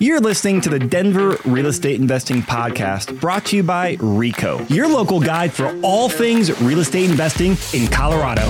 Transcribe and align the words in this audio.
You're 0.00 0.20
listening 0.20 0.60
to 0.60 0.68
the 0.68 0.78
Denver 0.78 1.38
Real 1.44 1.66
Estate 1.66 2.00
Investing 2.00 2.42
Podcast 2.42 3.18
brought 3.20 3.46
to 3.46 3.56
you 3.56 3.64
by 3.64 3.96
RICO, 3.98 4.64
your 4.68 4.86
local 4.86 5.18
guide 5.18 5.52
for 5.52 5.76
all 5.82 6.08
things 6.08 6.62
real 6.62 6.78
estate 6.78 7.10
investing 7.10 7.56
in 7.74 7.88
Colorado. 7.88 8.42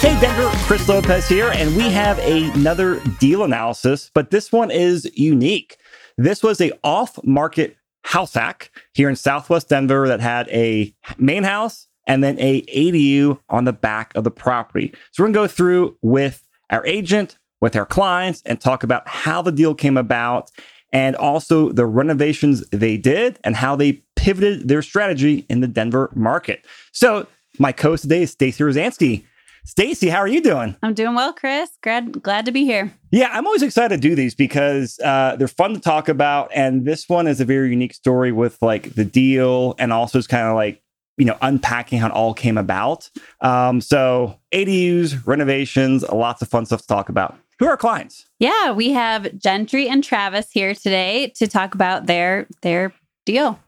Hey 0.00 0.18
Denver, 0.18 0.48
Chris 0.64 0.88
Lopez 0.88 1.28
here, 1.28 1.50
and 1.50 1.76
we 1.76 1.90
have 1.90 2.18
another 2.20 3.00
deal 3.20 3.44
analysis, 3.44 4.10
but 4.14 4.30
this 4.30 4.50
one 4.50 4.70
is 4.70 5.04
unique. 5.18 5.76
This 6.16 6.42
was 6.42 6.62
a 6.62 6.72
off-market 6.82 7.76
house 8.04 8.32
hack 8.32 8.70
here 8.94 9.10
in 9.10 9.16
Southwest 9.16 9.68
Denver 9.68 10.08
that 10.08 10.20
had 10.20 10.48
a 10.48 10.94
main 11.18 11.44
house 11.44 11.87
and 12.08 12.24
then 12.24 12.36
a 12.40 12.62
ADU 12.62 13.38
on 13.50 13.64
the 13.64 13.72
back 13.72 14.12
of 14.16 14.24
the 14.24 14.30
property. 14.30 14.92
So 15.12 15.22
we're 15.22 15.26
going 15.26 15.34
to 15.34 15.40
go 15.40 15.46
through 15.46 15.96
with 16.02 16.44
our 16.70 16.84
agent, 16.86 17.38
with 17.60 17.76
our 17.76 17.86
clients, 17.86 18.42
and 18.44 18.60
talk 18.60 18.82
about 18.82 19.06
how 19.06 19.42
the 19.42 19.52
deal 19.52 19.74
came 19.74 19.96
about 19.96 20.50
and 20.92 21.14
also 21.16 21.70
the 21.70 21.86
renovations 21.86 22.66
they 22.70 22.96
did 22.96 23.38
and 23.44 23.54
how 23.54 23.76
they 23.76 24.02
pivoted 24.16 24.68
their 24.68 24.82
strategy 24.82 25.44
in 25.50 25.60
the 25.60 25.68
Denver 25.68 26.10
market. 26.14 26.64
So 26.92 27.26
my 27.58 27.72
co-host 27.72 28.02
today 28.02 28.22
is 28.22 28.32
Stacy 28.32 28.64
Rosansky. 28.64 29.24
Stacy, 29.64 30.08
how 30.08 30.18
are 30.18 30.28
you 30.28 30.40
doing? 30.40 30.74
I'm 30.82 30.94
doing 30.94 31.14
well, 31.14 31.34
Chris. 31.34 31.68
Glad 31.82 32.22
glad 32.22 32.46
to 32.46 32.52
be 32.52 32.64
here. 32.64 32.90
Yeah, 33.10 33.28
I'm 33.32 33.46
always 33.46 33.62
excited 33.62 34.00
to 34.00 34.08
do 34.08 34.14
these 34.14 34.34
because 34.34 34.98
uh, 35.04 35.36
they're 35.36 35.46
fun 35.46 35.74
to 35.74 35.80
talk 35.80 36.08
about, 36.08 36.50
and 36.54 36.86
this 36.86 37.06
one 37.06 37.26
is 37.26 37.38
a 37.38 37.44
very 37.44 37.68
unique 37.68 37.92
story 37.92 38.32
with 38.32 38.56
like 38.62 38.94
the 38.94 39.04
deal, 39.04 39.74
and 39.78 39.92
also 39.92 40.16
it's 40.16 40.26
kind 40.26 40.48
of 40.48 40.54
like 40.54 40.80
you 41.18 41.24
know 41.26 41.36
unpacking 41.42 41.98
how 41.98 42.06
it 42.06 42.12
all 42.12 42.32
came 42.32 42.56
about. 42.56 43.10
Um, 43.42 43.80
so 43.80 44.38
ADUs, 44.54 45.26
renovations, 45.26 46.02
lots 46.08 46.40
of 46.42 46.48
fun 46.48 46.64
stuff 46.66 46.80
to 46.82 46.86
talk 46.86 47.08
about. 47.08 47.36
Who 47.58 47.66
are 47.66 47.70
our 47.70 47.76
clients? 47.76 48.24
Yeah, 48.38 48.70
we 48.72 48.90
have 48.92 49.36
Gentry 49.36 49.88
and 49.88 50.02
Travis 50.04 50.50
here 50.52 50.74
today 50.74 51.32
to 51.36 51.46
talk 51.46 51.74
about 51.74 52.06
their 52.06 52.46
their 52.62 52.92
deal. 53.26 53.58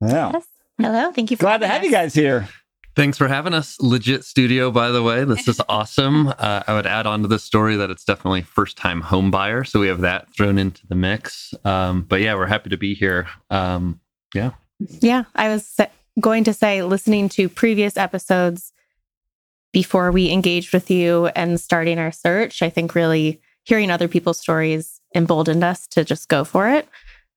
Yeah, 0.00 0.30
Yes. 0.32 0.46
Hello. 0.80 1.12
Thank 1.12 1.30
you 1.30 1.36
for 1.36 1.42
glad 1.42 1.58
to 1.60 1.66
having 1.66 1.82
have 1.82 1.84
you 1.84 1.96
guys 1.96 2.14
here. 2.14 2.48
Thanks 2.94 3.16
for 3.16 3.26
having 3.26 3.54
us. 3.54 3.80
Legit 3.80 4.22
studio, 4.22 4.70
by 4.70 4.90
the 4.90 5.02
way. 5.02 5.24
This 5.24 5.48
is 5.48 5.60
awesome. 5.68 6.28
Uh, 6.28 6.62
I 6.66 6.74
would 6.74 6.86
add 6.86 7.06
on 7.06 7.22
to 7.22 7.28
this 7.28 7.42
story 7.42 7.76
that 7.76 7.90
it's 7.90 8.04
definitely 8.04 8.42
first 8.42 8.76
time 8.76 9.00
home 9.00 9.30
buyer. 9.30 9.64
So 9.64 9.80
we 9.80 9.86
have 9.88 10.02
that 10.02 10.28
thrown 10.36 10.58
into 10.58 10.86
the 10.86 10.94
mix. 10.94 11.54
Um, 11.64 12.02
but 12.02 12.20
yeah, 12.20 12.34
we're 12.34 12.46
happy 12.46 12.68
to 12.70 12.76
be 12.76 12.94
here. 12.94 13.28
Um, 13.48 13.98
yeah. 14.34 14.50
Yeah, 15.00 15.24
I 15.34 15.48
was 15.48 15.64
sa- 15.66 15.86
going 16.20 16.44
to 16.44 16.52
say, 16.52 16.82
listening 16.82 17.28
to 17.30 17.48
previous 17.48 17.96
episodes 17.96 18.72
before 19.72 20.12
we 20.12 20.30
engaged 20.30 20.72
with 20.72 20.90
you 20.90 21.26
and 21.28 21.58
starting 21.58 21.98
our 21.98 22.12
search, 22.12 22.62
I 22.62 22.70
think 22.70 22.94
really 22.94 23.40
hearing 23.64 23.90
other 23.90 24.08
people's 24.08 24.40
stories 24.40 25.00
emboldened 25.14 25.64
us 25.64 25.86
to 25.88 26.04
just 26.04 26.28
go 26.28 26.44
for 26.44 26.68
it. 26.68 26.88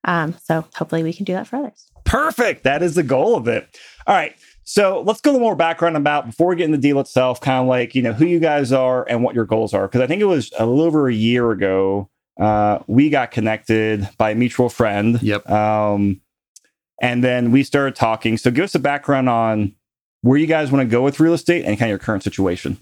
Um, 0.04 0.36
so 0.44 0.66
hopefully 0.76 1.04
we 1.04 1.14
can 1.14 1.26
do 1.26 1.34
that 1.34 1.48
for 1.48 1.58
others. 1.58 1.88
Perfect. 2.04 2.64
That 2.64 2.84
is 2.84 2.96
the 2.96 3.04
goal 3.04 3.36
of 3.36 3.48
it. 3.48 3.68
All 4.06 4.16
right. 4.16 4.36
So 4.64 5.02
let's 5.02 5.22
go 5.22 5.32
a 5.32 5.34
little 5.34 5.48
more 5.48 5.56
background 5.56 5.96
about 5.96 6.26
before 6.26 6.48
we 6.48 6.56
get 6.56 6.66
in 6.66 6.72
the 6.72 6.78
deal 6.78 7.00
itself, 7.00 7.40
kind 7.40 7.62
of 7.62 7.68
like, 7.68 7.96
you 7.96 8.02
know, 8.02 8.14
who 8.14 8.26
you 8.26 8.40
guys 8.40 8.72
are 8.72 9.08
and 9.08 9.24
what 9.24 9.36
your 9.36 9.46
goals 9.46 9.74
are. 9.74 9.88
Because 9.88 10.02
I 10.02 10.08
think 10.08 10.22
it 10.22 10.26
was 10.26 10.52
a 10.58 10.66
little 10.66 10.84
over 10.84 11.08
a 11.08 11.14
year 11.14 11.52
ago, 11.52 12.10
uh, 12.40 12.80
we 12.88 13.10
got 13.10 13.32
connected 13.32 14.10
by 14.18 14.32
a 14.32 14.36
mutual 14.36 14.70
friend. 14.70 15.22
Yep. 15.22 15.50
Um, 15.50 16.22
and 17.02 17.24
then 17.24 17.52
we 17.52 17.64
started 17.64 17.96
talking. 17.96 18.38
So 18.38 18.52
give 18.52 18.64
us 18.64 18.76
a 18.76 18.80
background 18.80 19.30
on 19.30 19.74
where 20.22 20.38
you 20.38 20.48
guys 20.48 20.72
want 20.72 20.88
to 20.88 20.92
go 20.92 21.02
with 21.04 21.20
real 21.20 21.34
estate 21.34 21.66
and 21.66 21.78
kind 21.78 21.90
of 21.90 21.92
your 21.92 22.00
current 22.00 22.24
situation. 22.24 22.78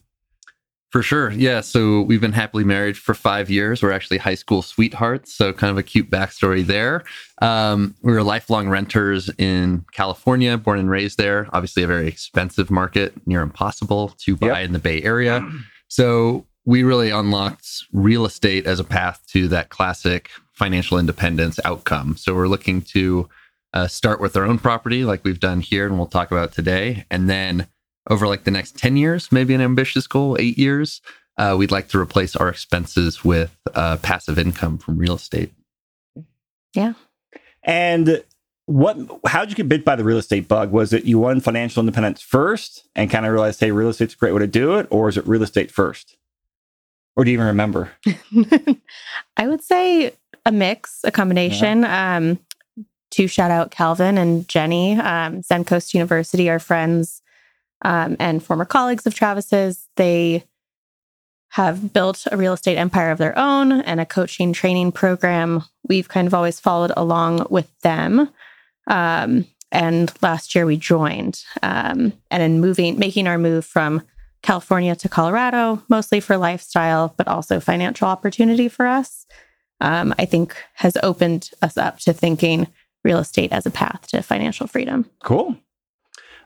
For 0.91 1.01
sure. 1.01 1.31
Yeah. 1.31 1.61
So 1.61 2.01
we've 2.03 2.21
been 2.21 2.33
happily 2.33 2.63
married 2.63 2.97
for 2.97 3.15
five 3.15 3.49
years. 3.49 3.81
We're 3.81 3.91
actually 3.91 4.19
high 4.19 4.35
school 4.35 4.61
sweethearts. 4.61 5.33
So 5.33 5.51
kind 5.51 5.71
of 5.71 5.77
a 5.79 5.81
cute 5.83 6.11
backstory 6.11 6.63
there. 6.63 7.03
Um, 7.41 7.95
we 8.03 8.13
were 8.13 8.21
lifelong 8.21 8.69
renters 8.69 9.27
in 9.39 9.85
California, 9.91 10.55
born 10.55 10.77
and 10.77 10.91
raised 10.91 11.17
there. 11.17 11.47
Obviously, 11.51 11.81
a 11.81 11.87
very 11.87 12.07
expensive 12.07 12.69
market, 12.69 13.13
near 13.25 13.41
impossible 13.41 14.09
to 14.19 14.35
buy 14.37 14.59
Yep. 14.59 14.65
in 14.65 14.73
the 14.73 14.79
Bay 14.79 15.01
Area. 15.01 15.43
So 15.87 16.45
we 16.63 16.83
really 16.83 17.09
unlocked 17.09 17.67
real 17.91 18.23
estate 18.25 18.67
as 18.67 18.79
a 18.79 18.83
path 18.83 19.19
to 19.29 19.47
that 19.47 19.69
classic 19.69 20.29
financial 20.53 20.99
independence 20.99 21.59
outcome. 21.65 22.17
So 22.17 22.35
we're 22.35 22.47
looking 22.47 22.83
to 22.93 23.27
uh, 23.73 23.87
start 23.87 24.21
with 24.21 24.37
our 24.37 24.45
own 24.45 24.59
property, 24.59 25.03
like 25.03 25.23
we've 25.23 25.39
done 25.39 25.61
here, 25.61 25.85
and 25.87 25.97
we'll 25.97 26.07
talk 26.07 26.31
about 26.31 26.51
today, 26.51 27.05
and 27.09 27.29
then 27.29 27.67
over 28.09 28.27
like 28.27 28.43
the 28.43 28.51
next 28.51 28.77
10 28.77 28.97
years, 28.97 29.31
maybe 29.31 29.53
an 29.53 29.61
ambitious 29.61 30.07
goal, 30.07 30.37
eight 30.39 30.57
years, 30.57 31.01
uh, 31.37 31.55
we'd 31.57 31.71
like 31.71 31.87
to 31.89 31.99
replace 31.99 32.35
our 32.35 32.49
expenses 32.49 33.23
with 33.23 33.55
uh, 33.73 33.97
passive 33.97 34.37
income 34.37 34.77
from 34.77 34.97
real 34.97 35.15
estate. 35.15 35.51
Yeah. 36.73 36.93
And 37.63 38.23
what 38.65 38.97
how'd 39.25 39.49
you 39.49 39.55
get 39.55 39.67
bit 39.67 39.85
by 39.85 39.95
the 39.95 40.03
real 40.03 40.17
estate 40.17 40.47
bug? 40.47 40.71
Was 40.71 40.93
it 40.93 41.05
you 41.05 41.19
won 41.19 41.39
financial 41.39 41.81
independence 41.81 42.21
first 42.21 42.87
and 42.95 43.09
kind 43.09 43.25
of 43.25 43.31
realized, 43.31 43.59
hey, 43.59 43.71
real 43.71 43.89
estate's 43.89 44.13
a 44.13 44.17
great 44.17 44.33
way 44.33 44.39
to 44.39 44.47
do 44.47 44.75
it, 44.75 44.87
or 44.89 45.09
is 45.09 45.17
it 45.17 45.27
real 45.27 45.43
estate 45.43 45.71
first? 45.71 46.17
Or 47.15 47.23
do 47.23 47.31
you 47.31 47.35
even 47.35 47.47
remember? 47.47 47.91
I 49.37 49.47
would 49.47 49.63
say 49.63 50.13
a 50.45 50.51
mix, 50.51 51.01
a 51.03 51.11
combination. 51.11 51.83
Um, 51.85 52.39
to 53.13 53.27
shout 53.27 53.51
out 53.51 53.71
Calvin 53.71 54.17
and 54.17 54.47
Jenny, 54.47 54.95
um, 54.99 55.41
Zen 55.43 55.65
Coast 55.65 55.93
University, 55.93 56.49
our 56.49 56.59
friends 56.59 57.21
um, 57.83 58.17
and 58.19 58.43
former 58.43 58.65
colleagues 58.65 59.05
of 59.05 59.13
Travis's. 59.13 59.87
They 59.95 60.43
have 61.49 61.93
built 61.93 62.25
a 62.31 62.37
real 62.37 62.53
estate 62.53 62.77
empire 62.77 63.11
of 63.11 63.19
their 63.19 63.37
own 63.37 63.71
and 63.71 63.99
a 63.99 64.05
coaching 64.05 64.51
training 64.53 64.91
program. 64.91 65.63
We've 65.87 66.09
kind 66.09 66.25
of 66.27 66.33
always 66.33 66.59
followed 66.59 66.91
along 66.97 67.45
with 67.51 67.69
them. 67.81 68.29
Um, 68.87 69.45
and 69.71 70.11
last 70.23 70.55
year 70.55 70.65
we 70.65 70.77
joined. 70.77 71.43
Um, 71.61 72.13
and 72.31 72.41
in 72.41 72.59
moving, 72.59 72.97
making 72.97 73.27
our 73.27 73.37
move 73.37 73.65
from 73.65 74.01
California 74.41 74.95
to 74.95 75.09
Colorado, 75.09 75.83
mostly 75.87 76.19
for 76.19 76.37
lifestyle, 76.37 77.13
but 77.17 77.27
also 77.27 77.59
financial 77.59 78.07
opportunity 78.07 78.67
for 78.67 78.87
us, 78.87 79.27
um, 79.79 80.13
I 80.17 80.25
think 80.25 80.55
has 80.75 80.97
opened 81.03 81.51
us 81.61 81.77
up 81.77 81.99
to 81.99 82.13
thinking 82.13 82.67
real 83.03 83.19
estate 83.19 83.51
as 83.51 83.65
a 83.65 83.71
path 83.71 84.07
to 84.07 84.21
financial 84.21 84.67
freedom. 84.67 85.09
Cool. 85.23 85.57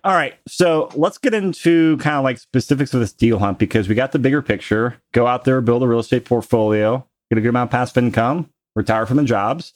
All 0.03 0.13
right. 0.13 0.35
So 0.47 0.89
let's 0.95 1.17
get 1.17 1.33
into 1.33 1.97
kind 1.97 2.15
of 2.15 2.23
like 2.23 2.37
specifics 2.37 2.93
of 2.93 2.99
this 2.99 3.11
deal 3.11 3.39
hunt 3.39 3.59
because 3.59 3.89
we 3.89 3.95
got 3.95 4.11
the 4.11 4.19
bigger 4.19 4.41
picture. 4.41 5.01
Go 5.11 5.27
out 5.27 5.43
there, 5.43 5.59
build 5.61 5.83
a 5.83 5.87
real 5.87 5.99
estate 5.99 6.25
portfolio, 6.25 7.05
get 7.29 7.37
a 7.37 7.41
good 7.41 7.49
amount 7.49 7.67
of 7.67 7.71
passive 7.71 7.97
income, 7.97 8.49
retire 8.75 9.05
from 9.05 9.17
the 9.17 9.23
jobs. 9.23 9.73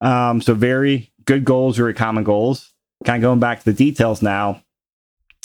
Um, 0.00 0.40
so 0.40 0.54
very 0.54 1.12
good 1.24 1.44
goals, 1.44 1.76
very 1.76 1.94
common 1.94 2.24
goals. 2.24 2.72
Kind 3.04 3.22
of 3.22 3.28
going 3.28 3.40
back 3.40 3.58
to 3.58 3.64
the 3.66 3.72
details 3.72 4.22
now. 4.22 4.62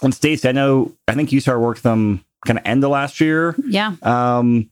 And 0.02 0.14
Stacy, 0.14 0.48
I 0.48 0.54
know 0.54 0.96
I 1.08 1.16
think 1.16 1.32
you 1.32 1.42
started 1.42 1.60
working 1.60 1.84
them 1.84 2.24
kind 2.46 2.60
of 2.60 2.66
end 2.66 2.84
of 2.84 2.92
last 2.92 3.20
year. 3.20 3.56
Yeah. 3.68 3.96
Um, 4.02 4.70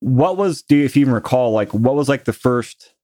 what 0.00 0.36
was 0.36 0.62
do 0.62 0.76
you, 0.76 0.84
if 0.84 0.96
you 0.96 1.02
even 1.02 1.12
recall, 1.12 1.52
like 1.52 1.74
what 1.74 1.94
was 1.94 2.08
like 2.08 2.24
the 2.24 2.32
first 2.32 2.94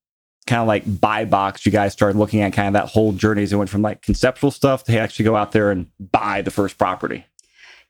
kind 0.47 0.61
of 0.61 0.69
like 0.69 1.01
buy 1.01 1.25
box 1.25 1.65
you 1.65 1.73
guys 1.73 1.93
started 1.93 2.19
looking 2.19 2.41
at 2.41 2.53
kind 2.53 2.69
of 2.69 2.75
that 2.75 2.91
whole 2.91 3.13
journey 3.13 3.43
as 3.43 3.53
it 3.53 3.57
went 3.57 3.71
from 3.71 3.83
like 3.83 4.03
conceptual 4.03 4.51
stuff 4.51 4.85
to 4.85 4.99
actually 4.99 5.25
go 5.25 5.37
out 5.37 5.53
there 5.53 5.71
and 5.71 5.87
buy 5.99 6.43
the 6.43 6.51
first 6.51 6.79
property? 6.79 7.25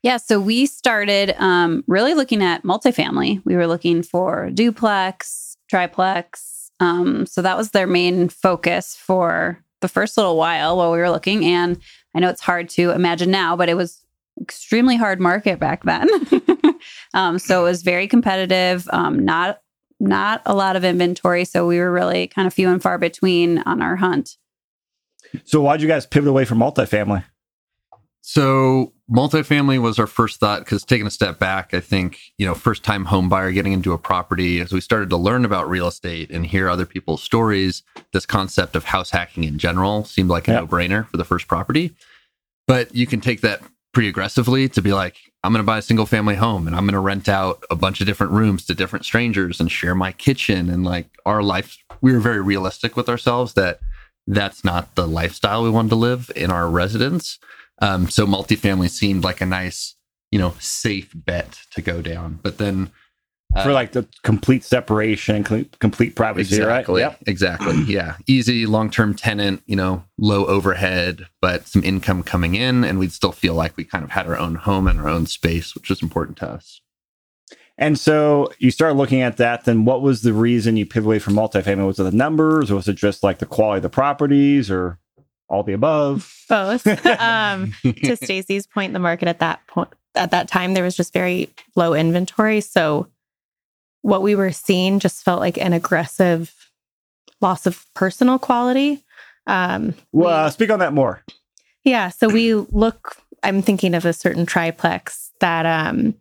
Yeah. 0.03 0.17
So 0.17 0.39
we 0.39 0.65
started 0.67 1.33
um, 1.39 1.83
really 1.87 2.13
looking 2.13 2.43
at 2.43 2.63
multifamily. 2.63 3.41
We 3.43 3.55
were 3.55 3.67
looking 3.67 4.03
for 4.03 4.51
duplex, 4.51 5.57
triplex. 5.69 6.69
Um, 6.79 7.25
so 7.25 7.41
that 7.41 7.57
was 7.57 7.71
their 7.71 7.87
main 7.87 8.29
focus 8.29 8.95
for 8.95 9.63
the 9.81 9.87
first 9.87 10.15
little 10.15 10.37
while 10.37 10.77
while 10.77 10.91
we 10.91 10.99
were 10.99 11.09
looking. 11.09 11.45
And 11.45 11.79
I 12.13 12.19
know 12.19 12.29
it's 12.29 12.41
hard 12.41 12.69
to 12.71 12.91
imagine 12.91 13.31
now, 13.31 13.55
but 13.55 13.67
it 13.67 13.75
was 13.75 14.05
extremely 14.41 14.95
hard 14.95 15.19
market 15.19 15.59
back 15.59 15.83
then. 15.83 16.07
um, 17.13 17.39
so 17.39 17.61
it 17.61 17.69
was 17.69 17.81
very 17.81 18.07
competitive. 18.07 18.87
Um, 18.91 19.25
not 19.25 19.59
not 19.99 20.41
a 20.45 20.53
lot 20.55 20.75
of 20.75 20.83
inventory. 20.83 21.45
So 21.45 21.65
we 21.67 21.79
were 21.79 21.91
really 21.91 22.27
kind 22.27 22.47
of 22.47 22.53
few 22.53 22.69
and 22.69 22.81
far 22.81 22.97
between 22.97 23.59
on 23.59 23.81
our 23.81 23.95
hunt. 23.95 24.37
So 25.45 25.61
why'd 25.61 25.81
you 25.81 25.87
guys 25.87 26.05
pivot 26.05 26.29
away 26.29 26.45
from 26.45 26.59
multifamily? 26.59 27.23
So 28.21 28.93
multifamily 29.11 29.79
was 29.79 29.99
our 29.99 30.07
first 30.07 30.39
thought 30.39 30.59
because 30.59 30.83
taking 30.83 31.05
a 31.05 31.11
step 31.11 31.37
back, 31.37 31.73
I 31.75 31.79
think, 31.79 32.19
you 32.39 32.45
know, 32.45 32.55
first 32.55 32.83
time 32.83 33.05
home 33.05 33.29
buyer 33.29 33.51
getting 33.51 33.73
into 33.73 33.93
a 33.93 33.99
property, 33.99 34.59
as 34.59 34.71
we 34.71 34.81
started 34.81 35.11
to 35.11 35.17
learn 35.17 35.45
about 35.45 35.69
real 35.69 35.87
estate 35.87 36.31
and 36.31 36.45
hear 36.45 36.67
other 36.67 36.87
people's 36.87 37.21
stories, 37.21 37.83
this 38.13 38.25
concept 38.25 38.75
of 38.75 38.85
house 38.85 39.11
hacking 39.11 39.43
in 39.43 39.59
general 39.59 40.05
seemed 40.05 40.29
like 40.29 40.47
a 40.47 40.51
Yeah. 40.53 40.59
no 40.61 40.67
brainer 40.67 41.07
for 41.07 41.17
the 41.17 41.25
first 41.25 41.47
property. 41.47 41.93
But 42.67 42.95
you 42.95 43.05
can 43.05 43.21
take 43.21 43.41
that 43.41 43.61
pretty 43.93 44.09
aggressively 44.09 44.67
to 44.69 44.81
be 44.81 44.91
like, 44.91 45.17
I'm 45.45 45.51
going 45.51 45.63
to 45.63 45.67
buy 45.67 45.77
a 45.77 45.83
single 45.83 46.07
family 46.07 46.35
home 46.35 46.65
and 46.65 46.75
I'm 46.75 46.85
going 46.85 46.93
to 46.93 46.99
rent 46.99 47.29
out 47.29 47.63
a 47.69 47.75
bunch 47.75 48.01
of 48.01 48.07
different 48.07 48.33
rooms 48.33 48.65
to 48.65 48.73
different 48.73 49.05
strangers 49.05 49.59
and 49.59 49.71
share 49.71 49.93
my 49.93 50.11
kitchen. 50.11 50.69
And 50.69 50.83
like 50.83 51.07
our 51.25 51.43
life, 51.43 51.77
we 52.01 52.13
were 52.13 52.19
very 52.19 52.41
realistic 52.41 52.95
with 52.95 53.07
ourselves 53.07 53.53
that 53.53 53.79
that's 54.25 54.63
not 54.63 54.95
the 54.95 55.07
lifestyle 55.07 55.63
we 55.63 55.69
wanted 55.69 55.89
to 55.89 55.95
live 55.95 56.31
in 56.35 56.49
our 56.49 56.67
residence. 56.67 57.37
Um, 57.79 58.09
so 58.09 58.25
multifamily 58.25 58.89
seemed 58.89 59.23
like 59.23 59.39
a 59.39 59.45
nice, 59.45 59.95
you 60.31 60.39
know, 60.39 60.55
safe 60.59 61.11
bet 61.13 61.59
to 61.71 61.81
go 61.81 62.01
down. 62.01 62.39
But 62.41 62.57
then 62.57 62.91
uh, 63.53 63.63
for 63.63 63.71
like 63.71 63.91
the 63.91 64.07
complete 64.23 64.63
separation, 64.63 65.43
complete 65.79 66.15
privacy, 66.15 66.55
exactly, 66.57 67.01
right? 67.01 67.11
Yep. 67.11 67.23
Exactly. 67.27 67.75
Yeah. 67.85 68.17
Easy 68.27 68.65
long 68.65 68.89
term 68.89 69.13
tenant, 69.13 69.61
you 69.65 69.75
know, 69.75 70.03
low 70.17 70.45
overhead, 70.47 71.27
but 71.41 71.67
some 71.67 71.83
income 71.83 72.23
coming 72.23 72.55
in. 72.55 72.83
And 72.83 72.99
we'd 72.99 73.11
still 73.11 73.31
feel 73.31 73.53
like 73.53 73.77
we 73.77 73.83
kind 73.83 74.03
of 74.03 74.11
had 74.11 74.27
our 74.27 74.37
own 74.37 74.55
home 74.55 74.87
and 74.87 74.99
our 74.99 75.07
own 75.07 75.27
space, 75.27 75.75
which 75.75 75.89
was 75.89 76.01
important 76.01 76.37
to 76.37 76.49
us. 76.49 76.81
And 77.77 77.99
so 77.99 78.51
you 78.59 78.71
start 78.71 78.95
looking 78.95 79.21
at 79.21 79.37
that. 79.37 79.65
Then 79.65 79.85
what 79.85 80.01
was 80.01 80.21
the 80.21 80.33
reason 80.33 80.77
you 80.77 80.85
pivoted 80.85 81.05
away 81.05 81.19
from 81.19 81.33
multifamily? 81.33 81.85
Was 81.85 81.99
it 81.99 82.03
the 82.03 82.11
numbers 82.11 82.71
or 82.71 82.75
was 82.75 82.87
it 82.87 82.95
just 82.95 83.23
like 83.23 83.39
the 83.39 83.45
quality 83.45 83.77
of 83.77 83.83
the 83.83 83.89
properties 83.89 84.71
or 84.71 84.97
all 85.47 85.63
the 85.63 85.73
above? 85.73 86.45
Both. 86.49 86.87
um, 87.21 87.73
to 87.83 88.15
Stacy's 88.15 88.65
point, 88.65 88.93
the 88.93 88.99
market 88.99 89.27
at 89.27 89.39
that 89.39 89.65
point, 89.67 89.89
at 90.15 90.31
that 90.31 90.47
time, 90.47 90.73
there 90.73 90.83
was 90.83 90.95
just 90.95 91.13
very 91.13 91.49
low 91.75 91.93
inventory. 91.93 92.61
So 92.61 93.07
what 94.05 94.21
we 94.21 94.35
were 94.35 94.51
seeing 94.51 94.99
just 94.99 95.23
felt 95.23 95.39
like 95.39 95.57
an 95.57 95.73
aggressive 95.73 96.53
loss 97.41 97.65
of 97.65 97.87
personal 97.95 98.37
quality. 98.37 99.03
Um, 99.47 99.95
well, 100.11 100.27
we, 100.27 100.45
uh, 100.45 100.49
speak 100.51 100.69
on 100.69 100.77
that 100.77 100.93
more. 100.93 101.23
Yeah. 101.83 102.09
So 102.09 102.29
we 102.29 102.53
look, 102.53 103.17
I'm 103.41 103.63
thinking 103.63 103.95
of 103.95 104.05
a 104.05 104.13
certain 104.13 104.45
triplex 104.45 105.31
that 105.39 105.65
um, 105.65 106.13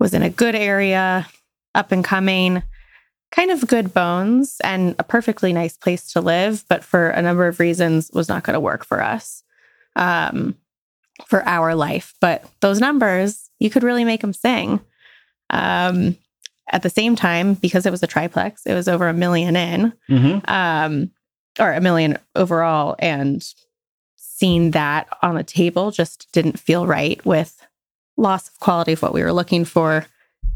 was 0.00 0.14
in 0.14 0.22
a 0.22 0.30
good 0.30 0.54
area, 0.54 1.28
up 1.74 1.92
and 1.92 2.02
coming, 2.02 2.62
kind 3.30 3.50
of 3.50 3.66
good 3.66 3.92
bones, 3.92 4.56
and 4.64 4.94
a 4.98 5.04
perfectly 5.04 5.52
nice 5.52 5.76
place 5.76 6.10
to 6.14 6.22
live, 6.22 6.64
but 6.66 6.82
for 6.82 7.10
a 7.10 7.20
number 7.20 7.46
of 7.46 7.60
reasons 7.60 8.10
was 8.14 8.30
not 8.30 8.42
going 8.42 8.54
to 8.54 8.60
work 8.60 8.86
for 8.86 9.02
us 9.02 9.42
um, 9.96 10.56
for 11.26 11.46
our 11.46 11.74
life. 11.74 12.14
But 12.22 12.46
those 12.60 12.80
numbers, 12.80 13.50
you 13.58 13.68
could 13.68 13.82
really 13.82 14.04
make 14.04 14.22
them 14.22 14.32
sing. 14.32 14.80
Um, 15.50 16.16
at 16.70 16.82
the 16.82 16.90
same 16.90 17.16
time, 17.16 17.54
because 17.54 17.86
it 17.86 17.90
was 17.90 18.02
a 18.02 18.06
triplex, 18.06 18.66
it 18.66 18.74
was 18.74 18.88
over 18.88 19.08
a 19.08 19.14
million 19.14 19.56
in, 19.56 19.92
mm-hmm. 20.08 20.50
um, 20.50 21.10
or 21.58 21.72
a 21.72 21.80
million 21.80 22.18
overall. 22.34 22.96
And 22.98 23.46
seeing 24.16 24.72
that 24.72 25.08
on 25.22 25.34
the 25.34 25.44
table 25.44 25.90
just 25.90 26.30
didn't 26.32 26.58
feel 26.58 26.86
right 26.86 27.24
with 27.24 27.66
loss 28.16 28.48
of 28.48 28.58
quality 28.60 28.92
of 28.92 29.02
what 29.02 29.14
we 29.14 29.22
were 29.22 29.32
looking 29.32 29.64
for, 29.64 30.06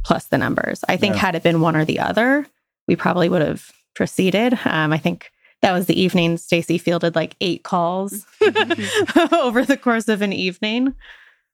plus 0.04 0.26
the 0.26 0.38
numbers. 0.38 0.84
I 0.88 0.96
think 0.96 1.14
yeah. 1.14 1.20
had 1.20 1.34
it 1.34 1.42
been 1.42 1.60
one 1.60 1.76
or 1.76 1.84
the 1.84 2.00
other, 2.00 2.46
we 2.86 2.96
probably 2.96 3.28
would 3.28 3.42
have 3.42 3.72
proceeded. 3.94 4.58
Um, 4.64 4.92
I 4.92 4.98
think 4.98 5.30
that 5.62 5.72
was 5.72 5.86
the 5.86 6.00
evening 6.00 6.36
Stacy 6.36 6.76
fielded 6.76 7.14
like 7.14 7.36
eight 7.40 7.62
calls 7.62 8.26
over 9.32 9.64
the 9.64 9.78
course 9.80 10.08
of 10.08 10.22
an 10.22 10.32
evening. 10.32 10.94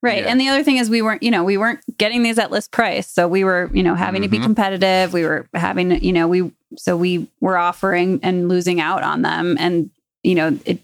Right. 0.00 0.22
Yeah. 0.22 0.30
And 0.30 0.40
the 0.40 0.48
other 0.48 0.62
thing 0.62 0.76
is 0.76 0.88
we 0.88 1.02
weren't, 1.02 1.22
you 1.22 1.30
know, 1.30 1.42
we 1.42 1.56
weren't 1.56 1.80
getting 1.98 2.22
these 2.22 2.38
at 2.38 2.52
list 2.52 2.70
price. 2.70 3.10
So 3.10 3.26
we 3.26 3.42
were, 3.42 3.68
you 3.72 3.82
know, 3.82 3.96
having 3.96 4.22
mm-hmm. 4.22 4.24
to 4.24 4.28
be 4.28 4.36
mm-hmm. 4.36 4.44
competitive. 4.44 5.12
We 5.12 5.24
were 5.24 5.48
having, 5.54 6.02
you 6.02 6.12
know, 6.12 6.28
we 6.28 6.52
so 6.76 6.96
we 6.96 7.26
were 7.40 7.58
offering 7.58 8.20
and 8.22 8.48
losing 8.48 8.80
out 8.80 9.02
on 9.02 9.22
them 9.22 9.56
and 9.58 9.90
you 10.22 10.34
know, 10.34 10.58
it 10.64 10.80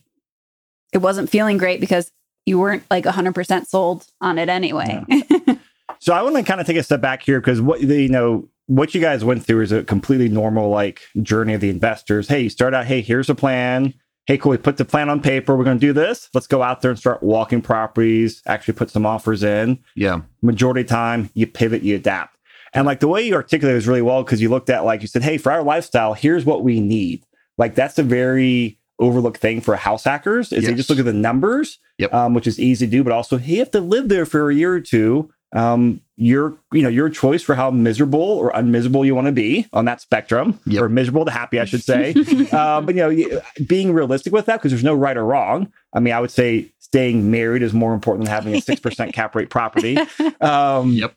it 0.92 0.98
wasn't 0.98 1.30
feeling 1.30 1.58
great 1.58 1.80
because 1.80 2.10
you 2.46 2.58
weren't 2.58 2.84
like 2.90 3.04
100% 3.04 3.66
sold 3.66 4.06
on 4.20 4.38
it 4.38 4.48
anyway. 4.48 5.02
Yeah. 5.08 5.54
so 5.98 6.12
I 6.12 6.22
want 6.22 6.36
to 6.36 6.42
kind 6.42 6.60
of 6.60 6.66
take 6.66 6.76
a 6.76 6.82
step 6.82 7.00
back 7.00 7.22
here 7.22 7.40
because 7.40 7.60
what 7.60 7.82
you 7.82 8.08
know, 8.08 8.48
what 8.66 8.94
you 8.94 9.00
guys 9.00 9.24
went 9.24 9.44
through 9.44 9.62
is 9.62 9.72
a 9.72 9.84
completely 9.84 10.28
normal 10.28 10.70
like 10.70 11.02
journey 11.22 11.54
of 11.54 11.60
the 11.60 11.70
investors. 11.70 12.28
Hey, 12.28 12.42
you 12.42 12.48
start 12.48 12.74
out, 12.74 12.86
hey, 12.86 13.00
here's 13.00 13.30
a 13.30 13.34
plan 13.34 13.94
hey, 14.26 14.38
cool, 14.38 14.50
we 14.50 14.56
put 14.56 14.76
the 14.76 14.84
plan 14.84 15.08
on 15.08 15.20
paper. 15.20 15.56
We're 15.56 15.64
going 15.64 15.78
to 15.78 15.86
do 15.86 15.92
this. 15.92 16.30
Let's 16.32 16.46
go 16.46 16.62
out 16.62 16.80
there 16.80 16.90
and 16.90 16.98
start 16.98 17.22
walking 17.22 17.60
properties, 17.60 18.42
actually 18.46 18.74
put 18.74 18.90
some 18.90 19.04
offers 19.04 19.42
in. 19.42 19.78
Yeah. 19.94 20.22
Majority 20.42 20.82
of 20.82 20.86
time, 20.86 21.30
you 21.34 21.46
pivot, 21.46 21.82
you 21.82 21.96
adapt. 21.96 22.36
And 22.72 22.86
like 22.86 23.00
the 23.00 23.08
way 23.08 23.22
you 23.22 23.34
articulated 23.34 23.76
was 23.76 23.86
really 23.86 24.02
well 24.02 24.24
because 24.24 24.42
you 24.42 24.48
looked 24.48 24.70
at, 24.70 24.84
like 24.84 25.02
you 25.02 25.08
said, 25.08 25.22
hey, 25.22 25.38
for 25.38 25.52
our 25.52 25.62
lifestyle, 25.62 26.14
here's 26.14 26.44
what 26.44 26.64
we 26.64 26.80
need. 26.80 27.24
Like 27.56 27.74
that's 27.74 27.98
a 27.98 28.02
very 28.02 28.78
overlooked 28.98 29.38
thing 29.40 29.60
for 29.60 29.76
house 29.76 30.04
hackers 30.04 30.52
is 30.52 30.62
yes. 30.62 30.70
they 30.70 30.76
just 30.76 30.90
look 30.90 30.98
at 30.98 31.04
the 31.04 31.12
numbers, 31.12 31.78
yep. 31.98 32.12
um, 32.12 32.34
which 32.34 32.46
is 32.46 32.58
easy 32.58 32.86
to 32.86 32.90
do, 32.90 33.04
but 33.04 33.12
also 33.12 33.38
hey, 33.38 33.54
you 33.54 33.58
have 33.58 33.70
to 33.72 33.80
live 33.80 34.08
there 34.08 34.26
for 34.26 34.50
a 34.50 34.54
year 34.54 34.72
or 34.74 34.80
two 34.80 35.30
um, 35.54 36.00
your 36.16 36.56
you 36.72 36.82
know 36.82 36.88
your 36.88 37.08
choice 37.08 37.42
for 37.42 37.54
how 37.54 37.70
miserable 37.70 38.20
or 38.20 38.50
unmiserable 38.54 39.04
you 39.04 39.14
want 39.14 39.26
to 39.26 39.32
be 39.32 39.66
on 39.72 39.84
that 39.86 40.00
spectrum, 40.00 40.58
yep. 40.66 40.82
or 40.82 40.88
miserable 40.88 41.24
to 41.24 41.30
happy, 41.30 41.58
I 41.58 41.64
should 41.64 41.82
say. 41.82 42.14
uh, 42.52 42.80
but 42.80 42.94
you 42.94 43.00
know, 43.00 43.40
being 43.66 43.92
realistic 43.92 44.32
with 44.32 44.46
that 44.46 44.56
because 44.56 44.72
there's 44.72 44.84
no 44.84 44.94
right 44.94 45.16
or 45.16 45.24
wrong. 45.24 45.72
I 45.92 46.00
mean, 46.00 46.12
I 46.12 46.20
would 46.20 46.30
say 46.30 46.70
staying 46.80 47.30
married 47.30 47.62
is 47.62 47.72
more 47.72 47.94
important 47.94 48.26
than 48.26 48.34
having 48.34 48.54
a 48.54 48.60
six 48.60 48.80
percent 48.80 49.14
cap 49.14 49.34
rate 49.34 49.50
property. 49.50 49.96
Um, 50.40 50.92
yep. 50.92 51.14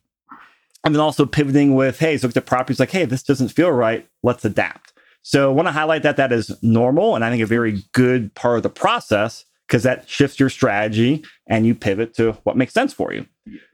And 0.84 0.96
then 0.96 1.02
also 1.02 1.26
pivoting 1.26 1.76
with, 1.76 2.00
hey, 2.00 2.18
so 2.18 2.28
look 2.28 2.38
at 2.38 2.46
properties 2.46 2.80
like, 2.80 2.92
hey, 2.92 3.04
this 3.04 3.24
doesn't 3.24 3.50
feel 3.50 3.72
right. 3.72 4.08
Let's 4.24 4.46
adapt. 4.46 4.94
So 5.22 5.50
I 5.50 5.54
want 5.54 5.68
to 5.68 5.74
highlight 5.74 6.04
that 6.04 6.16
that 6.16 6.32
is 6.32 6.52
normal 6.64 7.16
and 7.16 7.26
I 7.26 7.30
think 7.30 7.44
a 7.44 7.46
very 7.46 7.84
good 7.92 8.34
part 8.36 8.56
of 8.58 8.64
the 8.64 8.70
process 8.70 9.44
because 9.68 9.84
that 9.84 10.10
shifts 10.10 10.40
your 10.40 10.50
strategy 10.50 11.24
and 11.48 11.66
you 11.66 11.76
pivot 11.76 12.14
to 12.16 12.34
what 12.44 12.58
makes 12.58 12.74
sense 12.74 12.94
for 12.94 13.14
you. 13.14 13.26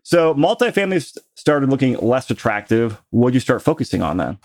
So 0.03 0.33
multifamily 0.33 1.17
started 1.35 1.69
looking 1.69 1.95
less 1.97 2.29
attractive. 2.29 3.01
What'd 3.11 3.35
you 3.35 3.39
start 3.39 3.61
focusing 3.61 4.01
on 4.01 4.17
then? 4.17 4.37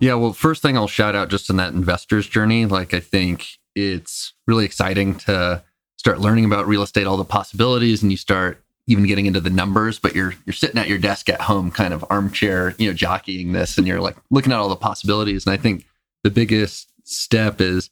Yeah, 0.00 0.14
well, 0.14 0.32
first 0.32 0.62
thing 0.62 0.76
I'll 0.76 0.88
shout 0.88 1.14
out 1.14 1.28
just 1.28 1.50
in 1.50 1.56
that 1.56 1.72
investor's 1.72 2.26
journey, 2.26 2.66
like 2.66 2.94
I 2.94 3.00
think 3.00 3.46
it's 3.74 4.32
really 4.46 4.64
exciting 4.64 5.16
to 5.16 5.62
start 5.96 6.20
learning 6.20 6.44
about 6.44 6.66
real 6.66 6.82
estate, 6.82 7.06
all 7.06 7.16
the 7.16 7.24
possibilities, 7.24 8.02
and 8.02 8.10
you 8.10 8.16
start 8.16 8.62
even 8.86 9.06
getting 9.06 9.26
into 9.26 9.40
the 9.40 9.50
numbers, 9.50 9.98
but 9.98 10.14
you're 10.14 10.34
you're 10.44 10.52
sitting 10.52 10.78
at 10.78 10.88
your 10.88 10.98
desk 10.98 11.28
at 11.30 11.40
home, 11.40 11.70
kind 11.70 11.94
of 11.94 12.04
armchair, 12.10 12.74
you 12.78 12.86
know, 12.88 12.92
jockeying 12.92 13.52
this, 13.52 13.78
and 13.78 13.86
you're 13.86 14.00
like 14.00 14.16
looking 14.30 14.52
at 14.52 14.58
all 14.58 14.68
the 14.68 14.76
possibilities. 14.76 15.46
And 15.46 15.54
I 15.54 15.56
think 15.56 15.86
the 16.22 16.30
biggest 16.30 16.90
step 17.04 17.60
is 17.60 17.88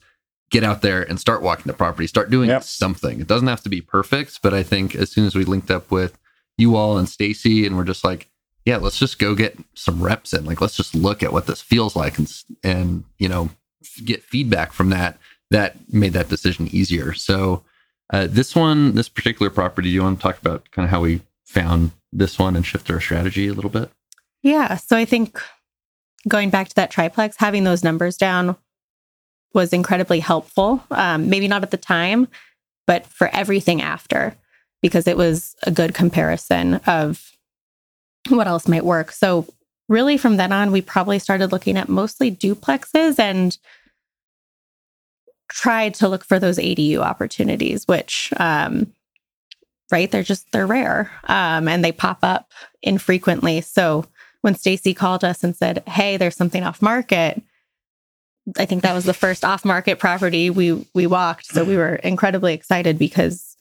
get 0.52 0.62
out 0.62 0.82
there 0.82 1.02
and 1.02 1.19
start 1.19 1.43
walking 1.43 1.64
the 1.66 1.72
property, 1.72 2.06
start 2.06 2.31
doing 2.31 2.50
yep. 2.50 2.62
something. 2.62 3.20
It 3.20 3.26
doesn't 3.26 3.49
have 3.49 3.62
to 3.62 3.69
be 3.69 3.81
perfect, 3.81 4.40
but 4.43 4.54
I 4.54 4.62
think 4.62 4.94
as 4.94 5.10
soon 5.10 5.26
as 5.26 5.34
we 5.34 5.44
linked 5.44 5.70
up 5.70 5.90
with 5.90 6.16
you 6.58 6.76
all 6.76 6.99
and 6.99 7.08
Stacy, 7.08 7.66
and 7.66 7.76
we're 7.76 7.84
just 7.84 8.04
like, 8.04 8.28
yeah, 8.64 8.76
let's 8.76 8.99
just 8.99 9.19
go 9.19 9.34
get 9.34 9.58
some 9.75 10.00
reps 10.00 10.32
in. 10.32 10.44
Like, 10.44 10.60
let's 10.60 10.76
just 10.76 10.94
look 10.94 11.22
at 11.22 11.32
what 11.32 11.46
this 11.46 11.60
feels 11.60 11.96
like 11.96 12.19
and, 12.19 12.32
and 12.62 13.04
you 13.19 13.28
know, 13.28 13.50
get 14.04 14.22
feedback 14.22 14.72
from 14.72 14.90
that. 14.90 15.19
That 15.50 15.76
made 15.93 16.12
that 16.12 16.28
decision 16.28 16.69
easier. 16.70 17.12
So, 17.12 17.64
uh, 18.10 18.26
this 18.31 18.55
one, 18.55 18.94
this 18.94 19.08
particular 19.08 19.50
property, 19.50 19.88
do 19.88 19.94
you 19.94 20.02
want 20.02 20.19
to 20.19 20.22
talk 20.22 20.38
about 20.38 20.70
kind 20.70 20.84
of 20.84 20.90
how 20.90 21.00
we 21.00 21.22
found 21.44 21.93
this 22.12 22.38
one 22.38 22.56
and 22.56 22.64
shift 22.64 22.90
our 22.90 23.00
strategy 23.00 23.48
a 23.48 23.55
little 23.55 23.70
bit? 23.70 23.90
Yeah. 24.43 24.76
So, 24.76 24.96
I 24.96 25.05
think 25.05 25.41
going 26.29 26.50
back 26.50 26.69
to 26.69 26.74
that 26.77 26.91
triplex, 26.91 27.36
having 27.38 27.65
those 27.65 27.82
numbers 27.82 28.17
down 28.17 28.56
was 29.55 29.73
incredibly 29.73 30.21
helpful. 30.21 30.82
Um, 30.91 31.29
maybe 31.29 31.49
not 31.49 31.63
at 31.63 31.71
the 31.71 31.77
time, 31.77 32.29
but 32.87 33.06
for 33.06 33.29
everything 33.29 33.82
after, 33.82 34.35
because 34.81 35.06
it 35.06 35.17
was 35.17 35.55
a 35.63 35.71
good 35.71 35.94
comparison 35.94 36.75
of 36.87 37.32
what 38.29 38.47
else 38.47 38.69
might 38.69 38.85
work. 38.85 39.13
So, 39.13 39.47
really, 39.89 40.17
from 40.17 40.37
then 40.37 40.53
on, 40.53 40.73
we 40.73 40.81
probably 40.81 41.19
started 41.19 41.53
looking 41.53 41.77
at 41.77 41.89
mostly 41.89 42.31
duplexes 42.31 43.19
and 43.19 43.56
tried 45.49 45.94
to 45.94 46.09
look 46.09 46.25
for 46.25 46.39
those 46.39 46.59
ADU 46.59 46.99
opportunities, 46.99 47.87
which, 47.87 48.32
um, 48.39 48.93
right, 49.91 50.11
they're 50.11 50.23
just 50.23 50.51
they're 50.53 50.67
rare 50.67 51.11
um, 51.25 51.69
and 51.69 51.85
they 51.85 51.93
pop 51.93 52.19
up 52.23 52.51
infrequently. 52.82 53.61
So 53.61 54.06
when 54.41 54.55
Stacy 54.55 54.94
called 54.94 55.25
us 55.25 55.44
and 55.44 55.55
said, 55.55 55.82
"Hey, 55.87 56.17
there's 56.17 56.37
something 56.37 56.65
off 56.65 56.81
market," 56.81 57.43
I 58.58 58.65
think 58.65 58.82
that 58.82 58.94
was 58.94 59.05
the 59.05 59.15
first 59.15 59.44
off-market 59.44 59.99
property 59.99 60.51
we 60.51 60.87
we 60.94 61.06
walked. 61.06 61.46
So 61.46 61.65
we 61.65 61.77
were 61.77 61.96
incredibly 61.96 62.55
excited 62.55 62.99
because 62.99 63.56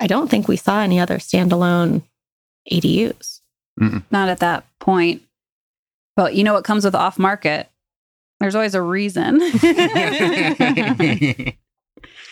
I 0.00 0.06
don't 0.06 0.28
think 0.28 0.48
we 0.48 0.56
saw 0.56 0.80
any 0.80 0.98
other 0.98 1.18
standalone 1.18 2.02
ADUs. 2.70 3.40
Mm-mm. 3.80 4.02
Not 4.10 4.28
at 4.28 4.40
that 4.40 4.64
point. 4.78 5.22
But 6.16 6.34
you 6.34 6.44
know 6.44 6.52
what 6.52 6.64
comes 6.64 6.84
with 6.84 6.94
off-market? 6.94 7.68
There's 8.40 8.54
always 8.54 8.74
a 8.74 8.82
reason. 8.82 9.40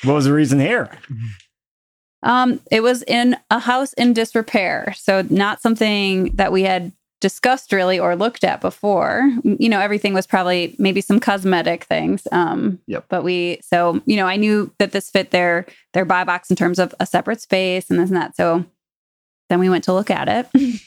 what 0.02 0.14
was 0.14 0.24
the 0.24 0.32
reason 0.32 0.58
here? 0.58 0.90
Um, 2.22 2.60
it 2.70 2.82
was 2.82 3.02
in 3.04 3.36
a 3.50 3.58
house 3.58 3.94
in 3.94 4.12
disrepair, 4.12 4.92
so 4.96 5.22
not 5.30 5.62
something 5.62 6.32
that 6.34 6.52
we 6.52 6.64
had 6.64 6.92
discussed 7.20 7.72
really 7.72 7.98
or 7.98 8.16
looked 8.16 8.44
at 8.44 8.60
before. 8.60 9.30
You 9.44 9.68
know, 9.68 9.80
everything 9.80 10.14
was 10.14 10.26
probably 10.26 10.74
maybe 10.78 11.00
some 11.00 11.20
cosmetic 11.20 11.84
things. 11.84 12.26
Um, 12.32 12.80
yep. 12.86 13.04
But 13.08 13.22
we, 13.22 13.60
so 13.62 14.00
you 14.06 14.16
know, 14.16 14.26
I 14.26 14.36
knew 14.36 14.72
that 14.78 14.92
this 14.92 15.10
fit 15.10 15.30
their 15.30 15.66
their 15.92 16.04
buy 16.04 16.24
box 16.24 16.50
in 16.50 16.56
terms 16.56 16.78
of 16.78 16.94
a 16.98 17.06
separate 17.06 17.40
space 17.40 17.90
and 17.90 17.98
this 17.98 18.10
and 18.10 18.16
that. 18.16 18.36
So 18.36 18.64
then 19.48 19.60
we 19.60 19.68
went 19.68 19.84
to 19.84 19.92
look 19.92 20.10
at 20.10 20.28
it. 20.28 20.82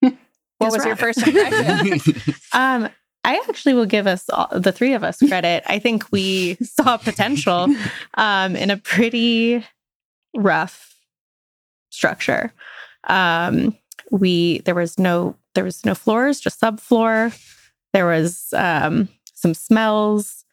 what 0.58 0.72
was 0.72 0.78
right. 0.78 0.88
your 0.88 0.96
first 0.96 1.26
impression? 1.26 2.24
um, 2.52 2.88
I 3.24 3.40
actually 3.48 3.74
will 3.74 3.86
give 3.86 4.06
us 4.06 4.28
all, 4.30 4.48
the 4.52 4.72
three 4.72 4.94
of 4.94 5.04
us 5.04 5.18
credit. 5.18 5.62
I 5.66 5.78
think 5.78 6.10
we 6.10 6.56
saw 6.56 6.96
potential 6.96 7.68
um, 8.14 8.56
in 8.56 8.70
a 8.70 8.76
pretty 8.76 9.64
rough 10.34 10.96
structure. 11.90 12.52
Um, 13.04 13.76
we 14.10 14.58
there 14.60 14.74
was 14.74 14.98
no 14.98 15.36
there 15.54 15.64
was 15.64 15.84
no 15.84 15.94
floors, 15.94 16.40
just 16.40 16.60
subfloor. 16.60 17.38
There 17.92 18.06
was 18.06 18.52
um, 18.54 19.08
some 19.34 19.54
smells. 19.54 20.44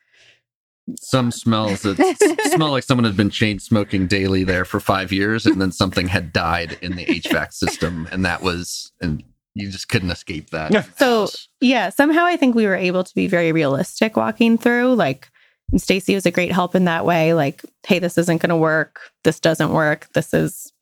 Some 0.96 1.32
smells 1.32 1.84
that 1.84 1.98
smell 2.54 2.72
like 2.72 2.84
someone 2.84 3.06
had 3.06 3.16
been 3.16 3.30
chain 3.30 3.60
smoking 3.60 4.08
daily 4.08 4.44
there 4.44 4.66
for 4.66 4.80
five 4.80 5.12
years, 5.12 5.46
and 5.46 5.62
then 5.62 5.72
something 5.72 6.08
had 6.08 6.34
died 6.34 6.78
in 6.82 6.96
the 6.96 7.06
HVAC 7.06 7.54
system, 7.54 8.08
and 8.12 8.26
that 8.26 8.42
was 8.42 8.92
and 9.00 9.24
you 9.56 9.70
just 9.70 9.90
couldn't 9.90 10.12
escape 10.12 10.50
that. 10.50 10.72
Yeah. 10.72 10.84
So 10.98 11.28
yeah, 11.62 11.90
somehow 11.90 12.26
I 12.26 12.38
think 12.38 12.56
we 12.56 12.66
were 12.66 12.76
able 12.76 13.04
to 13.04 13.16
be 13.16 13.28
very 13.28 13.52
realistic 13.52 14.18
walking 14.18 14.58
through. 14.58 14.96
Like 14.96 15.30
Stacy 15.78 16.16
was 16.16 16.26
a 16.26 16.32
great 16.32 16.52
help 16.52 16.76
in 16.76 16.86
that 16.86 17.06
way. 17.06 17.34
Like, 17.34 17.64
hey, 17.86 18.00
this 18.00 18.18
isn't 18.18 18.42
going 18.42 18.50
to 18.50 18.58
work. 18.58 19.02
This 19.24 19.40
doesn't 19.40 19.72
work. 19.72 20.08
This 20.14 20.34
is, 20.34 20.74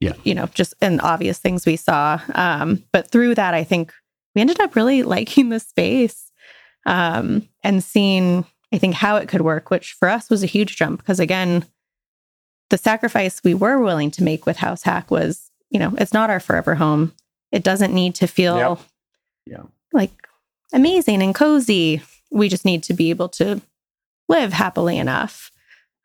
Yeah. 0.00 0.12
you 0.22 0.34
know, 0.34 0.46
just 0.54 0.74
an 0.80 1.00
obvious 1.00 1.38
things 1.38 1.66
we 1.66 1.76
saw. 1.76 2.20
Um, 2.34 2.84
but 2.92 3.10
through 3.10 3.34
that, 3.34 3.52
I 3.54 3.64
think 3.64 3.92
we 4.34 4.40
ended 4.40 4.60
up 4.60 4.76
really 4.76 5.02
liking 5.02 5.48
the 5.48 5.58
space 5.60 6.30
um, 6.86 7.48
and 7.64 7.82
seeing, 7.82 8.44
I 8.72 8.78
think, 8.78 8.94
how 8.94 9.16
it 9.16 9.28
could 9.28 9.40
work, 9.40 9.70
which 9.70 9.92
for 9.92 10.08
us 10.08 10.30
was 10.30 10.42
a 10.42 10.46
huge 10.46 10.76
jump 10.76 11.00
because 11.00 11.18
again, 11.18 11.64
the 12.70 12.78
sacrifice 12.78 13.40
we 13.42 13.54
were 13.54 13.78
willing 13.80 14.10
to 14.12 14.22
make 14.22 14.46
with 14.46 14.58
House 14.58 14.82
Hack 14.82 15.10
was, 15.10 15.50
you 15.70 15.78
know, 15.80 15.94
it's 15.98 16.12
not 16.12 16.30
our 16.30 16.38
forever 16.40 16.74
home. 16.76 17.12
It 17.50 17.64
doesn't 17.64 17.94
need 17.94 18.14
to 18.16 18.26
feel 18.26 18.56
Yep. 18.56 18.78
Yeah. 19.46 19.62
like 19.92 20.12
amazing 20.72 21.22
and 21.22 21.34
cozy. 21.34 22.02
We 22.30 22.48
just 22.48 22.64
need 22.66 22.82
to 22.84 22.92
be 22.94 23.10
able 23.10 23.30
to 23.30 23.60
live 24.28 24.52
happily 24.52 24.98
enough. 24.98 25.50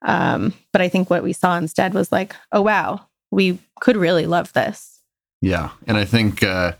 Um, 0.01 0.53
but 0.71 0.81
I 0.81 0.87
think 0.89 1.09
what 1.09 1.23
we 1.23 1.33
saw 1.33 1.57
instead 1.57 1.93
was 1.93 2.11
like, 2.11 2.35
oh 2.53 2.61
wow, 2.61 3.07
we 3.33 3.59
could 3.79 3.97
really 3.97 4.25
love 4.25 4.53
this. 4.53 5.01
Yeah. 5.41 5.71
And 5.87 5.97
I 5.97 6.05
think 6.05 6.43
uh, 6.43 6.73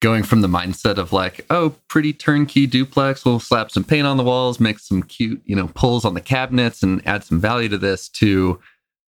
going 0.00 0.24
from 0.24 0.40
the 0.40 0.48
mindset 0.48 0.96
of 0.96 1.12
like, 1.12 1.44
oh, 1.50 1.74
pretty 1.88 2.12
turnkey 2.12 2.66
duplex, 2.66 3.24
we'll 3.24 3.40
slap 3.40 3.70
some 3.70 3.84
paint 3.84 4.06
on 4.06 4.16
the 4.16 4.24
walls, 4.24 4.58
make 4.58 4.78
some 4.78 5.02
cute, 5.02 5.42
you 5.44 5.54
know, 5.54 5.68
pulls 5.74 6.04
on 6.04 6.14
the 6.14 6.20
cabinets 6.20 6.82
and 6.82 7.06
add 7.06 7.24
some 7.24 7.40
value 7.40 7.68
to 7.68 7.78
this 7.78 8.08
to 8.08 8.60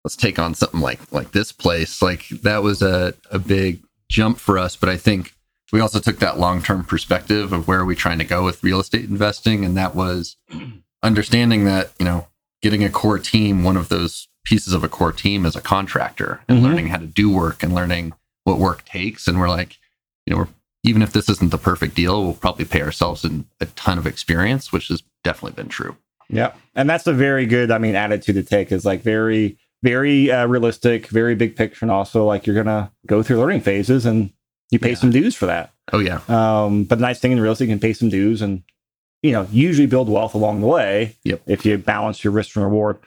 let's 0.04 0.16
take 0.16 0.38
on 0.38 0.54
something 0.54 0.82
like 0.82 1.00
like 1.12 1.32
this 1.32 1.52
place. 1.52 2.02
Like 2.02 2.28
that 2.44 2.62
was 2.62 2.82
a, 2.82 3.16
a 3.32 3.40
big 3.40 3.82
jump 4.10 4.38
for 4.38 4.58
us. 4.60 4.76
But 4.76 4.90
I 4.90 4.98
think 4.98 5.34
we 5.72 5.80
also 5.80 6.00
took 6.00 6.20
that 6.20 6.40
long 6.40 6.62
term 6.62 6.84
perspective 6.84 7.52
of 7.54 7.68
where 7.68 7.80
are 7.80 7.86
we 7.86 7.96
trying 7.96 8.20
to 8.20 8.26
go 8.26 8.44
with 8.44 8.64
real 8.64 8.80
estate 8.80 9.10
investing. 9.10 9.66
And 9.66 9.76
that 9.78 9.96
was 9.96 10.38
understanding 11.04 11.66
that, 11.66 11.92
you 11.98 12.06
know, 12.06 12.28
getting 12.62 12.84
a 12.84 12.90
core 12.90 13.20
team, 13.20 13.64
one 13.64 13.78
of 13.78 13.90
those 13.90 14.28
pieces 14.46 14.74
of 14.74 14.84
a 14.84 14.88
core 14.88 15.12
team 15.12 15.46
as 15.46 15.56
a 15.56 15.62
contractor 15.62 16.40
and 16.48 16.60
Mhm. 16.60 16.64
learning 16.64 16.88
how 16.88 16.98
to 16.98 17.06
do 17.08 17.30
work 17.30 17.62
and 17.64 17.74
learning 17.76 18.14
what 18.46 18.58
work 18.60 18.86
takes. 18.86 19.28
And 19.28 19.40
we're 19.40 19.50
like, 19.50 19.78
you 20.26 20.32
know, 20.34 20.38
we're, 20.42 20.48
even 20.84 21.02
if 21.02 21.12
this 21.12 21.28
isn't 21.30 21.52
the 21.52 21.58
perfect 21.58 21.96
deal, 21.96 22.24
we'll 22.24 22.34
probably 22.34 22.66
pay 22.66 22.82
ourselves 22.84 23.26
in 23.26 23.46
a 23.60 23.66
ton 23.66 23.98
of 23.98 24.06
experience, 24.08 24.72
which 24.72 24.88
has 24.90 25.02
definitely 25.24 25.56
been 25.62 25.68
true. 25.70 25.98
Yeah. 26.30 26.52
And 26.76 26.90
that's 26.90 27.08
a 27.08 27.14
very 27.14 27.46
good, 27.46 27.72
I 27.72 27.78
mean, 27.80 27.96
attitude 27.96 28.36
to 28.36 28.44
take 28.44 28.72
is 28.72 28.86
like 28.86 29.02
very, 29.02 29.58
very 29.84 30.32
uh, 30.32 30.46
realistic, 30.48 31.08
very 31.08 31.36
big 31.36 31.56
picture. 31.56 31.84
And 31.86 31.92
also 31.92 32.26
like 32.26 32.46
you're 32.46 32.56
going 32.56 32.66
to 32.68 32.92
go 33.08 33.22
through 33.24 33.40
learning 33.40 33.62
phases 33.62 34.06
and 34.06 34.32
you 34.72 34.80
pay 34.80 34.90
Yeah. 34.90 34.96
some 34.96 35.12
dues 35.12 35.36
for 35.36 35.46
that. 35.48 35.72
Oh 35.94 36.00
yeah, 36.00 36.22
Um, 36.28 36.84
but 36.86 36.98
the 36.98 37.04
nice 37.04 37.20
thing 37.20 37.32
in 37.32 37.40
real 37.40 37.52
estate, 37.52 37.66
you 37.66 37.72
can 37.74 37.80
pay 37.80 37.94
some 37.94 38.10
dues 38.10 38.42
and, 38.42 38.64
you 39.22 39.32
know, 39.32 39.48
usually 39.52 39.86
build 39.88 40.10
wealth 40.10 40.34
along 40.34 40.62
the 40.62 40.68
way 40.68 41.16
Yep. 41.24 41.42
if 41.48 41.66
you 41.66 41.78
balance 41.78 42.24
your 42.24 42.34
risk 42.34 42.56
and 42.56 42.66
reward. 42.66 42.98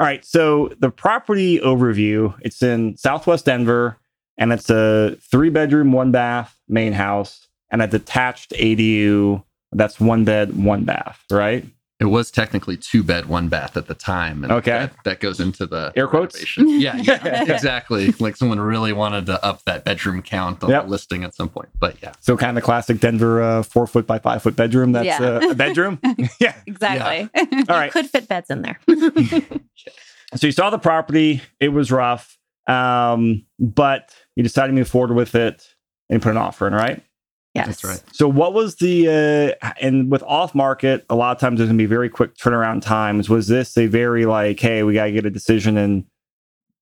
All 0.00 0.06
right. 0.06 0.24
So 0.24 0.72
the 0.80 0.90
property 0.90 1.58
overview, 1.60 2.34
it's 2.40 2.62
in 2.62 2.96
Southwest 2.96 3.44
Denver 3.44 3.98
and 4.38 4.50
it's 4.50 4.70
a 4.70 5.16
three 5.30 5.50
bedroom, 5.50 5.92
one 5.92 6.10
bath 6.10 6.56
main 6.68 6.94
house 6.94 7.46
and 7.70 7.82
a 7.82 7.86
detached 7.86 8.52
ADU. 8.52 9.44
That's 9.72 10.00
one 10.00 10.24
bed, 10.24 10.56
one 10.56 10.84
bath, 10.84 11.22
right? 11.30 11.66
It 12.00 12.06
was 12.06 12.30
technically 12.30 12.76
two 12.78 13.02
bed, 13.02 13.26
one 13.26 13.48
bath 13.48 13.76
at 13.76 13.86
the 13.86 13.94
time. 13.94 14.42
And 14.42 14.52
Okay. 14.52 14.70
that, 14.70 14.92
that 15.04 15.20
goes 15.20 15.38
into 15.38 15.66
the 15.66 15.92
Air 15.94 16.08
quotes? 16.08 16.34
renovation. 16.34 16.80
Yeah, 16.80 16.96
yeah, 17.02 17.52
exactly. 17.52 18.12
Like 18.18 18.36
someone 18.36 18.58
really 18.58 18.92
wanted 18.94 19.26
to 19.26 19.44
up 19.44 19.62
that 19.66 19.84
bedroom 19.84 20.22
count 20.22 20.64
on 20.64 20.70
Yep. 20.70 20.84
the 20.84 20.90
listing 20.90 21.24
at 21.24 21.34
some 21.34 21.48
point. 21.50 21.68
But 21.78 21.96
yeah, 22.02 22.12
So 22.20 22.36
kind 22.38 22.56
of 22.56 22.64
classic 22.64 23.00
Denver 23.00 23.42
uh, 23.42 23.62
four 23.62 23.86
foot 23.86 24.06
by 24.06 24.18
five 24.18 24.42
foot 24.42 24.56
bedroom. 24.56 24.92
That's 24.92 25.06
Yeah. 25.06 25.20
uh, 25.22 25.50
a 25.50 25.54
bedroom. 25.54 26.00
yeah. 26.40 26.54
Exactly. 26.66 27.28
All 27.68 27.76
right. 27.76 27.92
Could 27.92 28.08
fit 28.08 28.26
beds 28.28 28.48
in 28.50 28.62
there. 28.62 28.80
So 30.36 30.46
you 30.46 30.52
saw 30.52 30.70
the 30.70 30.78
property. 30.78 31.42
It 31.58 31.68
was 31.70 31.90
rough, 31.90 32.38
um, 32.68 33.44
but 33.58 34.14
you 34.36 34.42
decided 34.44 34.68
to 34.68 34.74
move 34.74 34.88
forward 34.88 35.14
with 35.14 35.34
it 35.34 35.66
and 36.08 36.22
put 36.22 36.30
an 36.30 36.36
offer 36.36 36.66
in, 36.68 36.72
right? 36.72 37.02
Yes. 37.66 37.80
that's 37.80 37.84
right. 37.84 38.02
So 38.12 38.28
what 38.28 38.52
was 38.54 38.76
the 38.76 39.56
uh, 39.62 39.72
and 39.80 40.10
with 40.10 40.22
off 40.24 40.54
market? 40.54 41.04
A 41.10 41.14
lot 41.14 41.36
of 41.36 41.40
times 41.40 41.58
there's 41.58 41.68
gonna 41.68 41.78
be 41.78 41.86
very 41.86 42.08
quick 42.08 42.36
turnaround 42.36 42.82
times. 42.82 43.28
Was 43.28 43.48
this 43.48 43.76
a 43.76 43.86
very 43.86 44.26
like, 44.26 44.60
hey, 44.60 44.82
we 44.82 44.94
gotta 44.94 45.12
get 45.12 45.26
a 45.26 45.30
decision 45.30 45.76
in? 45.76 46.06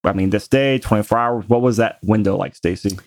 I 0.05 0.13
mean, 0.13 0.31
this 0.31 0.49
day, 0.49 0.79
24 0.79 1.19
hours. 1.19 1.49
What 1.49 1.61
was 1.61 1.77
that 1.79 1.99
window 2.03 2.37
like, 2.37 2.55
Stacy? 2.55 2.99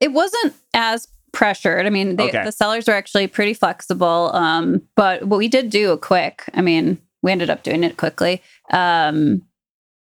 it 0.00 0.12
wasn't 0.12 0.54
as 0.72 1.06
pressured. 1.32 1.84
I 1.86 1.90
mean, 1.90 2.16
they, 2.16 2.28
Okay. 2.28 2.42
the 2.44 2.50
sellers 2.52 2.88
were 2.88 2.94
actually 2.94 3.26
pretty 3.26 3.52
flexible. 3.52 4.30
Um, 4.34 4.80
but 4.96 5.24
what 5.26 5.36
we 5.36 5.46
did 5.46 5.68
do 5.68 5.92
a 5.92 5.98
quick, 5.98 6.44
I 6.54 6.62
mean, 6.62 6.96
we 7.22 7.30
ended 7.30 7.50
up 7.50 7.62
doing 7.62 7.84
it 7.84 7.98
quickly. 7.98 8.42
Um, 8.72 9.42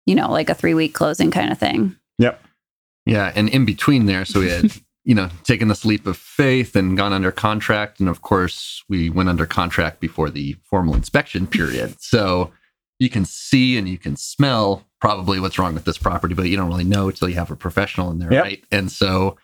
you 0.05 0.15
know, 0.15 0.31
like 0.31 0.49
a 0.49 0.53
three 0.55 0.73
week 0.73 0.93
closing 0.95 1.29
kind 1.31 1.51
of 1.51 1.59
thing. 1.59 1.95
Yep. 2.17 2.41
Yeah, 3.05 3.31
and 3.35 3.49
in 3.49 3.65
between 3.65 4.05
there, 4.05 4.23
so 4.23 4.39
we 4.39 4.49
had 4.49 4.71
you 5.09 5.15
know 5.15 5.27
taken 5.43 5.69
this 5.69 5.83
leap 5.85 6.05
of 6.05 6.15
faith 6.15 6.75
and 6.75 6.95
gone 6.95 7.13
under 7.13 7.31
contract, 7.31 7.99
and 7.99 8.07
of 8.07 8.21
course 8.21 8.83
we 8.87 9.09
went 9.09 9.27
under 9.27 9.47
contract 9.47 9.99
before 9.99 10.29
the 10.29 10.55
formal 10.69 10.93
inspection 10.93 11.47
period. 11.47 11.99
So 11.99 12.51
you 12.99 13.09
can 13.09 13.25
see 13.25 13.75
and 13.75 13.89
you 13.89 13.97
can 13.97 14.15
smell 14.15 14.85
probably 15.01 15.39
what's 15.39 15.57
wrong 15.57 15.73
with 15.73 15.85
this 15.85 15.97
property, 15.97 16.35
but 16.35 16.45
you 16.47 16.55
don't 16.57 16.67
really 16.67 16.83
know 16.83 17.07
until 17.09 17.27
you 17.27 17.35
have 17.35 17.49
a 17.49 17.55
professional 17.55 18.11
in 18.11 18.19
there, 18.19 18.31
Yep. 18.31 18.43
right? 18.43 18.63
And 18.71 18.91
so, 18.91 19.37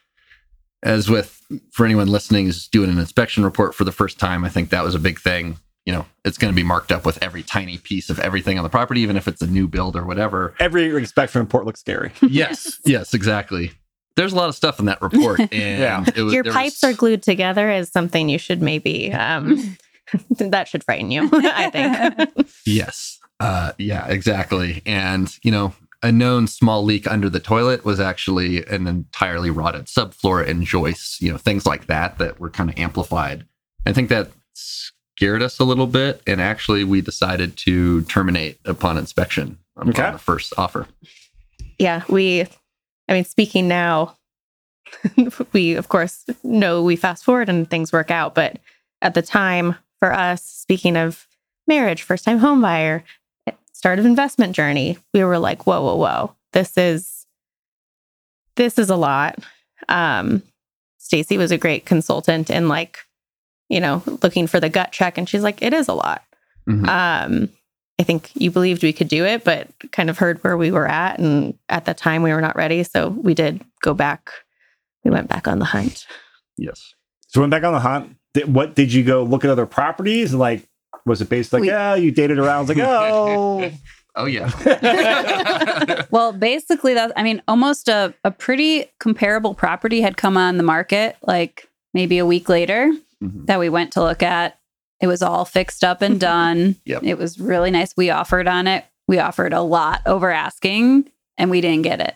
as 0.84 1.10
with 1.10 1.42
for 1.72 1.84
anyone 1.84 2.10
listening 2.10 2.46
is 2.46 2.68
doing 2.68 2.92
an 2.92 3.00
inspection 3.00 3.44
report 3.44 3.74
for 3.74 3.86
the 3.86 3.92
first 3.92 4.20
time, 4.20 4.46
I 4.46 4.50
think 4.50 4.70
that 4.70 4.84
was 4.84 4.94
a 4.94 5.00
big 5.00 5.20
thing. 5.20 5.58
You 5.86 5.94
know, 5.94 6.06
it's 6.24 6.38
going 6.38 6.52
to 6.54 6.56
be 6.56 6.64
marked 6.64 6.92
up 6.92 7.06
with 7.06 7.18
every 7.24 7.42
tiny 7.42 7.80
piece 7.80 8.10
of 8.12 8.20
everything 8.20 8.60
on 8.60 8.64
the 8.64 8.70
property, 8.70 9.02
even 9.02 9.18
if 9.18 9.28
it's 9.28 9.42
a 9.42 9.48
new 9.48 9.68
build 9.68 9.96
or 9.96 10.04
whatever 10.06 10.54
Every 10.60 10.96
inspection 10.96 11.42
report 11.42 11.66
looks 11.66 11.80
scary. 11.80 12.12
yes, 12.22 12.80
yes, 12.86 13.14
exactly. 13.16 13.72
There's 14.16 14.34
a 14.34 14.36
lot 14.36 14.50
of 14.50 14.56
stuff 14.56 14.80
in 14.80 14.86
that 14.86 15.02
report, 15.02 15.40
and 15.52 15.52
Yeah. 15.52 16.06
it 16.16 16.22
was, 16.22 16.34
Your 16.34 16.44
pipes 16.44 16.82
was- 16.82 16.94
are 16.94 16.94
glued 16.96 17.22
together 17.24 17.70
is 17.70 17.90
something 17.90 18.30
you 18.30 18.38
should 18.38 18.62
maybe 18.62 19.12
um 19.14 19.78
that 20.38 20.68
should 20.68 20.84
frighten 20.84 21.10
you, 21.12 21.30
I 21.34 21.70
think. 21.72 22.48
Yes, 22.66 23.20
uh, 23.40 23.72
yeah, 23.80 24.06
exactly. 24.08 24.82
And 24.86 25.36
you 25.44 25.52
know, 25.52 25.74
a 26.04 26.12
known 26.12 26.46
small 26.48 26.84
leak 26.84 27.08
under 27.12 27.28
the 27.30 27.40
toilet 27.40 27.84
was 27.84 28.00
actually 28.00 28.64
an 28.68 28.86
entirely 28.88 29.50
rotted 29.50 29.86
subfloor 29.86 30.48
and 30.48 30.64
joists. 30.64 31.20
You 31.22 31.32
know, 31.32 31.38
things 31.38 31.66
like 31.66 31.88
that 31.88 32.20
that 32.20 32.40
were 32.40 32.52
kind 32.52 32.70
of 32.70 32.78
amplified. 32.78 33.46
I 33.88 33.94
think 33.94 34.10
that 34.10 34.30
scared 34.54 35.42
us 35.42 35.60
a 35.60 35.64
little 35.64 35.88
bit, 35.88 36.22
and 36.28 36.40
actually, 36.40 36.84
we 36.84 37.02
decided 37.02 37.58
to 37.58 38.04
terminate 38.04 38.60
upon 38.66 38.98
inspection 38.98 39.58
upon 39.76 39.90
Okay. 39.90 40.12
the 40.12 40.18
first 40.20 40.54
offer. 40.58 40.88
yeah, 41.80 42.04
we 42.10 42.46
I 43.08 43.14
mean 43.14 43.26
speaking 43.26 43.68
now 43.68 44.18
we 45.54 45.76
of 45.76 45.90
course 45.90 46.26
know 46.44 46.84
we 46.84 46.96
fast 46.96 47.24
forward 47.24 47.50
and 47.50 47.70
things 47.70 47.92
work 47.92 48.12
out, 48.12 48.36
but 48.36 48.58
at 49.02 49.14
the 49.14 49.22
time 49.22 49.76
for 50.00 50.14
us 50.14 50.44
speaking 50.44 50.96
of 50.98 51.28
marriage, 51.68 52.02
first 52.04 52.24
time 52.26 52.38
home 52.40 52.62
buyer, 52.62 53.04
start 53.74 54.00
of 54.00 54.06
investment 54.06 54.56
journey, 54.56 54.98
we 55.14 55.24
were 55.24 55.40
like, 55.40 55.66
whoa, 55.66 55.82
whoa, 55.82 55.96
whoa. 55.96 56.36
This 56.54 56.78
is 56.78 57.26
this 58.56 58.80
is 58.80 58.90
a 58.90 58.96
lot. 58.96 59.40
Um 59.90 60.42
Stacy 60.98 61.38
was 61.38 61.52
a 61.52 61.58
great 61.58 61.86
consultant 61.86 62.50
and 62.50 62.68
like, 62.68 62.98
you 63.70 63.80
know, 63.80 64.02
looking 64.24 64.48
for 64.48 64.60
the 64.60 64.70
gut 64.70 64.92
check 64.92 65.18
and 65.20 65.30
she's 65.30 65.44
like, 65.44 65.62
it 65.62 65.72
is 65.72 65.88
a 65.88 65.94
lot. 65.94 66.24
Mhm. 66.68 66.88
Um, 66.88 67.50
I 68.00 68.04
think 68.04 68.32
you 68.34 68.52
believed 68.52 68.84
we 68.84 68.92
could 68.94 69.08
do 69.08 69.24
it, 69.26 69.44
but 69.44 69.68
kind 69.92 70.10
of 70.10 70.18
heard 70.18 70.44
where 70.44 70.58
we 70.58 70.72
were 70.72 70.88
at. 70.88 71.18
And 71.20 71.58
at 71.70 71.86
that 71.86 71.98
time, 71.98 72.24
we 72.24 72.34
were 72.34 72.42
not 72.42 72.56
ready. 72.56 72.84
So 72.84 73.10
we 73.10 73.34
did 73.34 73.64
go 73.82 73.94
back. 73.94 74.30
We 75.04 75.12
went 75.12 75.30
back 75.30 75.48
on 75.48 75.60
the 75.60 75.66
hunt. 75.66 76.06
Yes. 76.58 76.94
So 77.28 77.40
went 77.40 77.52
back 77.52 77.64
on 77.64 77.74
the 77.74 77.80
hunt. 77.80 78.16
Did, 78.34 78.54
what 78.54 78.76
did 78.76 78.92
you 78.92 79.04
go 79.04 79.24
look 79.24 79.46
at 79.46 79.50
other 79.50 79.66
properties? 79.66 80.34
Like, 80.34 80.68
was 81.06 81.22
it 81.22 81.30
based 81.30 81.54
like, 81.54 81.62
We- 81.62 81.68
yeah, 81.68 81.96
you 81.96 82.12
dated 82.12 82.38
around? 82.38 82.58
I 82.58 82.60
was 82.62 82.70
like, 82.70 82.78
oh, 82.82 83.72
Oh 84.18 84.26
yeah. 84.26 84.50
Well, 86.12 86.32
basically, 86.34 86.94
that's, 86.94 87.12
I 87.16 87.24
mean, 87.24 87.42
almost 87.48 87.88
a, 87.90 88.14
a 88.24 88.32
pretty 88.32 88.86
comparable 89.00 89.54
property 89.54 90.02
had 90.02 90.18
come 90.18 90.38
on 90.38 90.58
the 90.58 90.64
market 90.64 91.16
like 91.22 91.68
maybe 91.94 92.18
a 92.18 92.26
week 92.26 92.50
later 92.50 92.92
Mhm. 93.24 93.46
that 93.48 93.60
we 93.60 93.70
went 93.70 93.94
to 93.94 94.02
look 94.04 94.22
at. 94.24 94.60
It 95.02 95.08
was 95.08 95.22
all 95.22 95.46
fixed 95.46 95.84
up 95.84 96.02
and 96.02 96.20
done. 96.20 96.76
Yep. 96.86 97.04
It 97.04 97.18
was 97.18 97.40
really 97.40 97.72
nice. 97.72 97.94
We 97.98 98.10
offered 98.10 98.48
on 98.48 98.68
it. 98.68 98.86
We 99.08 99.20
offered 99.20 99.54
a 99.54 99.62
lot 99.62 100.02
over 100.06 100.32
asking, 100.32 101.10
and 101.38 101.50
we 101.52 101.62
didn't 101.62 101.84
get 101.84 102.00
it. 102.00 102.16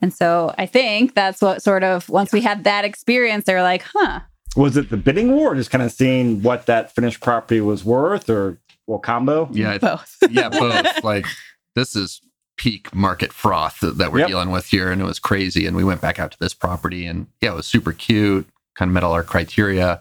And 0.00 0.12
so 0.14 0.54
I 0.58 0.66
think 0.66 1.14
that's 1.14 1.42
what 1.42 1.62
sort 1.62 1.84
of 1.84 2.08
once 2.08 2.32
we 2.32 2.40
had 2.40 2.64
that 2.64 2.84
experience, 2.84 3.44
they 3.44 3.54
were 3.54 3.62
like, 3.62 3.82
huh. 3.82 4.20
Was 4.56 4.76
it 4.76 4.90
the 4.90 4.96
bidding 4.96 5.32
war, 5.32 5.52
or 5.52 5.54
just 5.54 5.70
kind 5.70 5.82
of 5.82 5.90
seeing 5.92 6.42
what 6.42 6.66
that 6.66 6.94
finished 6.94 7.20
property 7.20 7.60
was 7.60 7.84
worth, 7.84 8.28
or 8.30 8.58
well, 8.86 8.98
combo? 8.98 9.48
Yeah, 9.52 9.78
Both. 9.78 10.16
yeah, 10.30 10.48
both. 10.48 11.02
like 11.04 11.26
this 11.74 11.96
is 11.96 12.20
peak 12.58 12.94
market 12.94 13.32
froth 13.32 13.80
that, 13.80 13.98
that 13.98 14.12
we're 14.12 14.20
Yep. 14.20 14.28
dealing 14.28 14.50
with 14.50 14.66
here, 14.66 14.90
and 14.92 15.00
it 15.00 15.04
was 15.04 15.18
crazy. 15.18 15.66
And 15.66 15.76
we 15.76 15.84
went 15.84 16.00
back 16.00 16.18
out 16.18 16.32
to 16.32 16.38
this 16.38 16.54
property, 16.54 17.06
and 17.06 17.26
yeah, 17.40 17.52
it 17.52 17.56
was 17.56 17.66
super 17.66 17.92
cute. 17.92 18.46
Kind 18.76 18.90
of 18.90 18.92
met 18.94 19.04
all 19.04 19.12
our 19.12 19.24
criteria. 19.24 20.00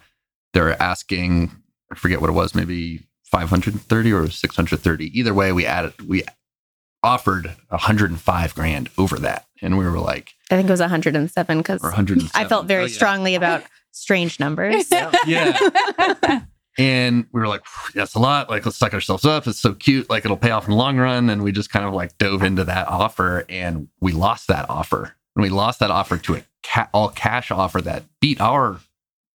They're 0.54 0.80
asking, 0.82 1.52
I 1.92 1.96
forget 1.96 2.22
what 2.22 2.30
it 2.30 2.34
was, 2.34 2.56
maybe 2.56 3.04
530 3.26 4.12
or 4.14 4.30
630. 4.30 5.20
Either 5.20 5.34
way, 5.34 5.52
we 5.52 5.66
added, 5.66 5.94
we 6.08 6.24
offered 7.04 7.56
105 7.70 8.56
grand 8.56 8.90
over 8.98 9.18
that, 9.20 9.46
and 9.62 9.78
we 9.78 9.86
were 9.86 10.00
like, 10.00 10.34
I 10.50 10.56
think 10.56 10.70
it 10.70 10.72
was 10.72 10.80
107 10.80 11.58
because 11.58 11.84
I 12.34 12.46
felt 12.46 12.66
very 12.68 12.84
Oh, 12.84 12.86
yeah. 12.88 12.94
strongly 12.94 13.36
about 13.36 13.64
strange 13.92 14.40
numbers. 14.40 14.86
Yeah. 15.28 15.58
And 16.78 17.26
we 17.34 17.42
were 17.42 17.50
like, 17.50 17.64
that's 17.94 18.16
a 18.16 18.20
lot. 18.20 18.50
Like, 18.50 18.66
let's 18.66 18.78
suck 18.78 18.94
ourselves 18.94 19.26
up. 19.26 19.46
It's 19.46 19.60
so 19.60 19.74
cute. 19.74 20.10
Like, 20.10 20.24
it'll 20.24 20.38
pay 20.38 20.52
off 20.52 20.64
in 20.64 20.72
the 20.72 20.78
long 20.78 20.98
run. 20.98 21.30
And 21.30 21.44
we 21.44 21.52
just 21.52 21.70
kind 21.70 21.84
of 21.86 21.94
like 21.94 22.18
dove 22.18 22.44
into 22.44 22.64
that 22.64 22.88
offer 22.88 23.44
and 23.50 23.90
we 24.00 24.14
lost 24.14 24.48
that 24.48 24.70
offer. 24.70 25.14
And 25.36 25.44
we 25.44 25.50
lost 25.50 25.80
that 25.82 25.92
offer 25.92 26.18
to 26.18 26.36
a 26.36 26.44
ca- 26.64 26.88
all 26.94 27.10
cash 27.10 27.52
offer 27.52 27.82
that 27.82 28.06
beat 28.22 28.40
our 28.40 28.80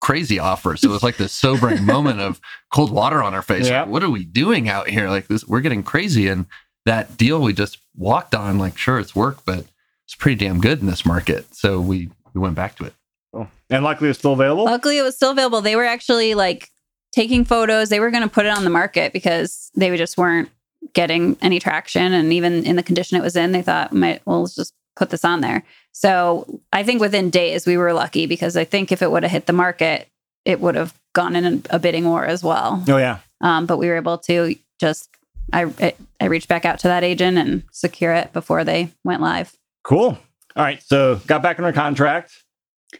crazy 0.05 0.37
offer. 0.37 0.77
So 0.77 0.87
it 0.87 0.91
was 0.91 1.01
like 1.01 1.17
this 1.17 1.33
sobering 1.33 1.83
moment 1.93 2.21
of 2.21 2.39
cold 2.71 2.91
water 2.91 3.23
on 3.23 3.33
our 3.33 3.41
face. 3.41 3.67
Yeah. 3.67 3.81
Like, 3.81 3.89
what 3.89 4.03
are 4.03 4.09
we 4.11 4.23
doing 4.23 4.69
out 4.69 4.87
here? 4.87 5.09
Like, 5.09 5.27
this, 5.27 5.47
we're 5.47 5.61
getting 5.61 5.81
crazy. 5.81 6.27
And 6.27 6.45
that 6.85 7.17
deal 7.17 7.41
we 7.41 7.53
just 7.53 7.79
walked 7.95 8.35
on, 8.35 8.59
like, 8.59 8.77
sure, 8.77 8.99
it's 8.99 9.15
work, 9.15 9.39
but 9.45 9.65
it's 10.05 10.13
pretty 10.13 10.45
damn 10.45 10.61
good 10.61 10.79
in 10.79 10.85
this 10.85 11.07
market. 11.07 11.55
So 11.55 11.81
we, 11.81 12.11
we 12.35 12.41
went 12.41 12.53
back 12.53 12.75
to 12.75 12.85
it. 12.85 12.93
Oh. 13.33 13.47
And 13.71 13.83
luckily, 13.83 14.11
it's 14.11 14.19
still 14.19 14.33
available. 14.33 14.65
Luckily, 14.65 14.99
it 14.99 15.01
was 15.01 15.15
still 15.15 15.31
available. 15.31 15.61
They 15.61 15.75
were 15.75 15.85
actually 15.85 16.35
like 16.35 16.69
taking 17.11 17.43
photos. 17.43 17.89
They 17.89 17.99
were 17.99 18.11
going 18.11 18.21
to 18.21 18.29
put 18.29 18.45
it 18.45 18.55
on 18.55 18.63
the 18.63 18.69
market 18.69 19.11
because 19.11 19.71
they 19.75 19.97
just 19.97 20.19
weren't 20.19 20.51
getting 20.93 21.35
any 21.41 21.59
traction. 21.59 22.13
And 22.13 22.31
even 22.31 22.63
in 22.63 22.75
the 22.75 22.83
condition 22.83 23.17
it 23.17 23.23
was 23.23 23.35
in, 23.35 23.53
they 23.53 23.63
thought, 23.63 23.91
might 23.91 24.21
well, 24.27 24.41
let's 24.41 24.53
just 24.53 24.75
put 24.95 25.09
this 25.09 25.25
on 25.25 25.41
there. 25.41 25.63
So 25.97 26.59
I 26.73 26.83
think 26.83 26.99
within 26.99 27.29
days 27.29 27.65
we 27.65 27.77
were 27.77 27.93
lucky 27.93 28.25
because 28.25 28.57
I 28.57 28.65
think 28.65 28.91
if 28.91 29.01
it 29.01 29.09
would 29.09 29.23
have 29.23 29.31
hit 29.31 29.45
the 29.45 29.53
market, 29.53 30.09
it 30.43 30.59
would 30.59 30.75
have 30.75 30.93
gone 31.13 31.37
in 31.37 31.45
a, 31.45 31.75
a 31.77 31.79
bidding 31.79 32.03
war 32.03 32.25
as 32.25 32.43
well. 32.43 32.83
oh 32.89 32.97
yeah. 32.97 33.19
Um, 33.39 33.65
but 33.65 33.77
we 33.77 33.87
were 33.87 33.95
able 33.95 34.17
to 34.17 34.55
just 34.77 35.09
I 35.53 35.93
I 36.19 36.25
reached 36.25 36.49
back 36.49 36.65
out 36.65 36.79
to 36.79 36.89
that 36.89 37.05
agent 37.05 37.37
and 37.37 37.63
secure 37.71 38.11
it 38.11 38.33
before 38.33 38.65
they 38.65 38.89
went 39.05 39.21
live. 39.21 39.55
Cool. 39.85 40.17
All 40.57 40.63
right. 40.65 40.83
So 40.83 41.21
got 41.27 41.41
back 41.41 41.59
under 41.59 41.71
contract, 41.71 42.43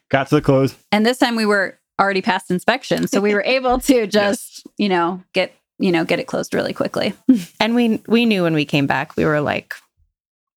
got 0.10 0.30
to 0.30 0.36
the 0.36 0.42
close. 0.42 0.74
And 0.94 1.06
this 1.06 1.18
time 1.18 1.36
we 1.36 1.46
were 1.46 1.78
already 2.00 2.22
past 2.22 2.50
inspection, 2.50 3.10
so 3.10 3.20
we 3.20 3.34
were 3.34 3.44
able 3.46 3.78
to 3.82 4.08
just 4.08 4.66
you 4.78 4.88
know 4.88 5.22
get 5.34 5.54
you 5.80 5.92
know 5.92 6.06
get 6.06 6.20
it 6.22 6.28
closed 6.28 6.54
really 6.54 6.72
quickly. 6.72 7.14
And 7.60 7.76
we 7.76 8.02
we 8.08 8.26
knew 8.26 8.44
when 8.44 8.54
we 8.54 8.64
came 8.64 8.88
back, 8.88 9.18
we 9.18 9.26
were 9.26 9.42
like, 9.42 9.76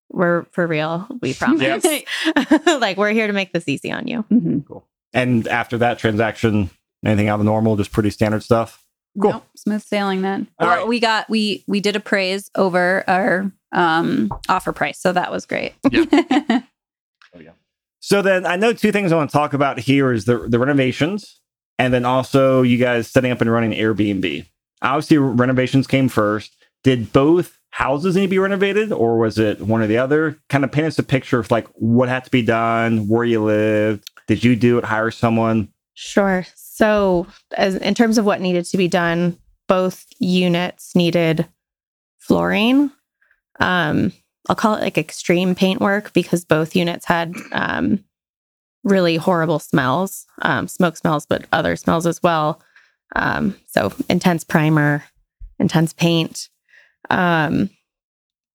we're 0.09 0.43
for 0.51 0.67
real. 0.67 1.07
We 1.21 1.33
promise. 1.33 1.85
like 2.65 2.97
we're 2.97 3.11
here 3.11 3.27
to 3.27 3.33
make 3.33 3.53
this 3.53 3.67
easy 3.67 3.91
on 3.91 4.07
you. 4.07 4.23
Mhm. 4.31 4.83
And 5.13 5.47
after 5.47 5.77
that 5.79 5.99
transaction, 5.99 6.69
anything 7.05 7.29
out 7.29 7.35
of 7.35 7.39
the 7.39 7.45
normal, 7.45 7.75
just 7.75 7.91
pretty 7.91 8.09
standard 8.09 8.43
stuff. 8.43 8.83
Cool. 9.19 9.31
Nope, 9.31 9.47
smooth 9.55 9.81
sailing 9.81 10.21
then. 10.21 10.47
All 10.59 10.67
well, 10.67 10.77
right. 10.77 10.87
we 10.87 10.99
got 10.99 11.29
we 11.29 11.63
we 11.67 11.79
did 11.79 11.95
appraise 11.95 12.49
over 12.55 13.03
our 13.09 13.51
um 13.71 14.31
offer 14.47 14.71
price, 14.71 14.99
so 14.99 15.11
that 15.11 15.31
was 15.31 15.45
great. 15.45 15.73
Yeah. 15.89 16.05
oh, 16.11 17.39
yeah. 17.39 17.51
So 17.99 18.21
then 18.21 18.45
I 18.45 18.55
know 18.55 18.73
two 18.73 18.91
things 18.91 19.11
I 19.11 19.15
want 19.15 19.29
to 19.29 19.37
talk 19.37 19.53
about 19.53 19.79
here 19.79 20.11
is 20.11 20.25
the 20.25 20.47
the 20.47 20.59
renovations 20.59 21.39
and 21.79 21.93
then 21.93 22.05
also 22.05 22.61
you 22.61 22.77
guys 22.77 23.09
setting 23.09 23.31
up 23.31 23.41
and 23.41 23.51
running 23.51 23.71
Airbnb. 23.71 24.45
Obviously 24.81 25.17
renovations 25.17 25.87
came 25.87 26.09
first. 26.09 26.55
Did 26.83 27.11
both 27.11 27.58
houses 27.71 28.15
need 28.15 28.23
to 28.23 28.27
be 28.27 28.39
renovated 28.39 28.91
or 28.91 29.17
was 29.17 29.37
it 29.37 29.61
one 29.61 29.81
or 29.81 29.87
the 29.87 29.97
other? 29.97 30.37
Kind 30.49 30.63
of 30.63 30.71
paint 30.71 30.87
us 30.87 30.99
a 30.99 31.03
picture 31.03 31.39
of 31.39 31.51
like 31.51 31.67
what 31.73 32.09
had 32.09 32.25
to 32.25 32.31
be 32.31 32.41
done, 32.41 33.07
where 33.07 33.25
you 33.25 33.43
lived. 33.43 34.09
Did 34.27 34.43
you 34.43 34.55
do 34.55 34.77
it, 34.77 34.83
hire 34.83 35.11
someone? 35.11 35.69
Sure. 35.93 36.45
So, 36.55 37.27
as 37.57 37.75
in 37.75 37.93
terms 37.93 38.17
of 38.17 38.25
what 38.25 38.41
needed 38.41 38.65
to 38.65 38.77
be 38.77 38.87
done, 38.87 39.37
both 39.67 40.05
units 40.19 40.95
needed 40.95 41.47
flooring. 42.17 42.91
Um, 43.59 44.13
I'll 44.47 44.55
call 44.55 44.75
it 44.75 44.81
like 44.81 44.97
extreme 44.97 45.55
paint 45.55 45.81
work 45.81 46.13
because 46.13 46.45
both 46.45 46.75
units 46.75 47.05
had 47.05 47.35
um, 47.51 48.03
really 48.83 49.17
horrible 49.17 49.59
smells, 49.59 50.25
um, 50.41 50.67
smoke 50.67 50.97
smells, 50.97 51.25
but 51.25 51.45
other 51.51 51.75
smells 51.75 52.07
as 52.07 52.21
well. 52.23 52.61
Um, 53.15 53.55
so 53.67 53.93
intense 54.09 54.43
primer, 54.43 55.03
intense 55.59 55.93
paint. 55.93 56.49
Um, 57.09 57.69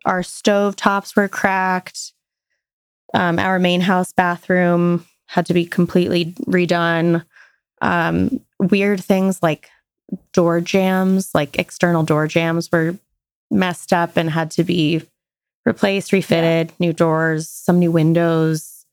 our 0.05 0.23
stove 0.23 0.77
tops 0.77 1.17
were 1.17 1.29
cracked. 1.29 2.13
Um, 3.15 3.39
our 3.39 3.59
main 3.59 3.81
house 3.81 4.13
bathroom 4.13 5.07
had 5.27 5.47
to 5.47 5.55
be 5.55 5.65
completely 5.65 6.35
redone. 6.47 7.25
Um, 7.81 8.41
weird 8.59 9.03
things 9.03 9.43
like 9.43 9.69
door 10.33 10.61
jambs, 10.61 11.31
like 11.35 11.59
external 11.59 12.03
door 12.03 12.27
jambs, 12.27 12.71
were 12.71 12.99
messed 13.51 13.93
up 13.93 14.17
and 14.17 14.31
had 14.31 14.51
to 14.53 14.65
be 14.65 15.03
replaced, 15.65 16.13
refitted, 16.13 16.73
new 16.79 16.93
doors, 16.93 17.49
some 17.49 17.79
new 17.79 17.91
windows. 17.91 18.85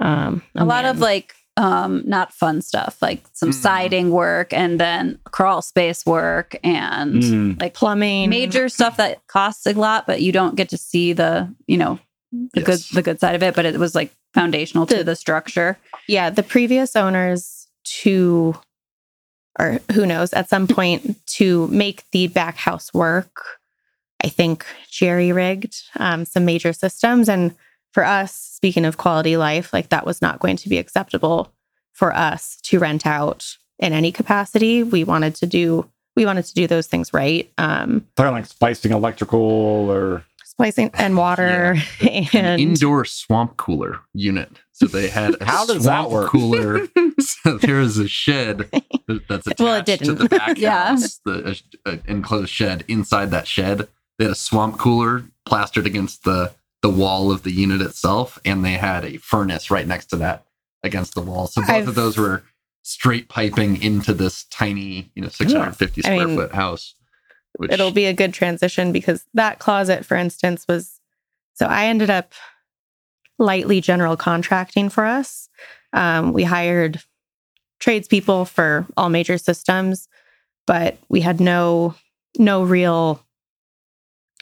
Um, 0.00 0.42
a 0.54 0.64
lot 0.64 0.84
of 0.84 1.00
like 1.00 1.34
um 1.56 2.02
not 2.06 2.32
fun 2.32 2.62
stuff, 2.62 3.00
like 3.02 3.22
some 3.32 3.50
Mm. 3.50 3.54
siding 3.54 4.10
work 4.10 4.52
and 4.52 4.78
then 4.80 5.18
crawl 5.30 5.62
space 5.62 6.06
work 6.06 6.56
and 6.64 7.22
Mm. 7.22 7.60
like 7.60 7.74
plumbing, 7.74 8.30
major 8.30 8.68
stuff 8.68 8.96
that 8.96 9.26
costs 9.26 9.66
a 9.66 9.72
lot, 9.74 10.06
but 10.06 10.22
you 10.22 10.32
don't 10.32 10.54
get 10.56 10.68
to 10.70 10.78
see 10.78 11.12
the 11.12 11.52
you 11.66 11.76
know 11.76 11.98
the 12.32 12.60
Yes. 12.60 12.66
good 12.66 12.96
the 12.96 13.02
good 13.02 13.20
side 13.20 13.34
of 13.34 13.42
it. 13.42 13.54
But 13.54 13.66
it 13.66 13.78
was 13.78 13.94
like 13.94 14.14
foundational 14.32 14.86
to 14.86 14.98
The- 14.98 15.04
the 15.04 15.16
structure. 15.16 15.76
yeah, 16.06 16.30
the 16.30 16.44
previous 16.44 16.94
owners 16.94 17.66
to, 18.02 18.54
or 19.58 19.80
who 19.92 20.06
knows, 20.06 20.32
at 20.32 20.48
some 20.48 20.68
point 20.68 21.16
to 21.26 21.66
make 21.68 22.04
the 22.12 22.28
back 22.28 22.56
house 22.56 22.94
work, 22.94 23.58
I 24.22 24.28
think 24.28 24.64
jerry 24.88 25.32
rigged 25.32 25.82
um, 25.98 26.24
some 26.24 26.44
major 26.44 26.72
systems. 26.72 27.28
And 27.28 27.54
for 27.92 28.04
us, 28.04 28.34
speaking 28.34 28.84
of 28.84 28.96
quality 28.96 29.36
life, 29.36 29.72
like 29.72 29.88
that 29.88 30.06
was 30.06 30.22
not 30.22 30.38
going 30.40 30.56
to 30.58 30.68
be 30.68 30.78
acceptable 30.78 31.52
for 31.92 32.14
us 32.14 32.56
to 32.62 32.78
rent 32.78 33.06
out 33.06 33.56
in 33.78 33.92
any 33.92 34.12
capacity. 34.12 34.82
We 34.82 35.04
wanted 35.04 35.34
to 35.36 35.46
do, 35.46 35.88
we 36.16 36.24
wanted 36.26 36.44
to 36.46 36.54
do 36.54 36.66
those 36.66 36.86
things 36.86 37.12
right. 37.12 37.50
Um, 37.58 38.06
Talking 38.16 38.32
like 38.32 38.46
splicing 38.46 38.92
electrical 38.92 39.40
or 39.40 40.24
splicing 40.44 40.90
and 40.94 41.16
water 41.16 41.76
An 42.00 42.26
and 42.32 42.60
indoor 42.60 43.04
swamp 43.04 43.56
cooler 43.56 44.00
unit. 44.14 44.50
So 44.72 44.86
they 44.86 45.08
had 45.08 45.34
a 45.40 45.44
How 45.44 45.66
does 45.66 45.84
that 45.84 46.10
work? 46.10 46.30
cooler. 46.30 46.86
so 47.18 47.58
there 47.58 47.80
is 47.80 47.98
a 47.98 48.08
shed 48.08 48.70
that's 49.28 49.46
attached 49.46 49.60
Well, 49.60 49.74
it 49.76 49.86
to 49.86 49.96
didn't. 49.96 50.06
to 50.16 50.22
the 50.22 50.28
back 50.28 50.58
Yeah. 50.58 50.88
house, 50.90 51.20
the 51.24 51.60
enclosed 52.06 52.50
shed. 52.50 52.84
Inside 52.88 53.30
that 53.32 53.46
shed, 53.48 53.88
they 54.18 54.24
had 54.26 54.32
a 54.32 54.36
swamp 54.36 54.78
cooler 54.78 55.24
plastered 55.44 55.86
against 55.86 56.24
the 56.24 56.52
the 56.82 56.90
wall 56.90 57.30
of 57.30 57.42
the 57.42 57.52
unit 57.52 57.80
itself, 57.82 58.38
and 58.44 58.64
they 58.64 58.72
had 58.72 59.04
a 59.04 59.18
furnace 59.18 59.70
right 59.70 59.86
next 59.86 60.06
to 60.06 60.16
that 60.16 60.46
against 60.82 61.14
the 61.14 61.20
wall. 61.20 61.46
So 61.46 61.60
both 61.60 61.70
I've- 61.70 61.88
of 61.88 61.94
those 61.94 62.16
were 62.16 62.44
straight 62.82 63.28
piping 63.28 63.80
into 63.82 64.14
this 64.14 64.44
tiny, 64.44 65.10
you 65.14 65.22
know, 65.22 65.28
650 65.28 66.02
I 66.02 66.02
square 66.02 66.26
mean, 66.26 66.36
foot 66.36 66.52
house. 66.54 66.94
Which, 67.56 67.72
it'll 67.72 67.90
be 67.90 68.06
a 68.06 68.12
good 68.14 68.32
transition 68.32 68.92
because 68.92 69.24
that 69.34 69.58
closet, 69.58 70.06
for 70.06 70.16
instance, 70.16 70.64
was 70.68 71.00
so 71.54 71.66
I 71.66 71.86
ended 71.86 72.08
up 72.08 72.32
lightly 73.38 73.80
general 73.80 74.16
contracting 74.16 74.88
for 74.88 75.04
us. 75.04 75.48
Um, 75.92 76.32
we 76.32 76.44
hired 76.44 77.02
tradespeople 77.80 78.44
for 78.44 78.86
all 78.96 79.08
major 79.10 79.36
systems, 79.36 80.08
but 80.66 80.96
we 81.08 81.20
had 81.20 81.40
no 81.40 81.94
no 82.38 82.62
real 82.62 83.22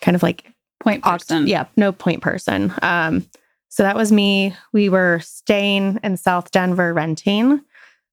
kind 0.01 0.15
of 0.15 0.23
like 0.23 0.53
Point 0.81 1.03
person. 1.03 1.47
yeah, 1.47 1.67
no 1.77 1.93
point 1.93 2.23
person. 2.23 2.73
Um, 2.83 3.27
so 3.69 3.83
that 3.83 3.97
was 3.97 4.13
me. 4.13 4.55
We 4.73 4.89
were 4.89 5.21
staying 5.21 6.01
in 6.03 6.17
South 6.17 6.51
Denver 6.51 6.95
renting. 6.95 7.61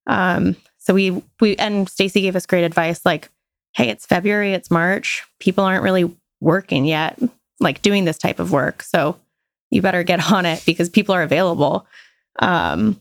Um, 0.08 0.56
so 0.78 0.94
we 0.94 1.24
we 1.40 1.56
and 1.58 1.90
Stacy 1.90 2.22
gave 2.22 2.36
us 2.36 2.46
great 2.46 2.64
advice 2.64 3.06
like, 3.06 3.30
hey, 3.74 3.90
it's 3.90 4.06
February, 4.06 4.54
it's 4.54 4.72
March. 4.72 5.24
People 5.40 5.64
aren't 5.64 5.84
really 5.84 6.16
working 6.42 6.86
yet, 6.86 7.20
like 7.60 7.82
doing 7.82 8.06
this 8.06 8.18
type 8.18 8.40
of 8.40 8.52
work. 8.52 8.84
So 8.84 9.18
you 9.72 9.82
better 9.82 10.04
get 10.04 10.32
on 10.32 10.46
it 10.46 10.64
because 10.66 10.90
people 10.90 11.16
are 11.16 11.24
available. 11.24 11.88
Um, 12.40 13.00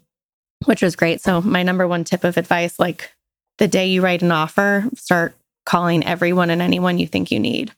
which 0.67 0.83
was 0.83 0.97
great. 0.97 1.21
So 1.21 1.43
my 1.43 1.63
number 1.63 1.87
one 1.87 2.05
tip 2.05 2.25
of 2.25 2.37
advice, 2.37 2.79
like 2.79 3.13
the 3.59 3.69
day 3.69 3.87
you 3.89 4.01
write 4.01 4.23
an 4.23 4.33
offer, 4.33 4.85
start 4.95 5.37
calling 5.67 6.05
everyone 6.05 6.51
and 6.51 6.63
anyone 6.63 6.99
you 6.99 7.07
think 7.07 7.31
you 7.31 7.39
need 7.39 7.73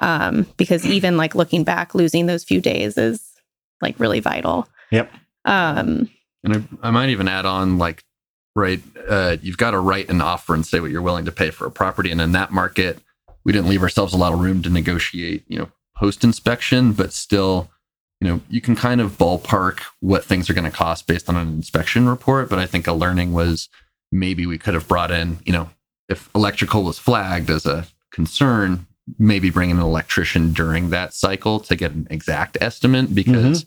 um, 0.00 0.46
because 0.56 0.86
even 0.86 1.16
like 1.16 1.34
looking 1.34 1.64
back, 1.64 1.94
losing 1.94 2.26
those 2.26 2.44
few 2.44 2.60
days 2.60 2.98
is 2.98 3.22
like 3.80 3.98
really 3.98 4.20
vital. 4.20 4.68
Yep. 4.90 5.12
Um, 5.44 6.08
And 6.44 6.68
I, 6.82 6.88
I 6.88 6.90
might 6.90 7.08
even 7.08 7.28
add 7.28 7.44
on 7.44 7.78
like, 7.78 8.04
right, 8.54 8.80
uh, 9.08 9.36
you've 9.42 9.58
got 9.58 9.72
to 9.72 9.80
write 9.80 10.08
an 10.08 10.20
offer 10.20 10.54
and 10.54 10.64
say 10.64 10.80
what 10.80 10.90
you're 10.90 11.02
willing 11.02 11.24
to 11.24 11.32
pay 11.32 11.50
for 11.50 11.66
a 11.66 11.70
property. 11.70 12.10
And 12.10 12.20
in 12.20 12.32
that 12.32 12.52
market, 12.52 13.00
we 13.44 13.52
didn't 13.52 13.68
leave 13.68 13.82
ourselves 13.82 14.14
a 14.14 14.16
lot 14.16 14.32
of 14.32 14.40
room 14.40 14.62
to 14.62 14.70
negotiate, 14.70 15.44
you 15.48 15.58
know, 15.58 15.68
post 15.96 16.24
inspection, 16.24 16.92
but 16.92 17.12
still, 17.12 17.70
you 18.20 18.28
know, 18.28 18.40
you 18.48 18.60
can 18.60 18.76
kind 18.76 19.00
of 19.00 19.18
ballpark 19.18 19.80
what 20.00 20.24
things 20.24 20.48
are 20.48 20.54
going 20.54 20.64
to 20.64 20.70
cost 20.70 21.06
based 21.06 21.28
on 21.28 21.36
an 21.36 21.48
inspection 21.48 22.08
report. 22.08 22.48
But 22.48 22.58
I 22.58 22.66
think 22.66 22.86
a 22.86 22.92
learning 22.92 23.32
was 23.32 23.68
maybe 24.12 24.46
we 24.46 24.58
could 24.58 24.74
have 24.74 24.88
brought 24.88 25.10
in, 25.10 25.38
you 25.44 25.52
know, 25.52 25.70
if 26.08 26.30
electrical 26.34 26.84
was 26.84 26.98
flagged 26.98 27.50
as 27.50 27.66
a 27.66 27.86
concern, 28.12 28.86
maybe 29.18 29.50
bring 29.50 29.70
in 29.70 29.76
an 29.76 29.82
electrician 29.82 30.52
during 30.52 30.90
that 30.90 31.14
cycle 31.14 31.60
to 31.60 31.76
get 31.76 31.92
an 31.92 32.06
exact 32.10 32.58
estimate 32.60 33.14
because 33.14 33.66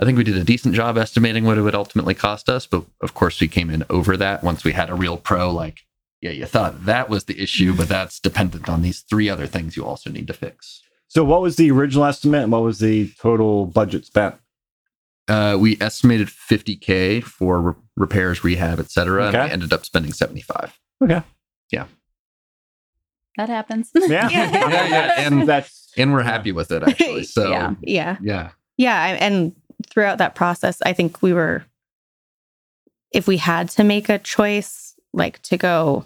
I 0.00 0.04
think 0.04 0.18
we 0.18 0.24
did 0.24 0.36
a 0.36 0.44
decent 0.44 0.74
job 0.74 0.98
estimating 0.98 1.44
what 1.44 1.58
it 1.58 1.62
would 1.62 1.74
ultimately 1.74 2.14
cost 2.14 2.48
us. 2.48 2.66
But 2.66 2.84
of 3.00 3.14
course, 3.14 3.40
we 3.40 3.48
came 3.48 3.70
in 3.70 3.84
over 3.90 4.16
that 4.16 4.42
once 4.42 4.64
we 4.64 4.72
had 4.72 4.90
a 4.90 4.94
real 4.94 5.16
pro 5.16 5.50
like, 5.50 5.80
yeah, 6.20 6.30
you 6.30 6.46
thought 6.46 6.86
that 6.86 7.08
was 7.10 7.24
the 7.24 7.40
issue, 7.40 7.74
but 7.74 7.88
that's 7.88 8.18
dependent 8.18 8.68
on 8.68 8.82
these 8.82 9.00
three 9.00 9.28
other 9.28 9.46
things 9.46 9.76
you 9.76 9.84
also 9.84 10.10
need 10.10 10.26
to 10.26 10.32
fix. 10.32 10.82
So, 11.08 11.22
what 11.22 11.42
was 11.42 11.56
the 11.56 11.70
original 11.70 12.06
estimate 12.06 12.44
and 12.44 12.52
what 12.52 12.62
was 12.62 12.78
the 12.78 13.10
total 13.20 13.66
budget 13.66 14.06
spent? 14.06 14.36
Uh, 15.28 15.56
we 15.60 15.76
estimated 15.80 16.28
50K 16.28 17.22
for 17.22 17.60
re- 17.60 17.74
repairs, 17.96 18.42
rehab, 18.42 18.80
et 18.80 18.90
cetera. 18.90 19.26
And 19.26 19.32
we 19.46 19.52
ended 19.52 19.72
up 19.72 19.84
spending 19.84 20.12
75. 20.12 20.78
That 23.36 23.48
happens. 23.48 23.90
Yeah, 24.08 24.28
Yeah. 24.28 24.50
Yeah, 24.50 24.68
yeah, 24.88 25.14
and- 25.26 25.48
that's 25.48 25.90
And 25.96 26.12
we're 26.12 26.22
happy 26.22 26.52
with 26.52 26.70
it, 26.72 26.82
actually. 26.82 27.24
So, 27.24 27.50
Yeah. 27.50 27.74
yeah. 27.82 28.16
yeah. 28.22 28.50
Yeah. 28.76 29.16
And 29.20 29.54
throughout 29.88 30.18
that 30.18 30.34
process, 30.34 30.80
I 30.84 30.92
think 30.92 31.22
we 31.22 31.32
were, 31.32 31.64
if 33.12 33.26
we 33.28 33.36
had 33.36 33.68
to 33.70 33.84
make 33.84 34.08
a 34.08 34.18
choice, 34.18 34.94
like 35.12 35.40
to 35.42 35.56
go 35.56 36.04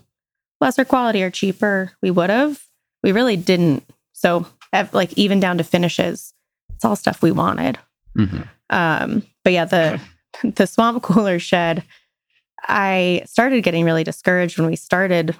lesser 0.60 0.84
quality 0.84 1.22
or 1.22 1.30
cheaper, 1.30 1.92
we 2.02 2.10
would 2.10 2.28
have. 2.30 2.62
We 3.02 3.12
really 3.12 3.36
didn't. 3.36 3.84
So, 4.12 4.46
ev- 4.72 4.92
like, 4.92 5.12
even 5.16 5.40
down 5.40 5.56
to 5.58 5.64
finishes, 5.64 6.34
it's 6.74 6.84
all 6.84 6.96
stuff 6.96 7.22
we 7.22 7.30
wanted. 7.32 7.78
Mhm. 8.16 8.46
Um, 8.70 9.22
but 9.44 9.52
yeah, 9.52 9.64
the 9.64 10.00
the 10.42 10.66
swamp 10.66 11.02
cooler 11.02 11.38
shed, 11.38 11.84
I 12.68 13.22
started 13.24 13.62
getting 13.62 13.84
really 13.84 14.04
discouraged 14.04 14.58
when 14.58 14.68
we 14.68 14.76
started 14.76 15.34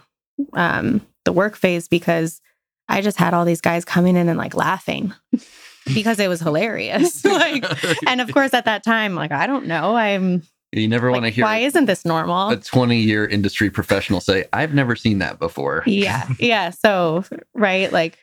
um, 0.53 1.07
the 1.25 1.33
work 1.33 1.57
phase 1.57 1.89
because 1.89 2.41
I 2.89 3.01
just 3.01 3.19
had 3.19 3.35
all 3.35 3.45
these 3.45 3.61
guys 3.61 3.85
coming 3.85 4.17
in 4.17 4.29
and 4.29 4.39
like 4.39 4.55
laughing 4.55 5.13
because 5.95 6.19
it 6.19 6.29
was 6.29 6.41
hilarious. 6.41 7.25
like, 7.25 7.65
and 8.07 8.21
of 8.21 8.33
course, 8.33 8.55
at 8.55 8.65
that 8.65 8.83
time, 8.83 9.15
like 9.15 9.33
I 9.33 9.47
don't 9.47 9.67
know, 9.67 9.97
I'm 9.97 10.43
you 10.73 10.89
never 10.89 11.11
want 11.11 11.25
to 11.25 11.31
hear 11.31 11.45
why 11.45 11.59
isn't 11.59 11.87
this 11.87 12.05
normal? 12.05 12.51
a 12.51 12.57
20 12.57 12.99
year 12.99 13.27
industry 13.27 13.71
professional 13.71 14.21
say, 14.21 14.45
I've 14.53 14.75
never 14.75 14.97
seen 14.97 15.19
that 15.19 15.39
before. 15.39 15.83
yeah, 15.87 16.29
yeah. 16.39 16.71
So 16.71 17.25
right, 17.55 17.91
like 17.91 18.19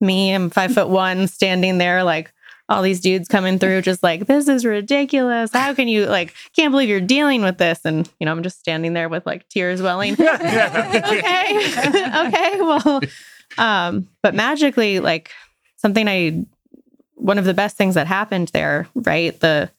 me, 0.00 0.34
I'm 0.34 0.50
five 0.50 0.72
foot 0.74 0.88
one, 0.88 1.26
standing 1.28 1.78
there, 1.78 2.04
like 2.04 2.32
all 2.68 2.82
these 2.82 3.00
dudes 3.00 3.28
coming 3.28 3.58
through, 3.58 3.82
just 3.82 4.02
like 4.02 4.26
this 4.26 4.46
is 4.48 4.64
ridiculous. 4.64 5.52
How 5.52 5.72
can 5.74 5.88
you 5.88 6.06
like? 6.06 6.34
Can't 6.54 6.70
believe 6.70 6.88
you're 6.88 7.00
dealing 7.00 7.42
with 7.42 7.58
this, 7.58 7.80
and 7.84 8.08
you 8.20 8.26
know, 8.26 8.32
I'm 8.32 8.42
just 8.42 8.58
standing 8.58 8.92
there 8.92 9.08
with 9.08 9.24
like 9.24 9.48
tears 9.48 9.80
welling. 9.80 10.12
okay, 10.20 10.28
okay, 12.26 12.60
well, 12.60 13.00
um, 13.56 14.08
but 14.22 14.34
magically, 14.34 15.00
like 15.00 15.30
something 15.76 16.06
I, 16.08 16.44
one 17.14 17.38
of 17.38 17.46
the 17.46 17.54
best 17.54 17.76
things 17.76 17.94
that 17.94 18.06
happened 18.06 18.48
there, 18.48 18.86
right? 18.94 19.38
The 19.40 19.70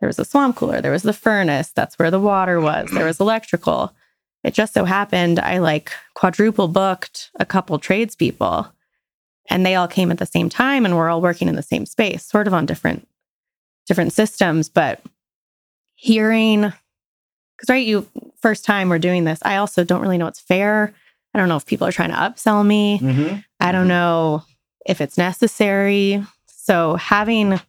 there 0.00 0.06
was 0.06 0.18
a 0.18 0.24
swamp 0.24 0.56
cooler, 0.56 0.80
there 0.80 0.92
was 0.92 1.02
the 1.02 1.12
furnace, 1.12 1.72
that's 1.72 1.98
where 1.98 2.10
the 2.10 2.20
water 2.20 2.60
was, 2.60 2.90
there 2.90 3.04
was 3.04 3.20
electrical. 3.20 3.94
It 4.42 4.54
just 4.54 4.72
so 4.72 4.86
happened 4.86 5.38
I 5.38 5.58
like 5.58 5.92
quadruple 6.14 6.68
booked 6.68 7.30
a 7.38 7.44
couple 7.44 7.78
tradespeople 7.78 8.72
and 9.50 9.66
they 9.66 9.74
all 9.74 9.88
came 9.88 10.10
at 10.10 10.18
the 10.18 10.26
same 10.26 10.48
time 10.48 10.84
and 10.84 10.96
we're 10.96 11.10
all 11.10 11.20
working 11.20 11.48
in 11.48 11.56
the 11.56 11.62
same 11.62 11.84
space, 11.84 12.24
sort 12.24 12.46
of 12.46 12.54
on 12.54 12.64
different 12.66 13.06
different 13.86 14.12
systems, 14.12 14.68
but 14.68 15.02
hearing 15.96 16.60
because 17.56 17.68
right, 17.68 17.86
you 17.86 18.06
first 18.40 18.64
time 18.64 18.88
we're 18.88 18.98
doing 18.98 19.24
this, 19.24 19.38
I 19.42 19.56
also 19.56 19.84
don't 19.84 20.00
really 20.00 20.16
know 20.16 20.24
what's 20.24 20.40
fair. 20.40 20.94
I 21.34 21.38
don't 21.38 21.48
know 21.48 21.56
if 21.56 21.66
people 21.66 21.86
are 21.86 21.92
trying 21.92 22.10
to 22.10 22.16
upsell 22.16 22.64
me. 22.66 22.98
Mhm. 23.00 23.44
I 23.60 23.72
don't 23.72 23.88
know 23.88 24.44
if 24.86 25.00
it's 25.00 25.18
necessary. 25.18 26.24
So 26.46 26.94
having, 26.96 27.52
I 27.52 27.60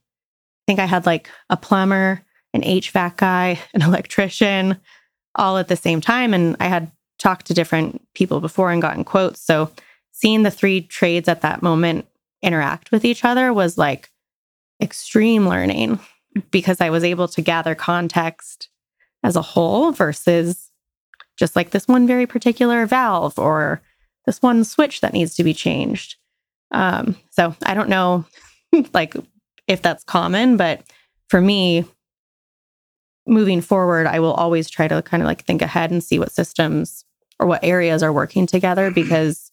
think 0.65 0.79
I 0.79 0.85
had 0.85 1.05
like 1.05 1.29
a 1.49 1.57
plumber, 1.57 2.21
an 2.53 2.61
HVAC 2.63 3.17
guy, 3.17 3.59
an 3.73 3.81
electrician, 3.81 4.79
all 5.35 5.57
at 5.57 5.67
the 5.67 5.75
same 5.75 5.99
time, 6.01 6.33
and 6.33 6.55
I 6.59 6.67
had 6.67 6.91
talked 7.19 7.47
to 7.47 7.53
different 7.53 8.01
people 8.13 8.39
before 8.39 8.71
and 8.71 8.81
gotten 8.81 9.03
quotes. 9.03 9.41
So 9.41 9.71
seeing 10.21 10.43
the 10.43 10.51
three 10.51 10.81
trades 10.81 11.27
at 11.27 11.41
that 11.41 11.63
moment 11.63 12.05
interact 12.43 12.91
with 12.91 13.03
each 13.03 13.25
other 13.25 13.51
was 13.51 13.77
like 13.77 14.11
extreme 14.81 15.47
learning 15.47 15.99
because 16.51 16.79
I 16.79 16.91
was 16.91 17.03
able 17.03 17.27
to 17.29 17.41
gather 17.41 17.73
context 17.73 18.69
as 19.23 19.35
a 19.35 19.41
whole 19.41 19.91
versus 19.91 20.71
just 21.37 21.55
like 21.55 21.71
this 21.71 21.87
one 21.87 22.05
very 22.05 22.27
particular 22.27 22.85
valve 22.85 23.37
or 23.39 23.81
this 24.25 24.41
one 24.41 24.63
switch 24.63 25.01
that 25.01 25.13
needs 25.13 25.35
to 25.35 25.43
be 25.43 25.53
changed. 25.53 26.15
Um, 26.71 27.17
so 27.31 27.55
I 27.63 27.73
don't 27.73 27.89
know 27.89 28.25
like 28.93 29.15
if 29.67 29.81
that's 29.81 30.03
common, 30.03 30.55
but 30.55 30.83
for 31.29 31.41
me, 31.41 31.85
moving 33.25 33.61
forward, 33.61 34.07
I 34.07 34.19
will 34.19 34.33
always 34.33 34.69
try 34.69 34.87
to 34.87 35.01
kind 35.01 35.23
of 35.23 35.27
like 35.27 35.45
think 35.45 35.61
ahead 35.61 35.91
and 35.91 36.03
see 36.03 36.19
what 36.19 36.31
systems 36.31 37.05
or 37.39 37.47
what 37.47 37.63
areas 37.63 38.03
are 38.03 38.13
working 38.13 38.45
together 38.45 38.91
because 38.91 39.50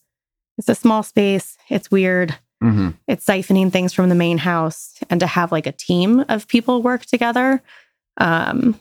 it's 0.58 0.68
a 0.68 0.74
small 0.74 1.02
space, 1.02 1.56
it's 1.68 1.90
weird, 1.90 2.34
Mhm. 2.62 2.94
it's 3.06 3.24
siphoning 3.24 3.70
things 3.72 3.92
from 3.94 4.08
the 4.08 4.14
main 4.14 4.38
house, 4.38 4.94
and 5.08 5.20
to 5.20 5.26
have 5.26 5.52
like 5.52 5.66
a 5.66 5.72
team 5.72 6.24
of 6.28 6.48
people 6.48 6.82
work 6.82 7.06
together, 7.06 7.62
um, 8.18 8.78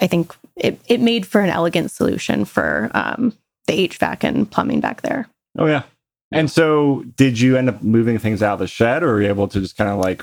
I 0.00 0.06
think 0.06 0.34
it 0.56 0.80
it 0.88 1.00
made 1.00 1.26
for 1.26 1.40
an 1.40 1.50
elegant 1.50 1.90
solution 1.90 2.44
for 2.44 2.90
um, 2.94 3.32
the 3.66 3.74
HVAC 3.88 4.24
and 4.24 4.50
plumbing 4.50 4.80
back 4.80 5.02
there. 5.02 5.28
Oh 5.58 5.66
yeah. 5.66 5.82
And 6.30 6.50
so, 6.50 7.04
did 7.16 7.40
you 7.40 7.56
end 7.56 7.70
up 7.70 7.82
moving 7.82 8.18
things 8.18 8.42
out 8.42 8.54
of 8.54 8.58
the 8.58 8.66
shed, 8.66 9.02
or 9.02 9.14
were 9.14 9.22
you 9.22 9.28
able 9.28 9.48
to 9.48 9.60
just 9.60 9.76
kind 9.78 9.88
of 9.90 9.98
like, 9.98 10.22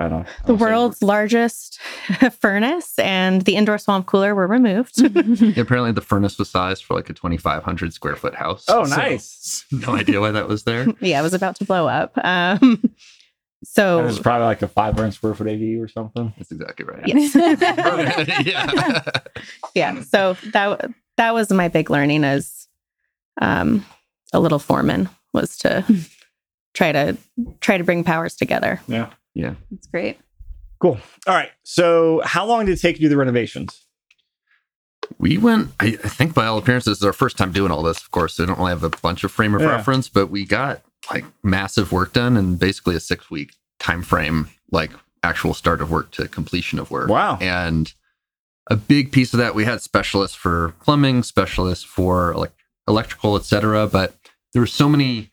I 0.00 0.08
don't 0.08 0.20
know, 0.20 0.26
I 0.26 0.46
The 0.46 0.52
don't 0.54 0.58
world's 0.60 1.02
largest 1.02 1.78
furnace 2.40 2.98
and 2.98 3.42
the 3.42 3.54
indoor 3.56 3.78
swamp 3.78 4.06
cooler 4.06 4.34
were 4.34 4.46
removed. 4.46 4.98
Yeah, 5.00 5.62
apparently 5.62 5.92
the 5.92 6.00
furnace 6.00 6.38
was 6.38 6.48
sized 6.50 6.84
for 6.84 6.94
like 6.94 7.08
a 7.10 7.12
2,500 7.12 7.92
square 7.92 8.16
foot 8.16 8.34
house. 8.34 8.64
Oh, 8.68 8.84
So, 8.84 8.96
nice. 8.96 9.64
no 9.70 9.94
idea 9.94 10.20
why 10.20 10.30
that 10.32 10.48
was 10.48 10.64
there. 10.64 10.86
yeah, 11.00 11.20
it 11.20 11.22
was 11.22 11.34
about 11.34 11.56
to 11.56 11.64
blow 11.64 11.86
up. 11.86 12.12
Um, 12.24 12.82
so 13.62 13.98
And 14.00 14.08
it's 14.08 14.18
probably 14.18 14.46
like 14.46 14.62
a 14.62 14.68
500 14.68 15.12
square 15.12 15.34
foot 15.34 15.46
AV 15.48 15.80
or 15.82 15.86
something. 15.88 16.32
That's 16.38 16.50
exactly 16.50 16.86
right. 16.86 17.06
yes. 17.06 18.46
yeah. 18.46 19.10
yeah 19.74 20.02
so 20.02 20.34
that 20.52 20.90
that 21.18 21.34
was 21.34 21.50
my 21.52 21.68
big 21.68 21.90
learning 21.90 22.24
as 22.24 22.66
um 23.42 23.84
a 24.32 24.40
little 24.40 24.58
foreman 24.58 25.08
was 25.34 25.56
to 25.58 25.84
try 26.74 26.92
to 26.92 27.16
try 27.60 27.76
to 27.76 27.84
bring 27.84 28.02
powers 28.04 28.34
together 28.36 28.80
Yeah. 28.86 29.10
That's 29.34 29.86
great. 29.90 30.18
Cool. 30.80 30.98
All 31.26 31.34
right. 31.34 31.50
So, 31.62 32.22
how 32.24 32.46
long 32.46 32.66
did 32.66 32.72
it 32.72 32.80
take 32.80 32.96
you 32.96 33.00
to 33.00 33.04
do 33.06 33.08
the 33.10 33.16
renovations? 33.16 33.86
We 35.18 35.38
went, 35.38 35.70
I, 35.80 35.98
I 36.04 36.08
think 36.08 36.34
by 36.34 36.46
all 36.46 36.56
appearances, 36.58 36.92
this 36.92 36.98
is 36.98 37.04
our 37.04 37.12
first 37.12 37.36
time 37.36 37.52
doing 37.52 37.72
all 37.72 37.82
this, 37.82 37.98
of 37.98 38.10
course. 38.12 38.34
So 38.34 38.42
we 38.44 38.46
don't 38.46 38.58
really 38.58 38.70
have 38.70 38.84
a 38.84 38.90
bunch 38.90 39.24
of 39.24 39.32
frame 39.32 39.54
of 39.54 39.60
Yeah. 39.60 39.68
reference, 39.68 40.08
but 40.08 40.28
we 40.28 40.44
got 40.46 40.82
like 41.12 41.24
massive 41.42 41.90
work 41.90 42.12
done 42.12 42.36
in 42.36 42.56
basically 42.56 42.94
a 42.94 43.00
six 43.00 43.28
week 43.30 43.52
time 43.80 44.02
frame, 44.02 44.48
like 44.70 44.92
actual 45.22 45.52
start 45.52 45.80
of 45.82 45.90
work 45.90 46.10
to 46.12 46.28
completion 46.28 46.78
of 46.78 46.90
work. 46.90 47.08
Wow. 47.08 47.38
And 47.40 47.92
a 48.68 48.76
big 48.76 49.10
piece 49.10 49.32
of 49.34 49.38
that, 49.38 49.54
we 49.54 49.64
had 49.64 49.82
specialists 49.82 50.36
for 50.36 50.74
plumbing, 50.80 51.24
specialists 51.24 51.84
for 51.84 52.34
like 52.36 52.52
electrical, 52.86 53.34
et 53.36 53.44
cetera. 53.44 53.86
But 53.88 54.14
there 54.52 54.62
were 54.62 54.66
so 54.66 54.88
many, 54.88 55.30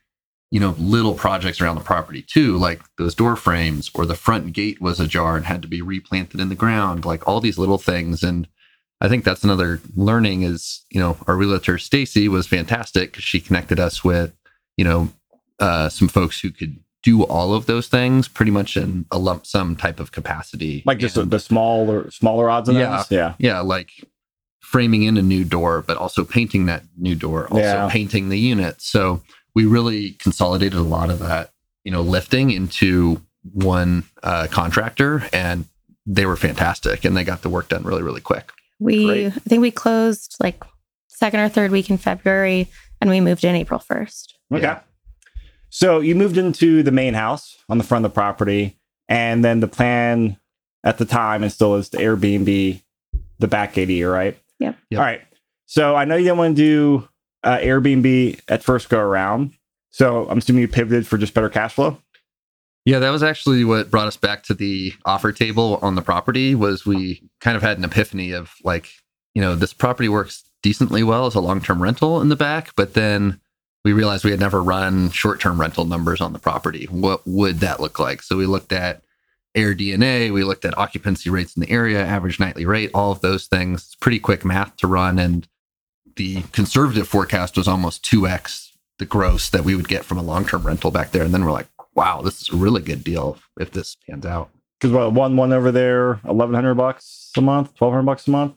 you 0.51 0.59
know, 0.59 0.75
little 0.79 1.13
projects 1.13 1.59
around 1.59 1.75
the 1.75 1.81
property 1.81 2.21
too, 2.21 2.57
like 2.57 2.81
those 2.97 3.13
door 3.13 3.35
frames 3.35 3.91
or 3.93 4.05
the 4.05 4.15
front 4.15 4.53
gate 4.53 4.79
was 4.79 4.99
ajar 4.99 5.35
and 5.35 5.45
had 5.45 5.61
to 5.61 5.67
be 5.67 5.81
replanted 5.81 6.39
in 6.39 6.49
the 6.49 6.55
ground, 6.55 7.03
like 7.05 7.27
all 7.27 7.41
these 7.41 7.57
little 7.57 7.77
things. 7.77 8.23
And 8.23 8.47
I 9.01 9.09
think 9.09 9.23
that's 9.25 9.43
another 9.43 9.81
learning 9.95 10.43
is, 10.43 10.85
you 10.89 10.99
know, 11.01 11.17
our 11.27 11.35
realtor 11.35 11.77
Stacy 11.77 12.27
was 12.29 12.47
fantastic 12.47 13.11
because 13.11 13.25
she 13.25 13.41
connected 13.41 13.77
us 13.79 14.03
with, 14.05 14.33
you 14.77 14.85
know, 14.85 15.09
uh, 15.59 15.89
some 15.89 16.07
folks 16.07 16.39
who 16.39 16.49
could 16.51 16.77
do 17.03 17.23
all 17.23 17.53
of 17.53 17.65
those 17.65 17.87
things 17.87 18.27
pretty 18.27 18.51
much 18.51 18.77
in 18.77 19.05
a 19.11 19.17
lump 19.19 19.45
sum 19.45 19.75
type 19.75 19.99
of 19.99 20.11
capacity. 20.13 20.81
Like 20.85 20.99
just 20.99 21.17
And- 21.17 21.29
the 21.29 21.39
smaller, 21.39 22.09
smaller 22.09 22.49
odds 22.49 22.69
and 22.69 22.77
Yeah. 22.77 22.95
ends? 22.95 23.07
Yeah. 23.11 23.33
yeah, 23.37 23.59
like 23.59 23.89
framing 24.61 25.03
in 25.03 25.17
a 25.17 25.21
new 25.21 25.43
door, 25.43 25.83
but 25.85 25.97
also 25.97 26.23
painting 26.23 26.65
that 26.67 26.83
new 26.97 27.15
door, 27.15 27.47
also 27.47 27.59
Yeah. 27.61 27.89
painting 27.89 28.29
the 28.29 28.39
unit. 28.39 28.81
So 28.81 29.21
we 29.57 29.65
really 29.65 30.11
consolidated 30.11 30.77
a 30.77 30.83
lot 30.83 31.09
of 31.09 31.17
that, 31.17 31.49
you 31.83 31.91
know, 31.91 32.03
lifting 32.03 32.51
into 32.51 33.19
one 33.41 34.03
uh, 34.21 34.45
contractor, 34.51 35.27
and 35.33 35.65
they 36.05 36.27
were 36.27 36.35
fantastic, 36.35 37.03
and 37.03 37.17
they 37.17 37.23
got 37.23 37.41
the 37.41 37.49
work 37.49 37.69
done 37.69 37.83
really, 37.83 38.03
really 38.03 38.21
quick. 38.21 38.51
We 38.79 39.05
Great. 39.05 39.25
I 39.25 39.29
think 39.31 39.61
we 39.61 39.71
closed 39.71 40.35
like 40.39 40.63
second 41.07 41.39
or 41.39 41.49
third 41.49 41.71
week 41.71 41.89
in 41.89 41.97
February 41.97 42.67
and 43.01 43.09
we 43.09 43.19
moved 43.19 43.43
in 43.43 43.55
April 43.55 43.79
1st. 43.79 44.33
Okay. 44.53 44.61
Yeah. 44.61 44.81
So 45.69 46.01
you 46.01 46.13
moved 46.13 46.37
into 46.37 46.83
the 46.83 46.91
main 46.91 47.15
house 47.15 47.57
on 47.67 47.79
the 47.79 47.83
front 47.83 48.05
of 48.05 48.11
the 48.11 48.13
property, 48.13 48.77
and 49.09 49.43
then 49.43 49.59
the 49.59 49.67
plan 49.67 50.37
at 50.83 50.99
the 50.99 51.05
time 51.05 51.41
and 51.41 51.51
still 51.51 51.73
is 51.77 51.89
to 51.89 51.97
Airbnb 51.97 52.79
the 53.39 53.47
back 53.47 53.73
ADU, 53.73 54.13
right? 54.13 54.37
Yep. 54.59 54.77
Yep. 54.91 54.99
All 54.99 55.03
right. 55.03 55.21
So 55.65 55.95
I 55.95 56.05
know 56.05 56.15
you 56.15 56.25
didn't 56.25 56.37
want 56.37 56.55
to 56.55 56.61
do 56.61 57.09
uh, 57.43 57.57
Airbnb 57.57 58.39
at 58.47 58.63
first 58.63 58.89
go 58.89 58.99
around. 58.99 59.53
So 59.89 60.27
I'm 60.29 60.37
assuming 60.37 60.61
you 60.61 60.67
pivoted 60.67 61.07
for 61.07 61.17
just 61.17 61.33
better 61.33 61.49
cash 61.49 61.73
flow. 61.73 61.97
Yeah, 62.85 62.99
that 62.99 63.09
was 63.09 63.23
actually 63.23 63.65
what 63.65 63.91
brought 63.91 64.07
us 64.07 64.15
back 64.15 64.43
to 64.43 64.53
the 64.53 64.93
offer 65.05 65.31
table 65.31 65.77
on 65.81 65.95
the 65.95 66.01
property 66.01 66.55
was 66.55 66.85
we 66.85 67.21
kind 67.41 67.57
of 67.57 67.63
had 67.63 67.77
an 67.77 67.83
epiphany 67.83 68.31
of 68.31 68.53
like, 68.63 68.89
you 69.33 69.41
know, 69.41 69.55
this 69.55 69.73
property 69.73 70.07
works 70.07 70.43
decently 70.63 71.03
well 71.03 71.25
as 71.25 71.35
a 71.35 71.41
long-term 71.41 71.81
rental 71.81 72.21
in 72.21 72.29
the 72.29 72.35
back, 72.35 72.73
but 72.75 72.93
then 72.93 73.41
we 73.83 73.91
realized 73.91 74.23
we 74.23 74.31
had 74.31 74.39
never 74.39 74.63
run 74.63 75.09
short-term 75.11 75.59
rental 75.59 75.85
numbers 75.85 76.21
on 76.21 76.33
the 76.33 76.39
property. 76.39 76.85
What 76.85 77.21
would 77.25 77.59
that 77.59 77.79
look 77.79 77.99
like? 77.99 78.21
So 78.21 78.37
we 78.37 78.45
looked 78.45 78.71
at 78.71 79.01
AirDNA, 79.55 80.31
we 80.31 80.43
looked 80.43 80.65
at 80.65 80.77
occupancy 80.77 81.29
rates 81.29 81.57
in 81.57 81.61
the 81.61 81.69
area, 81.69 82.05
average 82.05 82.39
nightly 82.39 82.65
rate, 82.65 82.91
all 82.93 83.11
of 83.11 83.21
those 83.21 83.47
things. 83.47 83.83
It's 83.83 83.95
pretty 83.95 84.19
quick 84.19 84.45
math 84.45 84.77
to 84.77 84.87
run 84.87 85.19
and 85.19 85.47
the 86.17 86.41
conservative 86.51 87.07
forecast 87.07 87.55
was 87.57 87.67
almost 87.67 88.03
2x 88.05 88.71
the 88.99 89.05
gross 89.05 89.49
that 89.51 89.63
we 89.63 89.75
would 89.75 89.87
get 89.87 90.03
from 90.03 90.17
a 90.17 90.23
long-term 90.23 90.63
rental 90.65 90.89
back 90.91 91.11
there 91.11 91.23
and 91.23 91.33
then 91.33 91.45
we're 91.45 91.51
like 91.51 91.67
wow, 91.95 92.21
this 92.21 92.41
is 92.43 92.49
a 92.49 92.55
really 92.55 92.79
good 92.81 93.03
deal 93.03 93.39
if 93.59 93.71
this 93.71 93.97
pans 94.07 94.23
out. 94.23 94.49
Because 94.79 94.93
what 94.93 95.11
one 95.13 95.35
one 95.35 95.51
over 95.51 95.71
there, 95.71 96.19
eleven 96.27 96.53
hundred 96.53 96.75
bucks 96.75 97.31
a 97.35 97.41
month, 97.41 97.73
twelve 97.75 97.91
hundred 97.93 98.05
bucks 98.05 98.27
a 98.27 98.31
month, 98.31 98.53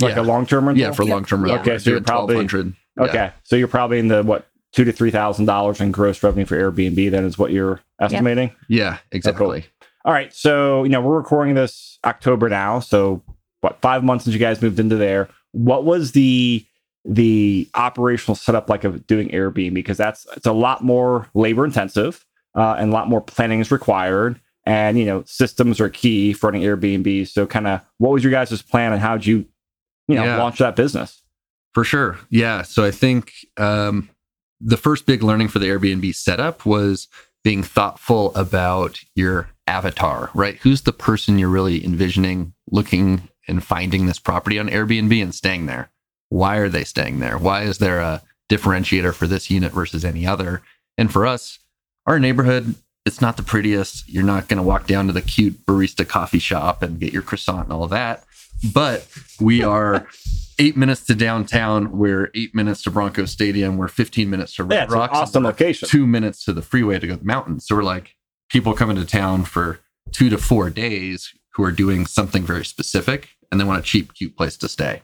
like 0.00 0.16
Yeah. 0.16 0.22
a 0.22 0.24
long 0.24 0.46
term 0.46 0.66
rental. 0.66 0.80
Yeah, 0.84 0.90
for 0.92 1.04
Yep. 1.04 1.10
long 1.12 1.24
term 1.24 1.42
rental. 1.44 1.60
Okay, 1.60 1.78
so 1.78 1.90
you're 1.90 2.00
probably- 2.00 2.34
1200 2.36 2.74
Okay, 2.98 3.30
so 3.44 3.54
you're 3.54 3.68
probably 3.68 4.00
in 4.00 4.08
the 4.08 4.22
what 4.24 4.48
two 4.72 4.82
to 4.84 4.90
three 4.90 5.12
thousand 5.12 5.44
dollars 5.44 5.80
in 5.80 5.92
gross 5.92 6.20
revenue 6.24 6.44
for 6.44 6.56
Airbnb. 6.56 7.08
Then 7.10 7.24
is 7.24 7.38
what 7.38 7.52
you're 7.52 7.80
estimating. 8.00 8.50
Yeah, 8.68 8.98
exactly. 9.12 9.64
All 10.04 10.12
right, 10.12 10.34
so 10.34 10.82
you 10.82 10.88
know 10.90 11.00
we're 11.00 11.16
recording 11.16 11.54
this 11.54 12.00
October 12.04 12.48
now. 12.48 12.80
So 12.80 13.22
what 13.60 13.80
five 13.80 14.02
months 14.02 14.24
since 14.24 14.34
you 14.34 14.40
guys 14.40 14.60
moved 14.60 14.80
into 14.80 14.96
there? 14.96 15.28
What 15.52 15.84
was 15.84 16.12
the 16.12 16.66
the 17.08 17.68
operational 17.74 18.34
setup 18.34 18.68
like 18.68 18.84
of 18.84 19.06
doing 19.06 19.28
Airbnb? 19.28 19.74
Because 19.74 19.96
that's 19.96 20.26
it's 20.36 20.46
a 20.46 20.52
lot 20.52 20.82
more 20.82 21.28
labor 21.34 21.64
intensive 21.64 22.24
uh, 22.54 22.76
and 22.78 22.90
a 22.90 22.92
lot 22.92 23.08
more 23.08 23.20
planning 23.20 23.60
is 23.60 23.70
required. 23.70 24.40
And 24.64 24.98
you 24.98 25.04
know 25.04 25.22
systems 25.26 25.80
are 25.80 25.88
key 25.88 26.32
for 26.32 26.48
running 26.50 26.62
Airbnb. 26.62 27.28
So 27.28 27.46
kind 27.46 27.66
of 27.68 27.80
what 27.98 28.10
was 28.12 28.24
your 28.24 28.32
guys' 28.32 28.60
plan 28.62 28.92
and 28.92 29.00
how 29.00 29.16
did 29.16 29.26
you 29.26 29.46
you 30.08 30.16
know 30.16 30.24
Yeah. 30.24 30.38
launch 30.38 30.58
that 30.58 30.74
business? 30.76 31.22
For 31.72 31.84
sure. 31.84 32.18
Yeah. 32.30 32.62
So 32.62 32.84
I 32.84 32.90
think 32.90 33.32
um, 33.58 34.08
the 34.60 34.76
first 34.78 35.06
big 35.06 35.22
learning 35.22 35.48
for 35.48 35.58
the 35.58 35.66
Airbnb 35.66 36.14
setup 36.14 36.64
was 36.66 37.06
being 37.44 37.62
thoughtful 37.62 38.34
about 38.34 38.98
your 39.14 39.48
avatar, 39.68 40.30
right? 40.34 40.56
Who's 40.62 40.82
the 40.82 40.92
person 40.92 41.38
you're 41.38 41.48
really 41.48 41.84
envisioning 41.84 42.54
looking 42.70 43.28
and 43.46 43.62
finding 43.62 44.06
this 44.06 44.18
property 44.18 44.58
on 44.58 44.68
Airbnb 44.68 45.22
and 45.22 45.34
staying 45.34 45.66
there? 45.66 45.90
Why 46.28 46.56
are 46.56 46.68
they 46.68 46.84
staying 46.84 47.20
there? 47.20 47.38
Why 47.38 47.62
is 47.62 47.78
there 47.78 48.00
a 48.00 48.22
differentiator 48.50 49.14
for 49.14 49.26
this 49.26 49.50
unit 49.50 49.72
versus 49.72 50.04
any 50.04 50.26
other? 50.26 50.62
And 50.98 51.12
for 51.12 51.26
us, 51.26 51.58
our 52.06 52.18
neighborhood, 52.18 52.74
it's 53.04 53.20
not 53.20 53.36
the 53.36 53.42
prettiest. 53.42 54.08
You're 54.08 54.22
not 54.24 54.48
going 54.48 54.56
to 54.58 54.62
walk 54.62 54.86
down 54.86 55.06
to 55.06 55.12
the 55.12 55.22
cute 55.22 55.64
barista 55.66 56.06
coffee 56.06 56.38
shop 56.38 56.82
and 56.82 56.98
get 56.98 57.12
your 57.12 57.22
croissant 57.22 57.64
and 57.64 57.72
all 57.72 57.84
of 57.84 57.90
that. 57.90 58.24
But 58.72 59.06
we 59.40 59.62
are 59.62 60.06
eight 60.58 60.76
minutes 60.76 61.04
to 61.06 61.14
downtown. 61.14 61.96
We're 61.96 62.30
eight 62.34 62.54
minutes 62.54 62.82
to 62.82 62.90
Bronco 62.90 63.26
Stadium. 63.26 63.76
We're 63.76 63.88
15 63.88 64.30
minutes 64.30 64.54
to 64.56 64.64
Red 64.64 64.88
Yeah, 64.88 64.94
Rocks. 64.94 65.16
awesome 65.16 65.44
location. 65.44 65.88
Two 65.88 66.06
minutes 66.06 66.44
to 66.46 66.52
the 66.52 66.62
freeway 66.62 66.98
to 66.98 67.06
go 67.06 67.12
to 67.14 67.18
the 67.20 67.26
mountains. 67.26 67.66
So 67.66 67.76
we're 67.76 67.82
like 67.84 68.14
people 68.50 68.72
coming 68.72 68.96
to 68.96 69.04
town 69.04 69.44
for 69.44 69.80
two 70.12 70.30
to 70.30 70.38
four 70.38 70.70
days 70.70 71.32
who 71.54 71.64
are 71.64 71.72
doing 71.72 72.06
something 72.06 72.42
very 72.44 72.64
specific 72.64 73.28
and 73.52 73.60
they 73.60 73.64
want 73.64 73.78
a 73.78 73.82
cheap, 73.82 74.14
cute 74.14 74.36
place 74.36 74.56
to 74.58 74.68
stay. 74.68 75.02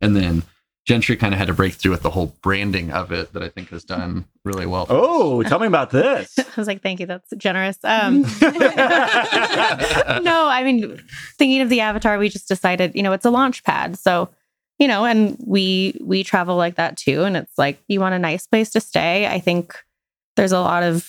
And 0.00 0.14
then 0.16 0.44
Gentry 0.84 1.16
kind 1.16 1.32
of 1.32 1.38
had 1.38 1.46
to 1.46 1.54
break 1.54 1.74
through 1.74 1.92
with 1.92 2.02
the 2.02 2.10
whole 2.10 2.34
branding 2.42 2.90
of 2.90 3.12
it 3.12 3.32
that 3.34 3.42
I 3.42 3.48
think 3.48 3.68
has 3.68 3.84
done 3.84 4.24
really 4.44 4.66
well. 4.66 4.86
Oh, 4.88 5.42
tell 5.44 5.60
me 5.60 5.68
about 5.68 5.90
this. 5.90 6.36
I 6.38 6.44
was 6.56 6.66
like, 6.66 6.82
thank 6.82 6.98
you. 6.98 7.06
That's 7.06 7.32
generous. 7.36 7.78
Um, 7.84 8.22
no, 8.42 8.48
I 10.48 10.62
mean, 10.64 11.00
thinking 11.38 11.60
of 11.60 11.68
the 11.68 11.80
avatar, 11.80 12.18
we 12.18 12.28
just 12.28 12.48
decided, 12.48 12.96
you 12.96 13.02
know, 13.02 13.12
it's 13.12 13.24
a 13.24 13.30
launch 13.30 13.62
pad. 13.62 13.96
So, 13.96 14.28
you 14.80 14.88
know, 14.88 15.04
and 15.04 15.36
we 15.46 15.96
we 16.02 16.24
travel 16.24 16.56
like 16.56 16.74
that 16.74 16.96
too. 16.96 17.22
And 17.22 17.36
it's 17.36 17.56
like 17.56 17.80
you 17.86 18.00
want 18.00 18.16
a 18.16 18.18
nice 18.18 18.48
place 18.48 18.70
to 18.70 18.80
stay. 18.80 19.28
I 19.28 19.38
think 19.38 19.76
there's 20.34 20.52
a 20.52 20.60
lot 20.60 20.82
of 20.82 21.08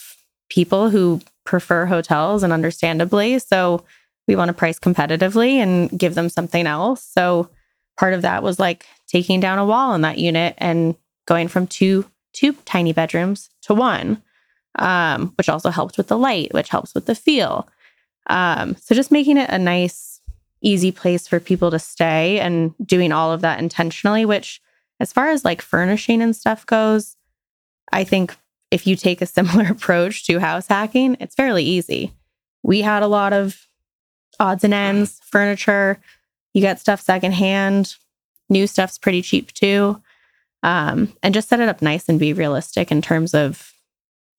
people 0.49 0.91
who 0.91 1.19
prefer 1.45 1.87
hotels 1.87 2.43
and 2.43 2.53
understandably. 2.53 3.39
So 3.39 3.83
we 4.27 4.35
want 4.35 4.49
to 4.49 4.53
price 4.53 4.77
competitively 4.77 5.55
and 5.55 5.89
give 5.97 6.13
them 6.13 6.29
something 6.29 6.67
else. 6.67 7.03
So 7.03 7.49
part 7.97 8.13
of 8.13 8.21
that 8.21 8.43
was 8.43 8.59
like 8.59 8.85
taking 9.07 9.39
down 9.39 9.59
a 9.59 9.65
wall 9.65 9.93
in 9.93 10.01
that 10.01 10.17
unit 10.17 10.55
and 10.57 10.95
going 11.25 11.47
from 11.47 11.67
two 11.67 12.05
two 12.33 12.53
tiny 12.65 12.93
bedrooms 12.93 13.49
to 13.61 13.73
one 13.73 14.21
um, 14.75 15.33
which 15.37 15.49
also 15.49 15.69
helps 15.69 15.97
with 15.97 16.07
the 16.07 16.17
light, 16.17 16.53
which 16.53 16.69
helps 16.69 16.93
with 16.93 17.05
the 17.05 17.15
feel. 17.15 17.67
Um, 18.27 18.75
so 18.77 18.95
just 18.95 19.11
making 19.11 19.37
it 19.37 19.49
a 19.49 19.57
nice, 19.57 20.21
easy 20.61 20.91
place 20.91 21.27
for 21.27 21.39
people 21.39 21.71
to 21.71 21.79
stay 21.79 22.39
and 22.39 22.73
doing 22.85 23.11
all 23.11 23.31
of 23.31 23.41
that 23.41 23.59
intentionally, 23.59 24.25
which 24.25 24.61
as 24.99 25.11
far 25.11 25.29
as 25.29 25.45
like 25.45 25.61
furnishing 25.61 26.21
and 26.21 26.35
stuff 26.35 26.65
goes, 26.65 27.17
I 27.91 28.03
think 28.03 28.35
if 28.71 28.87
you 28.87 28.95
take 28.95 29.21
a 29.21 29.25
similar 29.27 29.65
approach 29.67 30.25
to 30.27 30.39
house 30.39 30.67
hacking, 30.67 31.17
it's 31.19 31.35
fairly 31.35 31.63
easy. 31.63 32.13
We 32.63 32.81
had 32.81 33.03
a 33.03 33.07
lot 33.07 33.33
of 33.33 33.67
odds 34.39 34.63
and 34.63 34.73
ends, 34.73 35.19
furniture. 35.25 35.99
You 36.53 36.61
get 36.61 36.79
stuff 36.79 37.01
secondhand. 37.01 37.95
New 38.49 38.67
stuff's 38.67 38.97
pretty 38.97 39.21
cheap 39.21 39.51
too. 39.53 40.01
Um, 40.61 41.11
and 41.21 41.33
just 41.33 41.49
set 41.49 41.59
it 41.59 41.67
up 41.69 41.81
nice 41.81 42.07
and 42.07 42.19
be 42.19 42.31
realistic 42.33 42.91
in 42.91 43.01
terms 43.01 43.33
of 43.33 43.71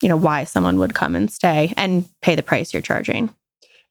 you 0.03 0.09
know 0.09 0.17
why 0.17 0.45
someone 0.45 0.79
would 0.79 0.95
come 0.95 1.15
and 1.15 1.31
stay 1.31 1.73
and 1.77 2.07
pay 2.23 2.35
the 2.35 2.43
price 2.43 2.73
you're 2.73 2.83
charging. 2.83 3.35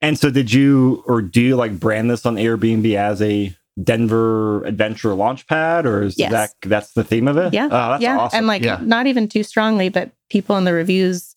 And 0.02 0.18
so, 0.20 0.30
did 0.30 0.52
you 0.54 1.04
or 1.08 1.22
do 1.22 1.42
you 1.42 1.56
like 1.56 1.80
brand 1.80 2.10
this 2.10 2.26
on 2.26 2.36
Airbnb 2.36 2.94
as 2.96 3.22
a 3.22 3.56
Denver 3.82 4.64
adventure 4.66 5.14
launch 5.16 5.48
pad, 5.48 5.86
or 5.86 6.04
is 6.04 6.18
Yes. 6.20 6.32
that 6.32 6.52
that's 6.64 6.94
the 6.94 7.04
theme 7.04 7.28
of 7.28 7.38
it? 7.38 7.54
Yeah, 7.54 7.66
oh, 7.66 7.70
that's 7.70 8.04
yeah, 8.04 8.20
awesome. 8.20 8.38
and 8.40 8.48
like 8.48 8.62
Yeah. 8.64 8.80
not 8.82 9.08
even 9.08 9.28
too 9.28 9.44
strongly, 9.44 9.90
but 9.90 10.12
people 10.30 10.58
in 10.58 10.64
the 10.64 10.74
reviews 10.74 11.33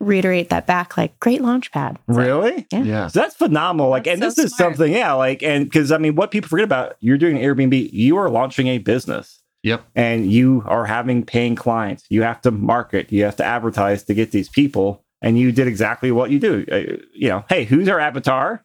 reiterate 0.00 0.48
that 0.48 0.66
back, 0.66 0.96
like 0.96 1.18
great 1.20 1.40
launch 1.42 1.70
pad. 1.72 1.98
So, 2.10 2.16
really, 2.16 2.66
Yeah. 2.72 2.82
Yeah. 2.82 3.06
so 3.08 3.20
that's 3.20 3.36
phenomenal. 3.36 3.90
Like, 3.90 4.06
and 4.06 4.20
That's 4.20 4.34
this 4.34 4.42
so 4.42 4.46
is 4.46 4.56
something, 4.56 4.92
yeah. 4.92 5.12
Like, 5.12 5.42
and 5.42 5.64
because 5.66 5.92
I 5.92 5.98
mean, 5.98 6.14
what 6.16 6.30
people 6.30 6.48
forget 6.48 6.64
about 6.64 6.96
you're 7.00 7.18
doing 7.18 7.36
Airbnb, 7.36 7.90
you 7.92 8.16
are 8.16 8.28
launching 8.30 8.66
a 8.68 8.78
business, 8.78 9.40
Yep. 9.62 9.84
and 9.94 10.30
you 10.32 10.62
are 10.66 10.86
having 10.86 11.24
paying 11.24 11.54
clients. 11.54 12.04
You 12.08 12.22
have 12.22 12.40
to 12.42 12.50
market, 12.50 13.12
you 13.12 13.24
have 13.24 13.36
to 13.36 13.44
advertise 13.44 14.02
to 14.04 14.14
get 14.14 14.30
these 14.32 14.48
people, 14.48 15.04
and 15.20 15.38
you 15.38 15.52
did 15.52 15.68
exactly 15.68 16.10
what 16.10 16.30
you 16.30 16.38
do. 16.40 16.64
Uh, 16.72 16.96
you 17.14 17.28
know, 17.28 17.44
hey, 17.50 17.64
who's 17.64 17.88
our 17.88 18.00
avatar? 18.00 18.64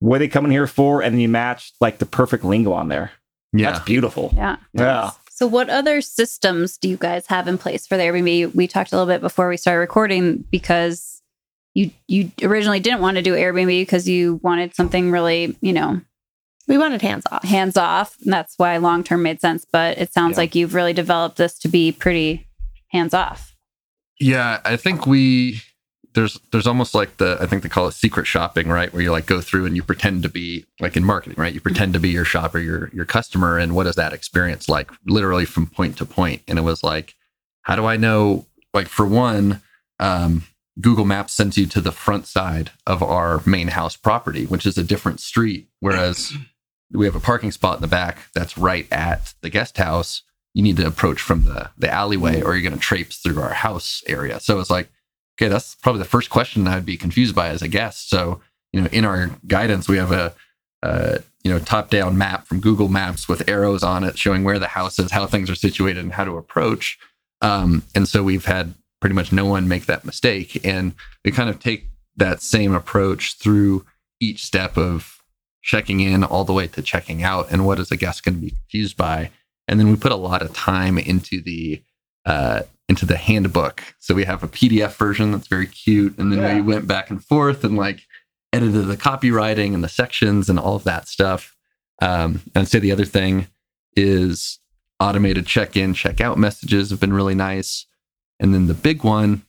What 0.00 0.16
are 0.16 0.18
they 0.20 0.28
coming 0.28 0.52
here 0.52 0.66
for? 0.66 1.02
And 1.02 1.14
then 1.14 1.20
you 1.20 1.28
matched 1.28 1.74
like 1.80 1.98
the 1.98 2.06
perfect 2.06 2.44
lingo 2.44 2.72
on 2.72 2.88
there. 2.88 3.12
Yeah. 3.52 3.72
That's 3.72 3.84
beautiful. 3.84 4.30
Yeah. 4.36 4.56
Yeah. 4.72 5.10
So, 5.40 5.46
what 5.46 5.70
other 5.70 6.02
systems 6.02 6.76
do 6.76 6.86
you 6.86 6.98
guys 6.98 7.26
have 7.28 7.48
in 7.48 7.56
place 7.56 7.86
for 7.86 7.96
the 7.96 8.02
Airbnb? 8.02 8.54
We 8.54 8.66
talked 8.68 8.92
a 8.92 8.96
little 8.96 9.10
bit 9.10 9.22
before 9.22 9.48
we 9.48 9.56
started 9.56 9.80
recording 9.80 10.44
because 10.50 11.22
you 11.72 11.92
you 12.08 12.30
originally 12.42 12.78
didn't 12.78 13.00
want 13.00 13.16
to 13.16 13.22
do 13.22 13.32
Airbnb 13.32 13.80
because 13.80 14.06
you 14.06 14.38
wanted 14.42 14.74
something 14.74 15.10
really, 15.10 15.56
you 15.62 15.72
know, 15.72 16.02
We 16.68 16.76
wanted 16.76 17.00
hands 17.00 17.24
off. 17.32 17.42
hands 17.42 17.78
off, 17.78 18.16
and 18.22 18.30
that's 18.30 18.52
why 18.58 18.76
long 18.76 19.02
term 19.02 19.22
made 19.22 19.40
sense. 19.40 19.64
But 19.64 19.96
it 19.96 20.12
sounds 20.12 20.32
Yeah. 20.32 20.40
like 20.42 20.54
you've 20.54 20.74
really 20.74 20.92
developed 20.92 21.38
this 21.38 21.58
to 21.60 21.68
be 21.68 21.90
pretty 21.90 22.46
hands 22.88 23.14
off. 23.14 23.56
Yeah, 24.18 24.60
I 24.66 24.76
think 24.76 25.06
we 25.06 25.62
there's 26.14 26.38
there's 26.50 26.66
almost 26.66 26.94
like 26.94 27.16
the 27.18 27.38
I 27.40 27.46
think 27.46 27.62
they 27.62 27.68
call 27.68 27.88
it 27.88 27.92
secret 27.92 28.26
shopping, 28.26 28.68
right? 28.68 28.92
Where 28.92 29.02
you 29.02 29.12
like 29.12 29.26
go 29.26 29.40
through 29.40 29.66
and 29.66 29.76
you 29.76 29.82
pretend 29.82 30.22
to 30.24 30.28
be 30.28 30.66
like 30.80 30.96
in 30.96 31.04
marketing, 31.04 31.38
right? 31.38 31.54
You 31.54 31.60
pretend 31.60 31.92
to 31.94 32.00
be 32.00 32.10
your 32.10 32.24
shopper, 32.24 32.58
your 32.58 32.90
your 32.92 33.04
customer, 33.04 33.58
and 33.58 33.74
what 33.74 33.86
is 33.86 33.96
that 33.96 34.12
experience 34.12 34.68
like? 34.68 34.90
Literally 35.06 35.44
from 35.44 35.66
point 35.66 35.96
to 35.98 36.06
point. 36.06 36.42
And 36.48 36.58
it 36.58 36.62
was 36.62 36.82
like, 36.82 37.14
how 37.62 37.76
do 37.76 37.86
I 37.86 37.96
know? 37.96 38.46
Like 38.74 38.88
for 38.88 39.06
one, 39.06 39.62
um, 39.98 40.44
Google 40.80 41.04
Maps 41.04 41.32
sends 41.32 41.56
you 41.56 41.66
to 41.66 41.80
the 41.80 41.92
front 41.92 42.26
side 42.26 42.70
of 42.86 43.02
our 43.02 43.42
main 43.46 43.68
house 43.68 43.96
property, 43.96 44.46
which 44.46 44.66
is 44.66 44.78
a 44.78 44.84
different 44.84 45.20
street, 45.20 45.68
whereas 45.80 46.32
we 46.92 47.06
have 47.06 47.16
a 47.16 47.20
parking 47.20 47.52
spot 47.52 47.76
in 47.76 47.82
the 47.82 47.88
back 47.88 48.18
that's 48.34 48.58
right 48.58 48.86
at 48.92 49.34
the 49.42 49.50
guest 49.50 49.76
house 49.76 50.22
you 50.54 50.62
need 50.62 50.76
to 50.76 50.86
approach 50.86 51.20
from 51.20 51.44
the 51.44 51.70
the 51.78 51.90
alleyway 51.90 52.40
or 52.42 52.54
you're 52.54 52.68
going 52.68 52.78
to 52.78 52.84
traipse 52.84 53.18
through 53.18 53.40
our 53.40 53.54
house 53.54 54.02
area 54.06 54.40
so 54.40 54.58
it's 54.58 54.70
like 54.70 54.90
okay, 55.40 55.48
that's 55.48 55.74
probably 55.76 56.00
the 56.00 56.08
first 56.08 56.28
question 56.28 56.68
I'd 56.68 56.84
be 56.84 56.98
confused 56.98 57.34
by 57.34 57.48
as 57.48 57.62
a 57.62 57.68
guest. 57.68 58.10
So, 58.10 58.40
you 58.72 58.80
know, 58.80 58.88
in 58.92 59.06
our 59.06 59.30
guidance, 59.46 59.88
we 59.88 59.96
have 59.96 60.12
a, 60.12 60.34
you 61.42 61.50
know, 61.50 61.58
top 61.58 61.88
down 61.88 62.18
map 62.18 62.46
from 62.46 62.60
Google 62.60 62.88
Maps 62.88 63.26
with 63.26 63.48
arrows 63.48 63.82
on 63.82 64.04
it 64.04 64.18
showing 64.18 64.44
where 64.44 64.58
the 64.58 64.68
house 64.68 64.98
is, 64.98 65.10
how 65.10 65.26
things 65.26 65.48
are 65.48 65.54
situated, 65.54 66.04
and 66.04 66.12
how 66.12 66.24
to 66.24 66.36
approach. 66.36 66.98
Um, 67.40 67.84
and 67.94 68.06
so 68.06 68.22
we've 68.22 68.44
had 68.44 68.74
pretty 69.00 69.14
much 69.14 69.32
no 69.32 69.46
one 69.46 69.66
make 69.66 69.86
that 69.86 70.04
mistake. 70.04 70.60
And 70.64 70.94
we 71.24 71.30
kind 71.30 71.48
of 71.48 71.58
take 71.58 71.86
that 72.16 72.42
same 72.42 72.74
approach 72.74 73.38
through 73.38 73.86
each 74.20 74.44
step 74.44 74.76
of 74.76 75.22
checking 75.62 76.00
in 76.00 76.22
all 76.22 76.44
the 76.44 76.52
way 76.52 76.66
to 76.66 76.82
checking 76.82 77.22
out 77.22 77.50
and 77.50 77.64
what 77.64 77.78
is 77.78 77.90
a 77.90 77.96
guest 77.96 78.24
going 78.24 78.34
to 78.34 78.40
be 78.40 78.50
confused 78.50 78.96
by. 78.98 79.30
And 79.66 79.80
then 79.80 79.88
we 79.88 79.96
put 79.96 80.12
a 80.12 80.16
lot 80.16 80.42
of 80.42 80.52
time 80.52 80.98
into 80.98 81.40
the 81.40 81.82
uh, 82.26 82.62
into 82.90 83.06
the 83.06 83.16
handbook. 83.16 83.82
So 84.00 84.14
we 84.16 84.24
have 84.24 84.42
a 84.42 84.48
PDF 84.48 84.96
version 84.96 85.30
that's 85.30 85.46
very 85.46 85.68
cute, 85.68 86.18
and 86.18 86.32
then 86.32 86.40
Yeah. 86.40 86.54
we 86.56 86.60
went 86.60 86.88
back 86.88 87.08
and 87.08 87.24
forth 87.24 87.62
and 87.62 87.76
like 87.76 88.00
edited 88.52 88.86
the 88.88 88.96
copywriting 88.96 89.74
and 89.74 89.84
the 89.84 89.88
sections 89.88 90.50
and 90.50 90.58
all 90.58 90.74
of 90.74 90.82
that 90.84 91.06
stuff. 91.06 91.54
Um, 92.02 92.42
and 92.52 92.62
I'd 92.62 92.68
say 92.68 92.80
the 92.80 92.90
other 92.90 93.04
thing 93.04 93.46
is 93.94 94.58
automated 94.98 95.46
check-in, 95.46 95.94
check-out 95.94 96.36
messages 96.36 96.90
have 96.90 96.98
been 96.98 97.12
really 97.12 97.36
nice. 97.36 97.86
And 98.40 98.52
then 98.52 98.66
the 98.66 98.74
big 98.74 99.04
one, 99.04 99.42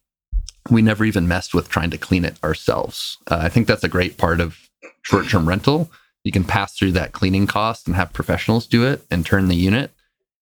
we 0.70 0.84
never 0.84 1.04
even 1.04 1.28
messed 1.28 1.56
with 1.56 1.68
trying 1.68 1.90
to 1.90 1.98
clean 1.98 2.24
it 2.26 2.38
ourselves. 2.44 3.18
Uh, 3.30 3.40
I 3.42 3.50
think 3.50 3.66
that's 3.66 3.84
a 3.84 3.90
great 3.90 4.18
part 4.18 4.40
of 4.40 4.58
short-term 5.02 5.48
rental. 5.50 5.90
You 6.24 6.32
can 6.32 6.44
pass 6.44 6.78
through 6.78 6.92
that 6.92 7.12
cleaning 7.12 7.48
cost 7.48 7.88
and 7.88 7.96
have 7.96 8.14
professionals 8.14 8.68
do 8.68 8.86
it 8.86 9.04
and 9.10 9.26
turn 9.26 9.48
the 9.48 9.56
unit. 9.56 9.90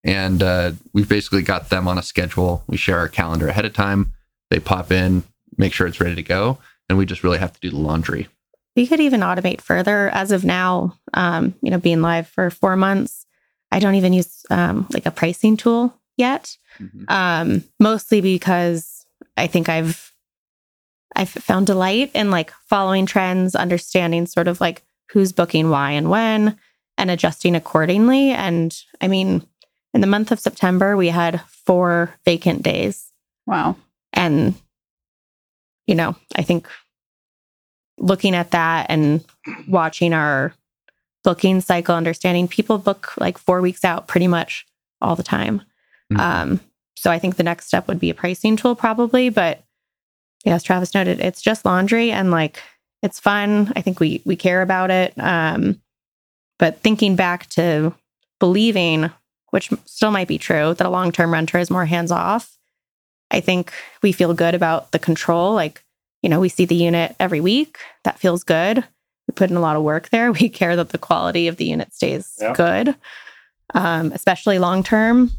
And 0.02 0.42
uh, 0.42 0.72
we've 0.92 1.08
basically 1.08 1.42
got 1.42 1.68
them 1.68 1.86
on 1.86 1.98
a 1.98 2.02
schedule. 2.02 2.64
We 2.66 2.76
share 2.76 2.98
our 2.98 3.08
calendar 3.08 3.48
ahead 3.48 3.64
of 3.64 3.74
time. 3.74 4.12
They 4.50 4.58
pop 4.58 4.90
in, 4.90 5.22
make 5.56 5.72
sure 5.72 5.86
it's 5.86 6.00
ready 6.00 6.14
to 6.14 6.22
go, 6.22 6.58
and 6.88 6.98
we 6.98 7.06
just 7.06 7.22
really 7.22 7.38
have 7.38 7.52
to 7.52 7.60
do 7.60 7.70
the 7.70 7.76
laundry. 7.76 8.28
We 8.76 8.86
could 8.86 9.00
even 9.00 9.20
automate 9.20 9.60
further. 9.60 10.08
As 10.10 10.32
of 10.32 10.44
now, 10.44 10.96
um, 11.14 11.54
you 11.60 11.70
know, 11.70 11.78
being 11.78 12.00
live 12.02 12.28
for 12.28 12.50
four 12.50 12.76
months, 12.76 13.26
I 13.70 13.78
don't 13.78 13.94
even 13.94 14.12
use 14.12 14.44
um, 14.50 14.86
like 14.92 15.06
a 15.06 15.10
pricing 15.10 15.56
tool 15.56 15.94
yet. 16.16 16.56
Um, 17.08 17.64
mostly 17.78 18.20
because 18.20 19.04
I 19.36 19.46
think 19.46 19.68
I've 19.68 20.14
I've 21.16 21.28
found 21.28 21.66
delight 21.66 22.10
in 22.14 22.30
like 22.30 22.52
following 22.66 23.04
trends, 23.04 23.54
understanding 23.54 24.26
sort 24.26 24.48
of 24.48 24.60
like 24.60 24.82
who's 25.10 25.32
booking 25.32 25.70
why 25.70 25.90
and 25.90 26.08
when, 26.08 26.56
and 26.96 27.10
adjusting 27.10 27.54
accordingly. 27.54 28.30
And 28.30 28.76
I 29.00 29.08
mean, 29.08 29.42
in 29.94 30.00
the 30.00 30.06
month 30.06 30.30
of 30.30 30.40
September, 30.40 30.96
we 30.96 31.08
had 31.08 31.40
four 31.42 32.14
vacant 32.24 32.62
days. 32.62 33.12
Wow. 33.46 33.76
And, 34.12 34.54
you 35.86 35.94
know, 35.94 36.16
I 36.36 36.42
think 36.42 36.68
looking 37.98 38.34
at 38.34 38.52
that 38.52 38.86
and 38.88 39.24
watching 39.68 40.12
our 40.12 40.54
booking 41.22 41.60
cycle, 41.60 41.94
understanding 41.94 42.48
people 42.48 42.78
book 42.78 43.12
like 43.18 43.38
four 43.38 43.60
weeks 43.60 43.84
out 43.84 44.08
pretty 44.08 44.26
much 44.26 44.66
all 45.00 45.16
the 45.16 45.22
time. 45.22 45.62
Mhm. 46.12 46.18
Um, 46.18 46.60
so 46.96 47.10
I 47.10 47.18
think 47.18 47.36
the 47.36 47.42
next 47.42 47.66
step 47.66 47.88
would 47.88 48.00
be 48.00 48.10
a 48.10 48.14
pricing 48.14 48.56
tool, 48.56 48.74
probably. 48.74 49.28
But 49.28 49.62
yeah, 50.44 50.54
as 50.54 50.62
Travis 50.62 50.94
noted, 50.94 51.20
it's 51.20 51.42
just 51.42 51.64
laundry 51.64 52.10
and 52.10 52.30
like 52.30 52.62
it's 53.02 53.20
fun. 53.20 53.72
I 53.76 53.80
think 53.82 54.00
we 54.00 54.22
we 54.24 54.36
care 54.36 54.62
about 54.62 54.90
it. 54.90 55.14
Um, 55.18 55.80
but 56.58 56.80
thinking 56.80 57.16
back 57.16 57.48
to 57.50 57.94
believing, 58.38 59.10
which 59.50 59.70
still 59.84 60.10
might 60.10 60.28
be 60.28 60.38
true, 60.38 60.74
that 60.74 60.86
a 60.86 60.90
long 60.90 61.12
term 61.12 61.32
renter 61.32 61.58
is 61.58 61.70
more 61.70 61.86
hands 61.86 62.10
off. 62.10 62.56
I 63.30 63.40
think 63.40 63.72
we 64.02 64.12
feel 64.12 64.34
good 64.34 64.54
about 64.54 64.90
the 64.92 64.98
control. 64.98 65.54
Like, 65.54 65.82
you 66.22 66.28
know, 66.28 66.40
we 66.40 66.48
see 66.48 66.64
the 66.64 66.74
unit 66.74 67.14
every 67.20 67.40
week. 67.40 67.78
That 68.04 68.18
feels 68.18 68.42
good. 68.44 68.78
We 69.28 69.32
put 69.34 69.50
in 69.50 69.56
a 69.56 69.60
lot 69.60 69.76
of 69.76 69.82
work 69.82 70.08
there. 70.10 70.32
We 70.40 70.48
care 70.48 70.76
that 70.76 70.88
the 70.90 70.98
quality 70.98 71.46
of 71.48 71.56
the 71.56 71.64
unit 71.66 71.94
stays 71.94 72.34
Yeah. 72.40 72.54
good, 72.54 72.94
um, 73.74 74.12
especially 74.12 74.58
long 74.58 74.82
term. 74.82 75.30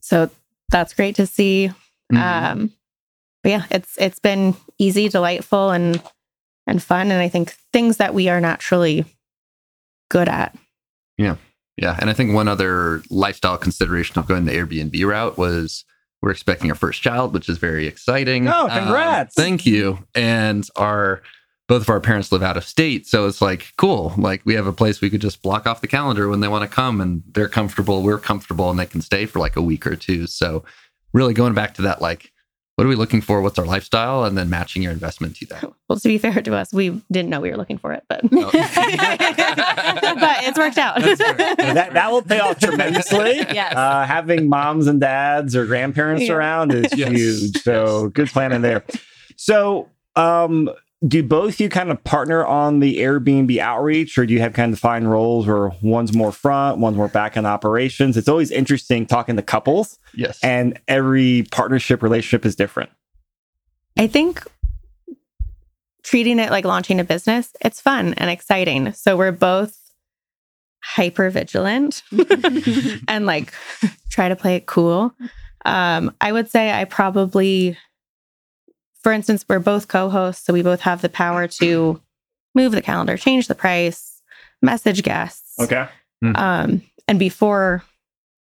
So 0.00 0.30
that's 0.70 0.94
great 0.94 1.16
to 1.16 1.26
see. 1.26 1.70
Mhm. 2.12 2.18
Um, 2.52 2.72
but 3.42 3.50
yeah, 3.50 3.64
it's 3.70 3.96
it's 3.98 4.18
been 4.18 4.54
easy, 4.78 5.08
delightful, 5.08 5.70
and 5.70 6.02
and 6.66 6.82
fun. 6.82 7.10
And 7.10 7.22
I 7.22 7.28
think 7.28 7.56
things 7.72 7.96
that 7.96 8.12
we 8.14 8.28
are 8.28 8.40
naturally 8.40 9.04
good 10.10 10.28
at. 10.28 10.54
Yeah. 11.16 11.36
And 11.80 12.10
I 12.10 12.12
think 12.12 12.32
one 12.34 12.48
other 12.48 13.02
lifestyle 13.10 13.56
consideration 13.58 14.18
of 14.18 14.26
going 14.26 14.44
the 14.44 14.52
Airbnb 14.52 15.04
route 15.06 15.38
was 15.38 15.84
we're 16.22 16.30
expecting 16.30 16.70
our 16.70 16.76
first 16.76 17.00
child, 17.02 17.32
which 17.32 17.48
is 17.48 17.58
very 17.58 17.86
exciting. 17.86 18.46
Oh, 18.48 18.68
Um, 18.68 18.70
congrats. 18.84 19.34
thank 19.34 19.64
you. 19.64 19.98
And 20.14 20.66
our 20.76 21.22
both 21.68 21.82
of 21.82 21.88
our 21.88 22.00
parents 22.00 22.32
live 22.32 22.42
out 22.42 22.56
of 22.56 22.64
state. 22.64 23.06
So 23.06 23.28
it's 23.28 23.40
like, 23.40 23.68
cool. 23.76 24.12
Like 24.18 24.42
we 24.44 24.54
have 24.54 24.66
a 24.66 24.72
place 24.72 25.00
we 25.00 25.08
could 25.08 25.20
just 25.20 25.40
block 25.40 25.66
off 25.68 25.80
the 25.80 25.86
calendar 25.86 26.28
when 26.28 26.40
they 26.40 26.48
want 26.48 26.68
to 26.68 26.74
come 26.74 27.00
and 27.00 27.22
they're 27.30 27.48
comfortable, 27.48 28.02
we're 28.02 28.18
comfortable, 28.18 28.70
and 28.70 28.78
they 28.78 28.86
can 28.86 29.00
stay 29.00 29.24
for 29.24 29.38
like 29.38 29.54
a 29.54 29.62
week 29.62 29.86
or 29.86 29.94
two. 29.94 30.26
So 30.26 30.64
really 31.12 31.32
going 31.32 31.54
back 31.54 31.74
to 31.74 31.82
that, 31.82 32.02
like, 32.02 32.32
what 32.80 32.86
are 32.86 32.88
we 32.88 32.96
looking 32.96 33.20
for? 33.20 33.42
What's 33.42 33.58
our 33.58 33.66
lifestyle? 33.66 34.24
And 34.24 34.38
then 34.38 34.48
matching 34.48 34.80
your 34.82 34.90
investment 34.90 35.36
to 35.36 35.46
that. 35.48 35.64
Well, 35.86 35.98
to 36.00 36.08
be 36.08 36.16
fair 36.16 36.40
to 36.40 36.54
us, 36.56 36.72
we 36.72 36.98
didn't 37.12 37.28
know 37.28 37.38
we 37.38 37.50
were 37.50 37.58
looking 37.58 37.76
for 37.76 37.92
it, 37.92 38.04
but 38.08 38.22
Oh. 38.32 38.50
but 38.52 38.62
it's 40.44 40.58
worked 40.58 40.78
out. 40.78 40.96
That 41.00 41.90
that 41.92 42.10
will 42.10 42.22
pay 42.22 42.40
off 42.40 42.58
tremendously. 42.58 43.40
Yes. 43.52 43.74
Uh, 43.74 44.06
having 44.06 44.48
moms 44.48 44.86
and 44.86 44.98
dads 44.98 45.54
or 45.54 45.66
grandparents 45.66 46.24
Yeah. 46.24 46.32
around 46.32 46.72
is 46.72 46.86
Yes. 46.96 47.10
huge. 47.10 47.58
So 47.62 48.08
good 48.08 48.28
planning 48.28 48.62
there. 48.62 48.82
So 49.36 49.90
um 50.16 50.70
do 51.06 51.22
both 51.22 51.60
you 51.60 51.68
kind 51.68 51.90
of 51.90 52.02
partner 52.04 52.44
on 52.44 52.80
the 52.80 52.98
Airbnb 52.98 53.56
outreach 53.58 54.18
or 54.18 54.26
do 54.26 54.34
you 54.34 54.40
have 54.40 54.52
kind 54.52 54.72
of 54.72 54.78
defined 54.78 55.10
roles 55.10 55.46
where 55.46 55.70
one's 55.82 56.14
more 56.14 56.30
front, 56.30 56.78
one's 56.78 56.96
more 56.96 57.08
back 57.08 57.36
end 57.36 57.46
operations? 57.46 58.16
It's 58.16 58.28
always 58.28 58.50
interesting 58.50 59.06
talking 59.06 59.36
to 59.36 59.42
couples 59.42 59.98
yes. 60.14 60.38
and 60.42 60.78
every 60.88 61.46
partnership 61.50 62.02
relationship 62.02 62.44
is 62.44 62.54
different. 62.54 62.90
I 63.98 64.06
think 64.08 64.42
treating 66.02 66.38
it 66.38 66.50
like 66.50 66.64
launching 66.64 67.00
a 67.00 67.04
business, 67.04 67.52
it's 67.62 67.80
fun 67.80 68.14
and 68.14 68.30
exciting. 68.30 68.92
So 68.92 69.16
we're 69.16 69.32
both 69.32 69.76
hyper 70.82 71.30
vigilant 71.30 72.02
and 73.08 73.26
like 73.26 73.52
try 74.10 74.28
to 74.28 74.36
play 74.36 74.56
it 74.56 74.66
cool. 74.66 75.14
Um, 75.64 76.14
I 76.20 76.32
would 76.32 76.50
say 76.50 76.72
I 76.72 76.84
probably, 76.84 77.78
for 79.02 79.12
instance, 79.12 79.44
we're 79.48 79.58
both 79.58 79.88
co-hosts, 79.88 80.44
so 80.44 80.52
we 80.52 80.62
both 80.62 80.80
have 80.80 81.02
the 81.02 81.08
power 81.08 81.46
to 81.48 82.00
move 82.54 82.72
the 82.72 82.82
calendar, 82.82 83.16
change 83.16 83.48
the 83.48 83.54
price, 83.54 84.22
message 84.62 85.02
guests. 85.02 85.58
Okay. 85.58 85.86
Um, 86.34 86.82
and 87.08 87.18
before 87.18 87.82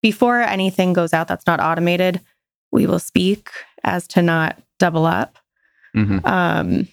before 0.03 0.41
anything 0.41 0.93
goes 0.93 1.13
out 1.13 1.29
that's 1.29 1.47
not 1.47 1.61
automated, 1.61 2.21
we 2.73 2.87
will 2.87 2.99
speak 2.99 3.51
as 3.85 4.07
to 4.09 4.23
not 4.23 4.61
double 4.79 5.07
up. 5.07 5.39
Mhm. 5.97 6.25
Um, 6.27 6.89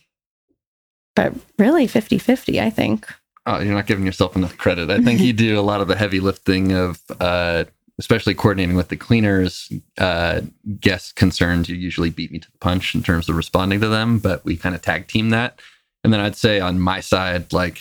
but 1.16 1.34
really 1.58 1.88
50 1.88 2.18
50, 2.18 2.60
I 2.62 2.70
think. 2.70 3.08
Oh, 3.46 3.60
you're 3.60 3.76
not 3.76 3.86
giving 3.86 4.06
yourself 4.06 4.36
enough 4.36 4.58
credit. 4.58 4.90
I 4.90 5.02
think 5.02 5.20
you 5.22 5.34
do 5.48 5.60
a 5.60 5.62
lot 5.62 5.82
of 5.82 5.88
the 5.88 5.96
heavy 5.96 6.20
lifting 6.20 6.72
of, 6.72 7.00
uh, 7.20 7.66
especially 8.00 8.34
coordinating 8.34 8.76
with 8.76 8.90
the 8.90 8.98
cleaners. 8.98 9.72
Uh, 9.98 10.42
guest 10.80 11.16
concerns, 11.16 11.70
you 11.70 11.76
usually 11.76 12.10
beat 12.10 12.32
me 12.32 12.40
to 12.40 12.52
the 12.52 12.58
punch 12.60 12.94
in 12.96 13.04
terms 13.04 13.30
of 13.30 13.36
responding 13.36 13.80
to 13.82 13.88
them, 13.88 14.20
but 14.20 14.44
we 14.46 14.58
kind 14.58 14.76
of 14.76 14.82
tag 14.82 15.08
team 15.08 15.30
that. 15.30 15.60
And 16.04 16.12
then 16.14 16.20
I'd 16.20 16.36
say 16.36 16.60
on 16.60 16.80
my 16.80 17.00
side, 17.00 17.52
like, 17.54 17.80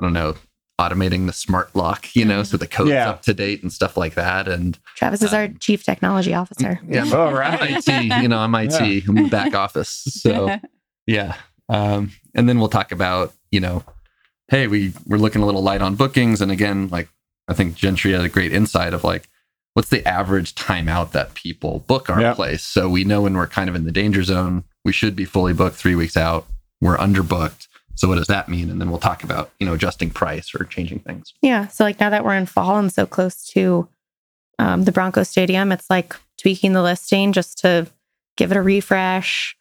I 0.00 0.04
don't 0.04 0.12
know, 0.14 0.34
automating 0.80 1.26
the 1.26 1.32
smart 1.32 1.74
lock, 1.76 2.16
you 2.16 2.24
know, 2.24 2.42
so 2.42 2.56
the 2.56 2.66
code's 2.66 2.90
Yeah. 2.90 3.10
up 3.10 3.22
to 3.22 3.34
date 3.34 3.62
and 3.62 3.72
stuff 3.72 3.96
like 3.96 4.14
that. 4.14 4.48
And 4.48 4.78
Travis 4.96 5.22
is 5.22 5.32
our 5.32 5.44
Um, 5.44 5.58
chief 5.60 5.84
technology 5.84 6.34
officer. 6.34 6.80
yeah, 6.88 7.04
All 7.12 7.28
I'm 7.28 7.34
right. 7.34 7.86
IT, 7.86 8.22
you 8.22 8.28
know, 8.28 8.38
I'm 8.38 8.54
IT, 8.54 9.06
I'm 9.06 9.14
the 9.14 9.28
back 9.28 9.54
office. 9.54 9.90
So 10.08 10.56
yeah. 11.06 11.36
Um, 11.68 12.10
and 12.34 12.48
then 12.48 12.58
we'll 12.58 12.68
talk 12.68 12.90
about, 12.90 13.32
you 13.50 13.60
know, 13.60 13.84
hey, 14.48 14.66
we 14.66 14.92
we're 15.06 15.18
looking 15.18 15.42
a 15.42 15.46
little 15.46 15.62
light 15.62 15.82
on 15.82 15.94
bookings. 15.94 16.40
And 16.40 16.50
again, 16.50 16.88
like 16.88 17.08
I 17.48 17.54
think 17.54 17.76
Gentry 17.76 18.12
had 18.12 18.22
a 18.22 18.28
great 18.28 18.52
insight 18.52 18.92
of 18.94 19.04
like, 19.04 19.28
what's 19.74 19.88
the 19.88 20.06
average 20.06 20.54
timeout 20.54 21.12
that 21.12 21.34
people 21.34 21.80
book 21.86 22.10
our 22.10 22.20
Yeah. 22.20 22.34
place? 22.34 22.62
So 22.62 22.88
we 22.88 23.04
know 23.04 23.22
when 23.22 23.34
we're 23.34 23.46
kind 23.46 23.68
of 23.68 23.74
in 23.74 23.84
the 23.84 23.92
danger 23.92 24.22
zone, 24.22 24.64
we 24.84 24.92
should 24.92 25.16
be 25.16 25.24
fully 25.24 25.52
booked 25.52 25.76
three 25.76 25.94
weeks 25.94 26.16
out. 26.16 26.46
We're 26.80 26.96
underbooked. 26.96 27.68
So 27.94 28.08
what 28.08 28.16
does 28.16 28.26
that 28.26 28.48
mean? 28.48 28.70
And 28.70 28.80
then 28.80 28.90
we'll 28.90 28.98
talk 28.98 29.22
about, 29.22 29.50
you 29.60 29.66
know, 29.66 29.74
adjusting 29.74 30.10
price 30.10 30.54
or 30.54 30.64
changing 30.64 31.00
things. 31.00 31.32
Yeah. 31.42 31.68
So, 31.68 31.84
like 31.84 32.00
now 32.00 32.10
that 32.10 32.24
we're 32.24 32.34
in 32.34 32.46
fall 32.46 32.78
and 32.78 32.92
so 32.92 33.06
close 33.06 33.44
to 33.48 33.88
um, 34.58 34.84
the 34.84 34.92
Bronco 34.92 35.22
Stadium, 35.22 35.70
it's 35.72 35.88
like 35.90 36.16
tweaking 36.40 36.72
the 36.72 36.82
listing 36.82 37.32
just 37.32 37.58
to 37.58 37.86
give 38.36 38.50
it 38.50 38.56
a 38.56 38.62
refresh. 38.62 39.54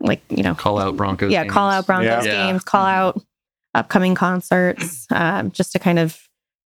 Like, 0.00 0.22
you 0.30 0.42
know, 0.42 0.54
Call 0.54 0.78
out 0.78 0.96
Broncos. 0.96 1.30
yeah, 1.30 1.44
call 1.44 1.70
out 1.70 1.86
Broncos 1.86 2.26
Yeah. 2.26 2.32
games, 2.46 2.64
call 2.64 2.84
Mhm. 2.86 2.92
out 2.94 3.22
upcoming 3.74 4.14
concerts, 4.14 5.06
um, 5.10 5.50
just 5.52 5.72
to 5.72 5.78
kind 5.78 5.98
of 5.98 6.18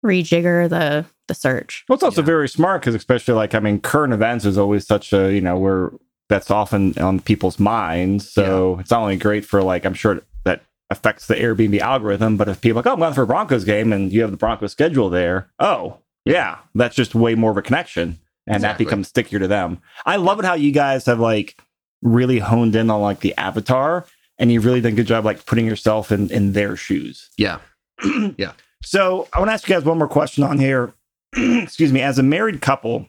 rejigger 0.05 0.69
the 0.69 1.05
the 1.29 1.35
search. 1.35 1.85
Well, 1.89 1.95
it's 1.95 2.03
also 2.03 2.21
Yeah. 2.23 2.27
very 2.27 2.49
smart 2.49 2.81
because, 2.83 2.95
especially 2.95 3.35
like, 3.35 3.55
I 3.55 3.61
mean, 3.61 3.81
current 3.81 4.13
events 4.13 4.45
is 4.45 4.57
always 4.59 4.87
such 4.87 5.13
a, 5.13 5.33
you 5.33 5.41
know, 5.41 5.57
we're 5.59 5.91
that's 6.29 6.51
often 6.51 6.93
on 6.99 7.21
people's 7.21 7.59
minds. 7.61 8.29
So 8.31 8.79
it's 8.81 8.91
not 8.91 9.01
only 9.03 9.17
great 9.17 9.45
for 9.45 9.63
like 9.63 9.85
I'm 9.85 9.95
sure 9.95 10.23
that 10.45 10.63
affects 10.91 11.27
the 11.29 11.35
Airbnb 11.37 11.79
algorithm, 11.81 12.37
but 12.37 12.49
if 12.49 12.61
people 12.61 12.79
are 12.79 12.83
like, 12.83 12.87
oh, 12.87 12.93
I'm 12.95 12.99
going 12.99 13.15
for 13.15 13.23
a 13.23 13.27
Broncos 13.27 13.65
game 13.65 13.93
and 13.93 14.13
you 14.13 14.23
have 14.23 14.33
the 14.33 14.37
Broncos 14.37 14.73
schedule 14.73 15.09
there, 15.09 15.49
oh 15.61 15.99
yeah, 16.25 16.59
that's 16.75 16.97
just 16.97 17.15
way 17.15 17.35
more 17.37 17.53
of 17.53 17.57
a 17.57 17.63
connection. 17.63 18.19
And 18.49 18.57
Exactly. 18.57 18.85
that 18.85 18.89
becomes 18.89 19.09
stickier 19.09 19.39
to 19.41 19.49
them. 19.49 19.81
I 20.05 20.17
love 20.17 20.39
it 20.41 20.45
how 20.45 20.55
you 20.55 20.71
guys 20.73 21.07
have 21.07 21.19
like 21.21 21.57
really 22.03 22.39
honed 22.41 22.77
in 22.77 22.91
on 22.91 23.01
like 23.01 23.21
the 23.21 23.37
avatar 23.37 24.05
and 24.39 24.53
you've 24.53 24.65
really 24.65 24.81
done 24.81 24.93
a 24.93 24.97
good 24.97 25.07
job 25.07 25.25
like 25.25 25.47
putting 25.47 25.67
yourself 25.67 26.11
in 26.13 26.31
in 26.31 26.53
their 26.53 26.77
shoes. 26.77 27.31
Yeah. 27.39 27.59
yeah. 28.37 28.53
So 28.85 29.29
I 29.33 29.39
want 29.39 29.49
to 29.49 29.53
ask 29.55 29.69
you 29.69 29.75
guys 29.75 29.85
one 29.85 29.99
more 29.99 30.07
question 30.09 30.45
on 30.45 30.59
here. 30.59 30.93
Excuse 31.63 31.93
me. 31.93 32.01
As 32.01 32.19
a 32.19 32.23
married 32.23 32.61
couple, 32.61 33.07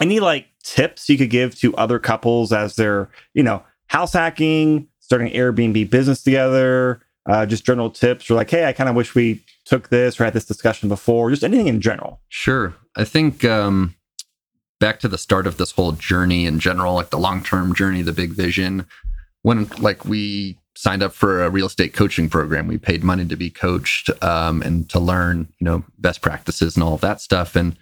any 0.00 0.20
like 0.20 0.46
tips 0.62 1.08
you 1.08 1.18
could 1.18 1.30
give 1.30 1.54
to 1.56 1.74
other 1.76 1.98
couples 1.98 2.52
as 2.52 2.76
they're, 2.76 3.08
you 3.34 3.42
know, 3.42 3.62
house 3.86 4.12
hacking, 4.12 4.88
starting 5.00 5.32
Airbnb 5.32 5.90
business 5.90 6.22
together, 6.22 7.02
uh, 7.26 7.46
just 7.46 7.64
general 7.64 7.90
tips 7.90 8.30
or 8.30 8.34
like, 8.34 8.50
hey, 8.50 8.64
I 8.66 8.72
kind 8.72 8.88
of 8.88 8.96
wish 8.96 9.14
we 9.14 9.44
took 9.64 9.90
this 9.90 10.18
or 10.18 10.24
had 10.24 10.32
this 10.32 10.46
discussion 10.46 10.88
before, 10.88 11.30
just 11.30 11.44
anything 11.44 11.68
in 11.68 11.80
general. 11.80 12.20
Sure. 12.28 12.74
I 12.96 13.04
think 13.04 13.44
um, 13.44 13.94
back 14.80 14.98
to 15.00 15.08
the 15.08 15.18
start 15.18 15.46
of 15.46 15.58
this 15.58 15.72
whole 15.72 15.92
journey 15.92 16.46
in 16.46 16.58
general, 16.58 16.94
like 16.94 17.10
the 17.10 17.18
long 17.18 17.42
term 17.42 17.74
journey, 17.74 18.02
the 18.02 18.12
big 18.12 18.32
vision. 18.32 18.86
When 19.42 19.66
like 19.78 20.04
we 20.04 20.58
signed 20.74 21.02
up 21.02 21.12
for 21.12 21.42
a 21.44 21.50
real 21.50 21.66
estate 21.66 21.92
coaching 21.92 22.28
program, 22.28 22.66
we 22.66 22.78
paid 22.78 23.04
money 23.04 23.24
to 23.26 23.36
be 23.36 23.50
coached 23.50 24.10
um, 24.22 24.62
and 24.62 24.88
to 24.90 24.98
learn, 24.98 25.48
you 25.58 25.64
know, 25.64 25.84
best 25.98 26.20
practices 26.22 26.76
and 26.76 26.82
all 26.82 26.94
of 26.94 27.00
that 27.02 27.20
stuff. 27.20 27.54
And 27.56 27.76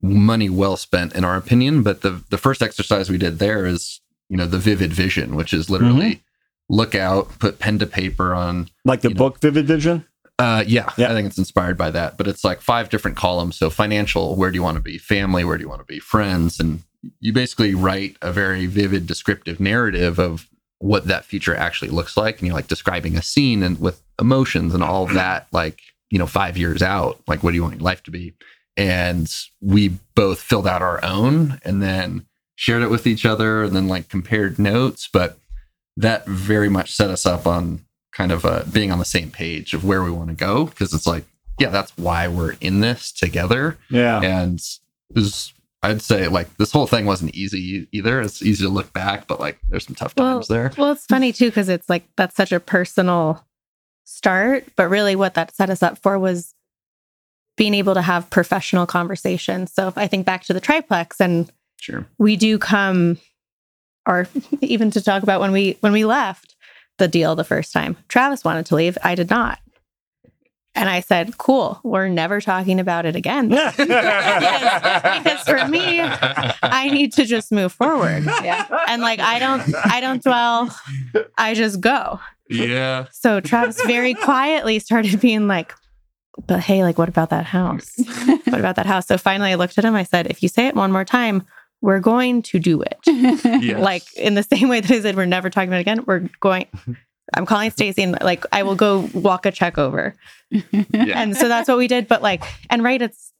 money 0.00 0.48
well 0.50 0.76
spent, 0.76 1.14
in 1.14 1.24
our 1.24 1.36
opinion. 1.36 1.82
But 1.82 2.02
the 2.02 2.22
the 2.30 2.38
first 2.38 2.62
exercise 2.62 3.08
we 3.10 3.18
did 3.18 3.38
there 3.38 3.66
is, 3.66 4.00
you 4.28 4.36
know, 4.36 4.46
the 4.46 4.58
vivid 4.58 4.92
vision, 4.92 5.36
which 5.36 5.52
is 5.52 5.70
literally 5.70 6.22
look 6.68 6.94
out, 6.94 7.38
put 7.38 7.58
pen 7.58 7.78
to 7.78 7.86
paper 7.86 8.34
on 8.34 8.68
Like 8.84 9.02
the 9.02 9.08
You 9.08 9.14
know. 9.14 9.18
book 9.18 9.40
Vivid 9.40 9.66
Vision. 9.66 10.06
uh, 10.38 10.64
yeah, 10.66 10.90
Yeah. 10.96 11.10
I 11.10 11.14
think 11.14 11.26
it's 11.26 11.38
inspired 11.38 11.76
by 11.76 11.90
that. 11.90 12.16
But 12.16 12.26
it's 12.28 12.44
like 12.44 12.60
five 12.62 12.88
different 12.88 13.16
columns. 13.16 13.56
So 13.58 13.68
financial, 13.68 14.36
where 14.36 14.50
do 14.50 14.56
you 14.56 14.62
want 14.62 14.76
to 14.76 14.82
be? 14.82 14.96
Family, 14.98 15.44
where 15.44 15.58
do 15.58 15.62
you 15.62 15.68
want 15.68 15.80
to 15.82 15.86
be? 15.86 15.98
Friends, 15.98 16.58
and 16.58 16.82
you 17.20 17.32
basically 17.32 17.74
write 17.74 18.16
a 18.22 18.32
very 18.32 18.66
vivid, 18.66 19.06
descriptive 19.06 19.60
narrative 19.60 20.18
of 20.18 20.48
what 20.82 21.06
that 21.06 21.24
future 21.24 21.54
actually 21.54 21.90
looks 21.90 22.16
like, 22.16 22.38
and 22.38 22.46
you're 22.46 22.56
like 22.56 22.66
describing 22.66 23.16
a 23.16 23.22
scene 23.22 23.62
and 23.62 23.80
with 23.80 24.02
emotions 24.20 24.74
and 24.74 24.82
all 24.82 25.04
of 25.04 25.14
that. 25.14 25.46
Like 25.52 25.80
you 26.10 26.18
know, 26.18 26.26
five 26.26 26.58
years 26.58 26.82
out, 26.82 27.20
like 27.26 27.42
what 27.42 27.50
do 27.50 27.56
you 27.56 27.62
want 27.62 27.74
your 27.76 27.82
life 27.82 28.02
to 28.04 28.10
be? 28.10 28.34
And 28.76 29.30
we 29.60 29.92
both 30.14 30.40
filled 30.40 30.66
out 30.66 30.82
our 30.82 31.02
own, 31.04 31.60
and 31.64 31.82
then 31.82 32.26
shared 32.56 32.82
it 32.82 32.90
with 32.90 33.06
each 33.06 33.24
other, 33.24 33.62
and 33.62 33.74
then 33.74 33.88
like 33.88 34.08
compared 34.08 34.58
notes. 34.58 35.08
But 35.12 35.38
that 35.96 36.26
very 36.26 36.68
much 36.68 36.92
set 36.92 37.10
us 37.10 37.26
up 37.26 37.46
on 37.46 37.84
kind 38.12 38.32
of 38.32 38.44
uh, 38.44 38.64
being 38.72 38.90
on 38.92 38.98
the 38.98 39.04
same 39.04 39.30
page 39.30 39.72
of 39.74 39.84
where 39.84 40.02
we 40.02 40.10
want 40.10 40.28
to 40.30 40.34
go 40.36 40.64
because 40.66 40.92
it's 40.92 41.06
like 41.06 41.24
yeah 41.58 41.68
that's 41.70 41.96
why 41.96 42.28
we're 42.28 42.56
in 42.60 42.80
this 42.80 43.10
together 43.12 43.78
Yeah. 43.90 44.20
and 44.22 44.58
it 44.58 45.14
was 45.14 45.52
i'd 45.84 46.00
say 46.02 46.28
like 46.28 46.56
this 46.56 46.72
whole 46.72 46.86
thing 46.86 47.06
wasn't 47.06 47.34
easy 47.34 47.88
either 47.92 48.20
it's 48.20 48.42
easy 48.42 48.64
to 48.64 48.70
look 48.70 48.92
back 48.92 49.26
but 49.26 49.40
like 49.40 49.58
there's 49.68 49.86
some 49.86 49.94
tough 49.94 50.14
Well, 50.16 50.34
times 50.34 50.48
there 50.48 50.72
Well, 50.78 50.92
it's 50.92 51.06
funny 51.06 51.32
too 51.32 51.46
because 51.46 51.68
it's 51.68 51.88
like 51.88 52.04
that's 52.16 52.36
such 52.36 52.52
a 52.52 52.60
personal 52.60 53.44
start, 54.04 54.66
but 54.76 54.88
really 54.88 55.16
what 55.16 55.34
that 55.34 55.54
set 55.54 55.70
us 55.70 55.82
up 55.82 55.98
for 55.98 56.18
was 56.18 56.54
being 57.56 57.74
able 57.74 57.94
to 57.94 58.02
have 58.02 58.28
professional 58.30 58.86
conversations. 58.86 59.72
So 59.72 59.88
if 59.88 59.96
I 59.96 60.06
think 60.06 60.26
back 60.26 60.42
to 60.44 60.52
the 60.52 60.60
triplex 60.60 61.20
and 61.20 61.50
sure 61.78 62.06
we 62.18 62.36
do 62.36 62.58
come 62.58 63.18
or 64.06 64.26
even 64.60 64.90
to 64.92 65.02
talk 65.02 65.22
about 65.22 65.40
when 65.40 65.52
we 65.52 65.76
when 65.80 65.92
we 65.92 66.04
left 66.04 66.56
the 66.98 67.08
deal 67.08 67.34
the 67.34 67.44
first 67.44 67.72
time. 67.72 67.96
Travis 68.08 68.44
wanted 68.44 68.66
to 68.66 68.74
leave, 68.76 68.98
I 69.02 69.14
did 69.14 69.30
not. 69.30 69.58
And 70.74 70.88
I 70.88 71.00
said, 71.00 71.36
"Cool, 71.38 71.78
we're 71.84 72.08
never 72.08 72.40
talking 72.40 72.80
about 72.80 73.04
it 73.04 73.14
again." 73.14 73.48
because 73.76 73.80
for 75.46 75.68
me, 75.68 76.00
I 76.00 76.88
need 76.90 77.12
to 77.14 77.24
just 77.26 77.52
move 77.52 77.72
forward. 77.72 78.24
Yeah. 78.24 78.66
And 78.88 79.02
like 79.02 79.20
I 79.20 79.38
don't 79.38 79.62
I 79.86 80.00
don't 80.00 80.22
dwell. 80.22 80.74
I 81.36 81.54
just 81.54 81.80
go. 81.80 82.20
yeah 82.48 83.06
So 83.12 83.40
Travis 83.40 83.82
very 83.84 84.14
quietly 84.14 84.78
started 84.78 85.20
being 85.20 85.46
like, 85.46 85.74
but 86.46 86.60
hey, 86.60 86.82
like 86.82 86.98
what 86.98 87.08
about 87.08 87.30
that 87.30 87.44
house? 87.44 87.92
What 88.26 88.58
about 88.60 88.76
that 88.76 88.86
house? 88.86 89.06
So 89.06 89.18
finally 89.18 89.50
I 89.50 89.54
looked 89.56 89.76
at 89.78 89.84
him, 89.84 89.94
I 89.94 90.04
said, 90.04 90.26
if 90.28 90.42
you 90.42 90.48
say 90.48 90.66
it 90.66 90.74
one 90.74 90.90
more 90.92 91.04
time, 91.04 91.44
we're 91.80 92.00
going 92.00 92.42
to 92.42 92.58
do 92.58 92.80
it. 92.80 92.98
Yes. 93.06 93.80
Like 93.80 94.02
in 94.16 94.34
the 94.34 94.42
same 94.42 94.68
way 94.68 94.80
that 94.80 94.90
I 94.90 95.00
said 95.00 95.16
we're 95.16 95.26
never 95.26 95.50
talking 95.50 95.68
about 95.68 95.78
it 95.78 95.82
again, 95.82 96.04
we're 96.06 96.28
going 96.40 96.66
I'm 97.34 97.46
calling 97.46 97.70
Stacy 97.70 98.02
and 98.02 98.18
like 98.22 98.44
I 98.52 98.62
will 98.62 98.74
go 98.74 99.08
walk 99.14 99.46
a 99.46 99.50
check 99.52 99.78
over. 99.78 100.14
yeah 100.50 100.62
And 100.92 101.36
so 101.36 101.48
that's 101.48 101.68
what 101.68 101.78
we 101.78 101.88
did. 101.88 102.08
But 102.08 102.22
like, 102.22 102.44
and 102.70 102.82
right, 102.82 103.00
it's 103.00 103.32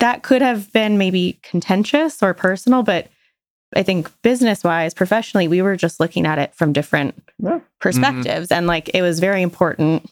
that 0.00 0.22
could 0.22 0.42
have 0.42 0.72
been 0.72 0.98
maybe 0.98 1.38
contentious 1.42 2.22
or 2.22 2.34
personal, 2.34 2.82
but 2.82 3.08
I 3.74 3.82
think 3.82 4.10
business 4.22 4.62
wise, 4.62 4.94
professionally, 4.94 5.48
we 5.48 5.62
were 5.62 5.76
just 5.76 6.00
looking 6.00 6.26
at 6.26 6.38
it 6.38 6.54
from 6.54 6.72
different 6.72 7.14
Yeah. 7.38 7.50
Mm-hmm. 7.50 7.64
perspectives. 7.80 8.50
And 8.50 8.66
like, 8.66 8.90
it 8.94 9.02
was 9.02 9.20
very 9.20 9.42
important 9.42 10.10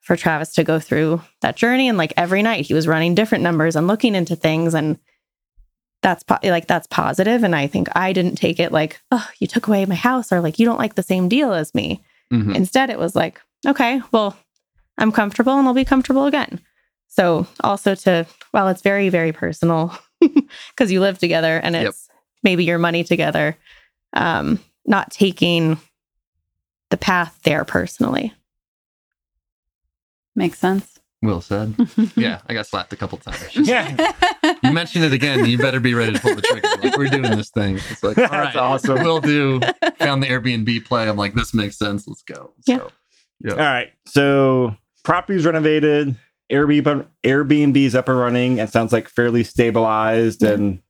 for 0.00 0.16
Travis 0.16 0.52
to 0.54 0.64
go 0.64 0.78
through 0.78 1.22
that 1.40 1.56
journey. 1.56 1.88
And 1.88 1.96
like 1.96 2.12
every 2.16 2.42
night 2.42 2.66
he 2.66 2.74
was 2.74 2.86
running 2.88 3.14
different 3.14 3.42
numbers 3.44 3.76
and 3.76 3.86
looking 3.86 4.14
into 4.14 4.36
things. 4.36 4.74
And 4.74 4.98
that's 6.04 6.22
po- 6.22 6.38
like, 6.44 6.66
that's. 6.68 6.86
And 7.44 7.56
I 7.56 7.66
think 7.66 7.88
I 7.96 8.12
didn't 8.12 8.36
take 8.36 8.60
it 8.60 8.70
like, 8.70 9.00
oh, 9.10 9.26
you 9.40 9.46
took 9.48 9.66
away 9.66 9.84
my 9.86 9.94
house 9.96 10.30
or 10.30 10.40
like, 10.40 10.58
you 10.58 10.66
don't 10.66 10.78
like 10.78 10.94
the 10.94 11.02
same 11.02 11.28
deal 11.28 11.52
as 11.52 11.74
me. 11.74 12.04
Mhm. 12.32 12.54
Instead, 12.54 12.90
it 12.90 12.98
was 12.98 13.16
like, 13.16 13.40
okay, 13.66 14.00
well, 14.12 14.36
I'm 14.98 15.10
comfortable 15.10 15.58
and 15.58 15.66
I'll 15.66 15.74
be 15.74 15.84
comfortable 15.84 16.26
again. 16.26 16.60
So, 17.08 17.46
also 17.62 17.94
to, 17.94 18.26
while 18.50 18.68
it's 18.68 18.82
very, 18.82 19.08
very 19.08 19.32
personal 19.32 19.96
because 20.20 20.92
you 20.92 21.00
live 21.00 21.18
together 21.18 21.56
and 21.62 21.74
Yep. 21.74 21.86
it's 21.88 22.08
maybe 22.42 22.64
your 22.64 22.78
money 22.78 23.02
together, 23.02 23.56
um, 24.12 24.60
not 24.84 25.10
taking 25.10 25.78
the 26.90 26.96
path 26.98 27.38
there 27.44 27.64
personally. 27.64 28.34
Makes 30.36 30.58
sense. 30.58 30.98
Will 31.24 31.40
said. 31.40 31.74
Yeah, 32.16 32.40
I 32.46 32.54
got 32.54 32.66
slapped 32.66 32.92
a 32.92 32.96
couple 32.96 33.18
times. 33.18 33.48
yeah. 33.54 34.12
You 34.62 34.72
mention 34.72 35.02
it 35.02 35.12
again, 35.12 35.44
you 35.44 35.58
better 35.58 35.80
be 35.80 35.94
ready 35.94 36.12
to 36.12 36.20
pull 36.20 36.34
the 36.34 36.42
trigger. 36.42 36.68
Like 36.82 36.96
we're 36.96 37.08
doing 37.08 37.36
this 37.36 37.50
thing. 37.50 37.76
It's 37.76 38.02
like, 38.02 38.18
all 38.18 38.28
That's 38.28 38.54
right, 38.54 38.56
awesome. 38.56 39.02
We'll 39.02 39.20
do. 39.20 39.60
Found 39.98 40.22
the 40.22 40.28
Airbnb 40.28 40.84
play. 40.84 41.08
I'm 41.08 41.16
like, 41.16 41.34
this 41.34 41.52
makes 41.52 41.76
sense. 41.76 42.06
Let's 42.06 42.22
go. 42.22 42.52
Yeah. 42.66 42.88
So, 43.46 43.50
All 43.50 43.56
right. 43.56 43.92
So 44.06 44.76
property's 45.02 45.44
renovated, 45.44 46.16
Airbnb 46.52 47.06
Airbnb's 47.24 47.94
up 47.94 48.08
and 48.08 48.18
running, 48.18 48.60
and 48.60 48.70
sounds 48.70 48.92
like 48.92 49.08
fairly 49.08 49.44
stabilized 49.44 50.42
and 50.42 50.80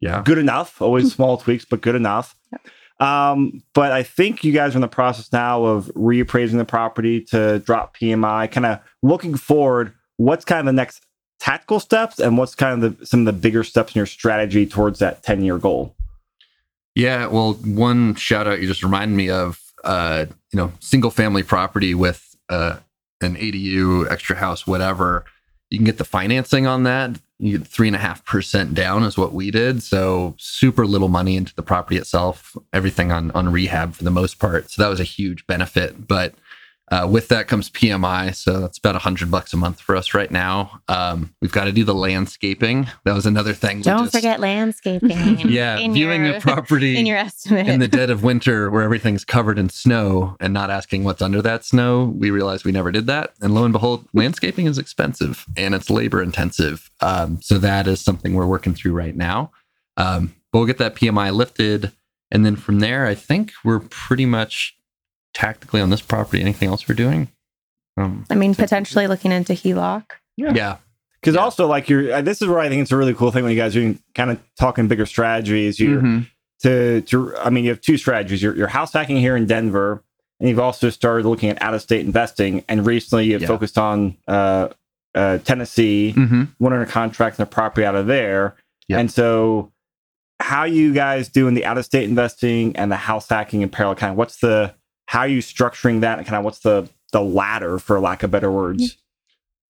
yeah. 0.00 0.22
good 0.24 0.38
enough. 0.38 0.80
Always 0.80 1.12
small 1.12 1.38
tweaks, 1.38 1.64
but 1.64 1.80
good 1.80 1.94
enough. 1.94 2.36
Um, 3.00 3.62
but 3.74 3.92
I 3.92 4.02
think 4.02 4.42
you 4.42 4.52
guys 4.52 4.74
are 4.74 4.78
in 4.78 4.82
the 4.82 4.88
process 4.88 5.32
now 5.32 5.64
of 5.64 5.86
reappraising 5.94 6.58
the 6.58 6.64
property 6.64 7.20
to 7.26 7.60
drop 7.60 7.96
PMI, 7.96 8.50
kind 8.50 8.66
of 8.66 8.80
looking 9.02 9.36
forward. 9.36 9.92
What's 10.16 10.44
kind 10.44 10.60
of 10.60 10.66
the 10.66 10.72
next 10.72 11.04
tactical 11.38 11.78
steps, 11.78 12.18
and 12.18 12.36
what's 12.36 12.54
kind 12.54 12.82
of 12.82 12.98
the, 12.98 13.06
some 13.06 13.20
of 13.20 13.26
the 13.26 13.32
bigger 13.32 13.62
steps 13.62 13.94
in 13.94 14.00
your 14.00 14.06
strategy 14.06 14.66
towards 14.66 14.98
that 14.98 15.22
ten 15.22 15.44
year 15.44 15.58
goal? 15.58 15.94
Yeah, 16.94 17.28
well, 17.28 17.54
one 17.54 18.16
shout 18.16 18.48
out 18.48 18.60
you 18.60 18.66
just 18.66 18.82
reminded 18.82 19.16
me 19.16 19.30
of, 19.30 19.60
uh, 19.84 20.26
you 20.52 20.56
know, 20.56 20.72
single 20.80 21.12
family 21.12 21.44
property 21.44 21.94
with 21.94 22.34
uh, 22.48 22.78
an 23.20 23.36
ADU, 23.36 24.10
extra 24.10 24.34
house, 24.34 24.66
whatever. 24.66 25.24
You 25.70 25.78
can 25.78 25.84
get 25.84 25.98
the 25.98 26.04
financing 26.04 26.66
on 26.66 26.82
that. 26.82 27.20
Three 27.40 27.86
and 27.86 27.96
a 27.96 28.00
half 28.00 28.24
percent 28.24 28.74
down 28.74 29.04
is 29.04 29.16
what 29.16 29.32
we 29.32 29.50
did. 29.52 29.82
So 29.82 30.34
super 30.38 30.86
little 30.86 31.08
money 31.08 31.36
into 31.36 31.54
the 31.54 31.62
property 31.62 31.96
itself. 31.96 32.56
Everything 32.72 33.12
on 33.12 33.30
on 33.30 33.52
rehab 33.52 33.94
for 33.94 34.04
the 34.04 34.10
most 34.10 34.38
part. 34.40 34.70
So 34.70 34.82
that 34.82 34.88
was 34.88 34.98
a 34.98 35.04
huge 35.04 35.46
benefit. 35.46 36.08
But 36.08 36.34
uh, 36.90 37.06
with 37.10 37.28
that 37.28 37.48
comes 37.48 37.68
PMI, 37.70 38.34
so 38.34 38.60
that's 38.60 38.78
about 38.78 38.96
a 38.96 39.00
hundred 39.00 39.30
bucks 39.30 39.52
a 39.52 39.56
month 39.56 39.80
for 39.80 39.94
us 39.96 40.14
right 40.14 40.30
now. 40.30 40.80
Um, 40.88 41.34
we've 41.40 41.52
got 41.52 41.64
to 41.64 41.72
do 41.72 41.84
the 41.84 41.94
landscaping. 41.94 42.86
That 43.04 43.14
was 43.14 43.26
another 43.26 43.52
thing. 43.52 43.82
Don't 43.82 44.04
just- 44.04 44.14
forget 44.14 44.40
landscaping. 44.40 45.38
yeah, 45.48 45.78
in 45.78 45.92
viewing 45.92 46.24
your, 46.24 46.36
a 46.36 46.40
property 46.40 46.96
in 46.98 47.06
your 47.06 47.18
estimate. 47.18 47.68
in 47.68 47.80
the 47.80 47.88
dead 47.88 48.10
of 48.10 48.22
winter 48.22 48.70
where 48.70 48.82
everything's 48.82 49.24
covered 49.24 49.58
in 49.58 49.68
snow 49.68 50.36
and 50.40 50.52
not 50.54 50.70
asking 50.70 51.04
what's 51.04 51.20
under 51.22 51.42
that 51.42 51.64
snow, 51.64 52.14
we 52.16 52.30
realized 52.30 52.64
we 52.64 52.72
never 52.72 52.90
did 52.90 53.06
that. 53.06 53.34
And 53.40 53.54
lo 53.54 53.64
and 53.64 53.72
behold, 53.72 54.06
landscaping 54.14 54.66
is 54.66 54.78
expensive 54.78 55.44
and 55.56 55.74
it's 55.74 55.90
labor 55.90 56.22
intensive. 56.22 56.90
Um, 57.00 57.40
so 57.42 57.58
that 57.58 57.86
is 57.86 58.00
something 58.00 58.34
we're 58.34 58.46
working 58.46 58.74
through 58.74 58.92
right 58.92 59.14
now. 59.16 59.50
Um, 59.96 60.34
but 60.52 60.60
we'll 60.60 60.66
get 60.66 60.78
that 60.78 60.94
PMI 60.94 61.34
lifted. 61.34 61.92
And 62.30 62.44
then 62.46 62.56
from 62.56 62.80
there, 62.80 63.06
I 63.06 63.14
think 63.14 63.52
we're 63.64 63.80
pretty 63.80 64.26
much 64.26 64.77
tactically 65.38 65.80
on 65.80 65.90
this 65.90 66.00
property. 66.02 66.40
Anything 66.40 66.68
else 66.68 66.88
we're 66.88 66.94
doing? 66.94 67.28
Um, 67.96 68.24
I 68.30 68.34
mean, 68.34 68.54
potentially 68.54 69.06
looking 69.06 69.32
into 69.32 69.52
HELOC. 69.54 70.04
yeah. 70.36 70.76
Because 71.20 71.34
Yeah. 71.34 71.40
also, 71.40 71.66
like 71.66 71.88
you're, 71.88 72.12
uh, 72.12 72.20
this 72.20 72.40
is 72.42 72.48
where 72.48 72.60
I 72.60 72.68
think 72.68 72.82
it's 72.82 72.92
a 72.92 72.96
really 72.96 73.14
cool 73.14 73.30
thing 73.32 73.42
when 73.42 73.52
you 73.52 73.58
guys 73.58 73.76
are 73.76 73.94
kind 74.14 74.30
of 74.30 74.38
talking 74.58 74.86
bigger 74.86 75.04
strategies. 75.06 75.80
You're 75.80 76.00
Mhm. 76.00 76.26
to 76.62 77.00
to 77.02 77.34
I 77.42 77.50
mean, 77.50 77.64
you 77.64 77.70
have 77.70 77.80
two 77.80 77.96
strategies. 77.96 78.40
You're, 78.42 78.54
you're 78.56 78.68
house 78.68 78.92
hacking 78.92 79.16
here 79.16 79.36
in 79.36 79.46
Denver, 79.46 80.04
and 80.38 80.48
you've 80.48 80.60
also 80.60 80.90
started 80.90 81.26
looking 81.26 81.50
at 81.50 81.60
out 81.60 81.74
of 81.74 81.82
state 81.82 82.06
investing. 82.06 82.62
And 82.68 82.86
recently, 82.86 83.26
you've 83.26 83.42
Yeah. 83.42 83.48
focused 83.48 83.78
on 83.78 84.16
uh, 84.28 84.68
uh, 85.16 85.38
Tennessee, 85.38 86.14
Mm-hmm. 86.16 86.42
one 86.58 86.72
under 86.72 86.86
contract 86.86 87.38
and 87.40 87.48
a 87.48 87.50
property 87.50 87.84
out 87.84 87.96
of 87.96 88.06
there. 88.06 88.54
Yeah. 88.86 88.98
And 88.98 89.10
so, 89.10 89.72
how 90.40 90.64
you 90.64 90.92
guys 90.94 91.28
doing 91.28 91.54
the 91.54 91.64
out 91.64 91.78
of 91.78 91.84
state 91.84 92.08
investing 92.08 92.76
and 92.76 92.92
the 92.92 92.96
house 92.96 93.28
hacking 93.28 93.62
in 93.62 93.70
parallel? 93.70 93.96
Kind 93.96 94.12
of 94.12 94.16
what's 94.16 94.36
the 94.38 94.74
how 95.08 95.20
are 95.20 95.28
you 95.28 95.40
structuring 95.40 96.02
that, 96.02 96.18
and 96.18 96.26
kind 96.26 96.36
of 96.38 96.44
what's 96.44 96.58
the 96.58 96.86
the 97.12 97.22
ladder, 97.22 97.78
for 97.78 97.98
lack 97.98 98.22
of 98.22 98.30
better 98.30 98.52
words? 98.52 98.98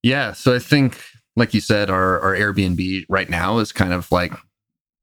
Yeah. 0.02 0.32
So 0.32 0.52
I 0.52 0.58
think, 0.58 1.00
like 1.36 1.54
you 1.54 1.60
said, 1.60 1.90
our, 1.90 2.18
our 2.18 2.34
Airbnb 2.34 3.06
right 3.08 3.30
now 3.30 3.58
is 3.58 3.70
kind 3.70 3.92
of 3.92 4.10
like 4.10 4.32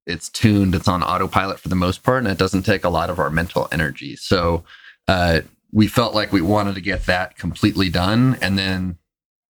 it's 0.06 0.28
tuned, 0.28 0.76
it's 0.76 0.90
on 0.90 1.02
autopilot 1.02 1.62
for 1.62 1.70
the 1.70 1.76
most 1.76 2.04
part, 2.04 2.20
and 2.20 2.28
it 2.28 2.38
doesn't 2.38 2.64
take 2.64 2.84
a 2.84 2.90
lot 2.90 3.10
of 3.10 3.18
our 3.18 3.30
mental 3.30 3.70
energy. 3.72 4.18
So 4.18 4.66
uh, 5.08 5.40
we 5.72 5.88
felt 5.88 6.14
like 6.14 6.34
we 6.34 6.42
wanted 6.42 6.76
to 6.76 6.82
get 6.82 7.06
that 7.06 7.38
completely 7.38 7.90
done. 7.90 8.38
And 8.42 8.58
then, 8.58 8.98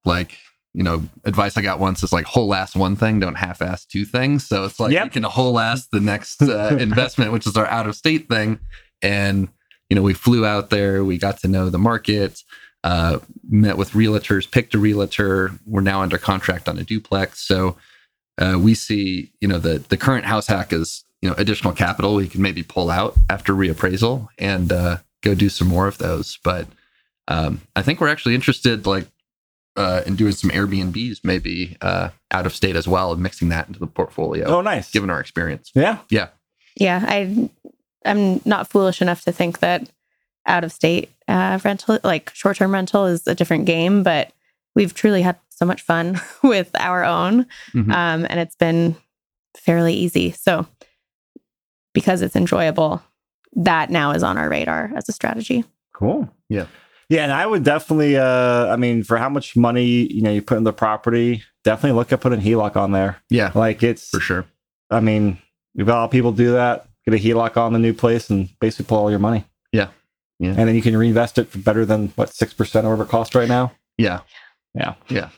like, 0.05 0.37
you 0.75 0.83
know, 0.83 1.03
advice 1.23 1.57
I 1.57 1.63
got 1.63 1.79
once 1.79 2.03
is 2.03 2.13
like 2.13 2.25
whole 2.25 2.53
ass 2.53 2.75
one 2.75 2.95
thing, 2.95 3.19
don't 3.19 3.35
half 3.35 3.59
ass 3.63 3.85
two 3.85 4.05
things. 4.05 4.45
So 4.45 4.65
it's 4.65 4.79
like 4.79 4.91
Yep. 4.91 5.03
we 5.05 5.09
can 5.09 5.23
whole 5.23 5.57
ass 5.57 5.87
the 5.87 5.99
next 5.99 6.43
uh, 6.43 6.77
investment, 6.79 7.31
which 7.31 7.47
is 7.47 7.57
our 7.57 7.65
out 7.65 7.87
of 7.87 7.95
state 7.95 8.29
thing. 8.29 8.59
And, 9.01 9.49
you 9.89 9.95
know, 9.95 10.01
we 10.01 10.13
flew 10.13 10.45
out 10.45 10.69
there, 10.69 11.03
we 11.03 11.17
got 11.17 11.39
to 11.41 11.47
know 11.47 11.69
the 11.69 11.77
market 11.79 12.41
uh, 12.83 13.19
met 13.49 13.77
with 13.77 13.91
realtors, 13.91 14.49
picked 14.49 14.73
a 14.75 14.77
realtor. 14.77 15.51
We're 15.65 15.81
now 15.81 16.01
under 16.01 16.17
contract 16.19 16.69
on 16.69 16.77
a 16.77 16.83
duplex. 16.83 17.41
So 17.47 17.77
uh, 18.37 18.59
we 18.61 18.75
see, 18.75 19.31
you 19.41 19.47
know, 19.47 19.57
the 19.59 19.79
the 19.79 19.97
current 19.97 20.25
house 20.25 20.47
hack 20.47 20.71
is, 20.71 21.03
you 21.21 21.29
know, 21.29 21.35
additional 21.37 21.73
capital 21.73 22.13
we 22.15 22.27
can 22.27 22.41
maybe 22.43 22.61
pull 22.61 22.91
out 22.91 23.15
after 23.29 23.53
reappraisal 23.53 24.27
and 24.37 24.71
uh, 24.71 24.97
go 25.23 25.33
do 25.33 25.49
some 25.49 25.67
more 25.67 25.87
of 25.87 25.97
those. 25.97 26.37
But 26.43 26.67
um, 27.27 27.61
I 27.75 27.81
think 27.81 27.99
we're 27.99 28.09
actually 28.09 28.35
interested, 28.35 28.85
like, 28.85 29.07
uh, 29.75 30.03
in 30.05 30.15
doing 30.15 30.31
some 30.33 30.51
Airbnbs, 30.51 31.21
maybe 31.23 31.75
uh, 31.81 32.09
out 32.31 32.45
of 32.45 32.53
state 32.53 32.75
as 32.75 32.87
well, 32.87 33.11
and 33.13 33.21
mixing 33.23 33.49
that 33.49 33.67
into 33.67 33.79
the 33.79 33.87
portfolio, 33.87 34.45
Oh, 34.47 34.61
nice. 34.61 34.91
given 34.91 35.09
our 35.09 35.19
experience. 35.19 35.71
Yeah. 35.73 35.97
Yeah. 36.09 36.27
Yeah, 36.77 37.03
I 37.07 37.49
I'm 38.05 38.41
not 38.45 38.67
foolish 38.69 39.01
enough 39.01 39.23
to 39.23 39.31
think 39.31 39.59
that 39.59 39.89
out 40.45 40.63
of 40.63 40.71
state 40.71 41.09
uh, 41.27 41.59
rental, 41.65 41.99
like 42.03 42.29
short 42.33 42.57
term 42.57 42.73
rental, 42.73 43.05
is 43.05 43.25
a 43.27 43.35
different 43.35 43.65
game. 43.65 44.03
But 44.03 44.31
we've 44.75 44.93
truly 44.93 45.21
had 45.21 45.37
so 45.49 45.65
much 45.65 45.81
fun 45.81 46.19
with 46.43 46.69
our 46.79 47.03
own, 47.03 47.45
Mhm. 47.73 47.91
um, 47.91 48.25
and 48.29 48.39
it's 48.39 48.55
been 48.55 48.95
fairly 49.57 49.93
easy. 49.93 50.31
So 50.31 50.67
because 51.93 52.21
it's 52.21 52.35
enjoyable, 52.35 53.01
that 53.53 53.89
now 53.89 54.11
is 54.11 54.23
on 54.23 54.37
our 54.37 54.49
radar 54.49 54.91
as 54.95 55.07
a 55.07 55.13
strategy. 55.13 55.63
Cool. 55.93 56.29
Yeah. 56.49 56.65
Yeah, 57.07 57.23
and 57.23 57.31
I 57.31 57.45
would 57.45 57.63
definitely 57.63 58.17
uh 58.17 58.67
I 58.67 58.75
mean 58.75 59.03
for 59.03 59.17
how 59.17 59.29
much 59.29 59.55
money, 59.55 60.11
you 60.11 60.21
know, 60.21 60.31
you 60.31 60.41
put 60.41 60.57
in 60.57 60.63
the 60.63 60.73
property, 60.73 61.43
definitely 61.63 61.95
look 61.97 62.11
at 62.11 62.19
putting 62.19 62.41
HELOC 62.41 62.75
on 62.75 62.91
there. 62.91 63.17
Yeah, 63.29 63.51
Like 63.55 63.83
it's 63.83 64.09
for 64.09 64.19
sure. 64.19 64.45
I 64.89 64.99
mean, 64.99 65.37
we've 65.75 65.85
got 65.85 65.97
a 65.97 65.99
lot 65.99 66.05
of 66.05 66.11
people 66.11 66.31
do 66.31 66.51
that, 66.53 66.87
get 67.07 67.13
a 67.19 67.23
HELOC 67.23 67.57
on 67.57 67.73
the 67.73 67.79
new 67.79 67.93
place 67.93 68.29
and 68.29 68.49
basically 68.59 68.85
pull 68.85 68.97
all 68.97 69.09
your 69.09 69.19
money. 69.19 69.45
Yeah. 69.71 69.89
Yeah. 70.39 70.49
And 70.49 70.67
then 70.67 70.75
you 70.75 70.81
can 70.81 70.97
reinvest 70.97 71.37
it 71.37 71.47
for 71.49 71.59
better 71.59 71.85
than 71.85 72.09
what 72.15 72.33
six 72.33 72.53
percent 72.53 72.85
or 72.85 72.89
whatever 72.89 73.03
it 73.03 73.09
costs 73.09 73.35
right 73.35 73.47
now. 73.47 73.71
Yeah. 73.97 74.21
Yeah. 74.73 74.95
Yeah. 75.07 75.29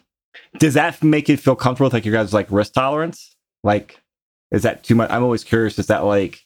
Does 0.58 0.74
that 0.76 1.04
make 1.04 1.30
you 1.30 1.38
feel 1.38 1.56
comfortable 1.56 1.86
with 1.88 1.94
like 1.94 2.06
your 2.06 2.14
guys 2.14 2.34
like 2.34 2.48
risk 2.50 2.74
tolerance? 2.74 3.36
Like, 3.64 4.00
is 4.52 4.64
that 4.64 4.84
too 4.84 4.96
much? 4.96 5.10
I'm 5.12 5.24
always 5.24 5.44
curious. 5.44 5.78
Is 5.78 5.88
that 5.88 6.04
like 6.04 6.40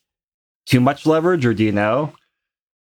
too 0.65 0.81
much 0.81 1.05
leverage, 1.05 1.45
or 1.45 1.53
do 1.53 1.63
you 1.63 1.71
know? 1.71 2.13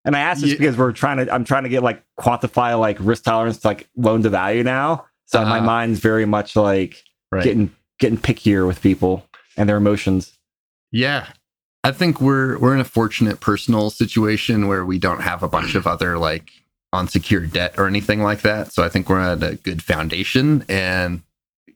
And 0.06 0.16
I 0.16 0.20
ask 0.20 0.42
this 0.42 0.52
Yeah. 0.52 0.58
because 0.58 0.78
we're 0.78 0.92
trying 0.94 1.18
to. 1.26 1.34
I'm 1.34 1.44
trying 1.44 1.64
to 1.64 1.70
get 1.70 1.84
like 1.84 2.02
quantify 2.20 2.80
like 2.80 2.98
risk 3.02 3.24
tolerance, 3.24 3.58
to, 3.60 3.68
like 3.68 3.90
loan 3.98 4.24
to 4.24 4.30
value 4.30 4.64
now. 4.64 5.06
So 5.26 5.44
my 5.44 5.58
Uh-huh. 5.58 5.66
mind's 5.66 6.00
very 6.00 6.26
much 6.26 6.56
like 6.56 7.04
Right. 7.32 7.44
getting 7.44 7.76
getting 8.00 8.18
pickier 8.18 8.66
with 8.66 8.82
people 8.82 9.26
and 9.58 9.68
their 9.68 9.78
emotions. 9.78 10.32
Yeah. 10.92 11.28
I 11.88 11.94
think 11.94 12.20
we're 12.20 12.60
we're 12.60 12.74
in 12.74 12.82
a 12.82 12.86
fortunate 12.86 13.40
personal 13.40 13.90
situation 13.90 14.68
where 14.68 14.86
we 14.86 15.00
don't 15.00 15.22
have 15.22 15.42
a 15.42 15.48
bunch 15.48 15.74
of 15.74 15.88
other 15.88 16.18
like 16.18 16.52
unsecured 16.92 17.54
debt 17.54 17.76
or 17.78 17.88
anything 17.88 18.22
like 18.22 18.42
that. 18.42 18.74
So 18.74 18.84
I 18.84 18.90
think 18.90 19.08
we're 19.08 19.22
at 19.22 19.42
a 19.42 19.56
good 19.56 19.82
foundation. 19.82 20.66
And 20.68 21.22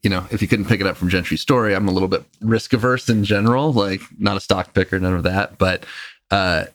you 0.04 0.10
know, 0.10 0.28
if 0.30 0.42
you 0.42 0.50
couldn't 0.50 0.66
pick 0.66 0.82
it 0.82 0.86
up 0.88 0.98
from 0.98 1.08
Gentry's 1.08 1.40
story, 1.40 1.74
I'm 1.74 1.88
a 1.88 1.94
little 1.94 2.10
bit 2.10 2.26
risk 2.42 2.74
averse 2.74 3.08
in 3.08 3.24
general, 3.24 3.72
like 3.72 4.02
not 4.20 4.36
a 4.36 4.42
stock 4.42 4.74
picker, 4.74 5.00
none 5.00 5.14
of 5.14 5.24
that. 5.24 5.58
But 5.58 5.86
uh 6.30 6.66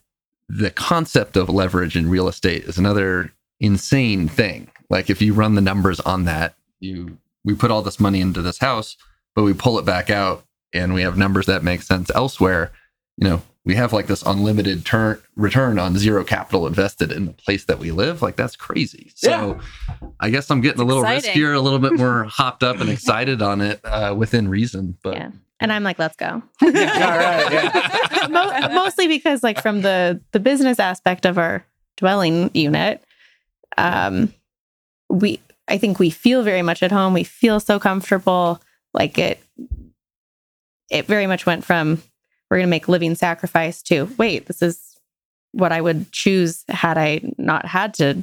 the 0.49 0.70
concept 0.70 1.37
of 1.37 1.51
leverage 1.51 1.95
in 1.95 2.09
real 2.09 2.28
estate 2.28 2.64
is 2.64 2.78
another 2.78 3.34
insane 3.61 4.28
thing. 4.28 4.70
Like 4.89 5.11
if 5.11 5.20
you 5.20 5.34
run 5.34 5.57
the 5.57 5.61
numbers 5.61 6.01
on 6.01 6.24
that, 6.24 6.55
you 6.80 7.18
we 7.45 7.55
put 7.55 7.70
all 7.70 7.82
this 7.82 8.01
money 8.01 8.22
into 8.22 8.41
this 8.41 8.59
house, 8.59 8.97
but 9.34 9.43
we 9.43 9.53
pull 9.53 9.78
it 9.78 9.84
back 9.84 10.09
out 10.09 10.47
and 10.72 10.95
we 10.95 11.03
have 11.03 11.18
numbers 11.18 11.45
that 11.45 11.62
make 11.62 11.82
sense 11.82 12.11
elsewhere. 12.14 12.72
You 13.19 13.29
know, 13.29 13.43
we 13.64 13.75
have 13.75 13.93
like 13.93 14.07
this 14.07 14.23
unlimited 14.23 14.85
turn 14.85 15.21
return 15.35 15.79
on 15.79 15.97
zero 15.97 16.23
capital 16.23 16.67
invested 16.67 17.11
in 17.11 17.27
the 17.27 17.33
place 17.33 17.64
that 17.64 17.79
we 17.79 17.91
live. 17.91 18.23
Like 18.23 18.37
that's 18.37 18.57
crazy. 18.57 19.12
So 19.14 19.59
I 20.21 20.31
guess 20.31 20.51
I'm 20.51 20.61
getting 20.61 20.81
a 20.81 20.85
little 20.85 21.03
exciting. 21.03 21.35
riskier, 21.35 21.55
a 21.57 21.61
little 21.61 21.79
bit 21.79 21.93
more 21.99 22.25
hopped 22.25 22.62
up 22.62 22.81
and 22.81 22.91
excited 22.91 23.43
on 23.43 23.61
it 23.61 23.81
uh, 23.85 24.14
within 24.17 24.49
reason. 24.49 24.97
But 25.03 25.14
yeah, 25.14 25.31
and 25.61 25.73
I'm 25.73 25.83
like, 25.83 25.99
let's 25.99 26.17
go. 26.17 26.27
All 26.62 26.69
right, 26.71 27.53
yeah. 27.53 28.27
Mo- 28.31 28.75
mostly 28.75 29.09
because 29.09 29.43
like 29.43 29.61
from 29.62 29.83
the 29.83 30.21
the 30.33 30.41
business 30.41 30.79
aspect 30.79 31.25
of 31.27 31.39
our 31.39 31.64
dwelling 31.97 32.51
unit 32.55 33.03
um 33.79 34.33
we 35.09 35.41
i 35.69 35.79
think 35.79 35.99
we 35.99 36.11
feel 36.11 36.43
very 36.43 36.62
much 36.62 36.83
at 36.83 36.93
home 36.93 37.14
we 37.14 37.25
feel 37.25 37.59
so 37.59 37.79
comfortable 37.79 38.61
like 38.93 39.17
it 39.19 39.43
it 40.91 41.07
very 41.07 41.27
much 41.27 41.47
went 41.47 41.64
from 41.64 42.03
we're 42.51 42.59
going 42.59 42.66
to 42.66 42.70
make 42.70 42.88
living 42.88 43.14
sacrifice 43.14 43.82
to 43.82 44.09
wait 44.18 44.47
this 44.47 44.62
is 44.62 44.97
what 45.53 45.72
i 45.72 45.80
would 45.80 46.11
choose 46.12 46.64
had 46.68 46.99
i 46.99 47.20
not 47.38 47.66
had 47.66 47.94
to 47.94 48.22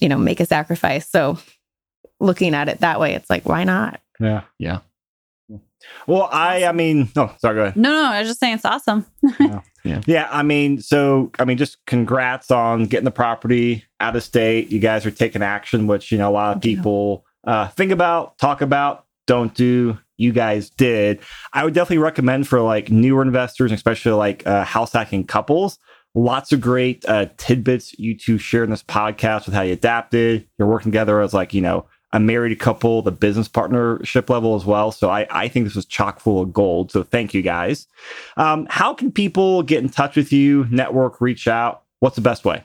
you 0.00 0.08
know 0.08 0.18
make 0.18 0.40
a 0.40 0.46
sacrifice 0.46 1.08
so 1.08 1.38
looking 2.20 2.54
at 2.54 2.68
it 2.68 2.80
that 2.80 3.00
way 3.00 3.14
it's 3.14 3.30
like 3.30 3.48
why 3.48 3.64
not 3.64 4.00
Yeah. 4.20 4.42
Yeah. 4.58 4.78
Well, 6.06 6.28
I, 6.32 6.64
I 6.66 6.72
mean, 6.72 7.10
no, 7.16 7.32
sorry, 7.38 7.56
go 7.56 7.62
ahead. 7.62 7.76
No, 7.76 7.90
no, 7.90 8.04
I 8.12 8.20
was 8.20 8.28
just 8.28 8.38
saying 8.40 8.54
it's 8.54 8.64
awesome. 8.64 9.04
Yeah, 9.84 10.00
yeah. 10.06 10.28
I 10.30 10.44
mean, 10.44 10.80
so 10.80 11.32
I 11.40 11.44
mean, 11.44 11.56
just 11.58 11.84
congrats 11.86 12.52
on 12.52 12.84
getting 12.86 13.04
the 13.04 13.10
property 13.10 13.84
out 13.98 14.14
of 14.14 14.22
state. 14.22 14.70
You 14.70 14.78
guys 14.78 15.04
are 15.04 15.10
taking 15.10 15.42
action, 15.42 15.88
which 15.88 16.12
you 16.12 16.18
know 16.18 16.30
a 16.30 16.32
lot 16.32 16.56
of 16.56 16.62
Thank 16.62 16.66
you. 16.66 16.76
people 16.76 17.24
uh, 17.44 17.66
think 17.66 17.90
about, 17.90 18.38
talk 18.38 18.60
about, 18.60 19.06
don't 19.26 19.52
do. 19.52 19.98
You 20.22 20.32
guys 20.32 20.70
did. 20.70 21.20
I 21.52 21.64
would 21.64 21.74
definitely 21.74 21.98
recommend 21.98 22.46
for 22.46 22.60
like 22.60 22.90
newer 22.90 23.22
investors, 23.22 23.72
especially 23.72 24.12
like 24.12 24.46
uh, 24.46 24.64
house 24.64 24.92
hacking 24.92 25.24
couples. 25.26 25.78
Lots 26.14 26.52
of 26.52 26.60
great 26.60 27.04
uh, 27.08 27.26
tidbits 27.38 27.98
you 27.98 28.16
two 28.16 28.38
share 28.38 28.62
in 28.62 28.70
this 28.70 28.82
podcast 28.82 29.46
with 29.46 29.54
how 29.54 29.62
you 29.62 29.72
adapted. 29.72 30.46
You're 30.58 30.68
working 30.68 30.92
together 30.92 31.20
as 31.20 31.34
like 31.34 31.52
you 31.52 31.60
know 31.60 31.86
a 32.12 32.20
married 32.20 32.58
couple, 32.60 33.02
the 33.02 33.10
business 33.10 33.48
partnership 33.48 34.28
level 34.28 34.54
as 34.54 34.64
well. 34.64 34.92
So 34.92 35.10
I, 35.10 35.26
I 35.30 35.48
think 35.48 35.64
this 35.64 35.74
was 35.74 35.86
chock 35.86 36.20
full 36.20 36.42
of 36.42 36.52
gold. 36.52 36.92
So 36.92 37.02
thank 37.02 37.32
you 37.32 37.42
guys. 37.42 37.86
Um, 38.36 38.66
how 38.70 38.92
can 38.92 39.10
people 39.10 39.62
get 39.62 39.82
in 39.82 39.88
touch 39.88 40.16
with 40.16 40.32
you, 40.32 40.66
network, 40.70 41.20
reach 41.20 41.48
out? 41.48 41.82
What's 42.00 42.16
the 42.16 42.22
best 42.22 42.44
way? 42.44 42.64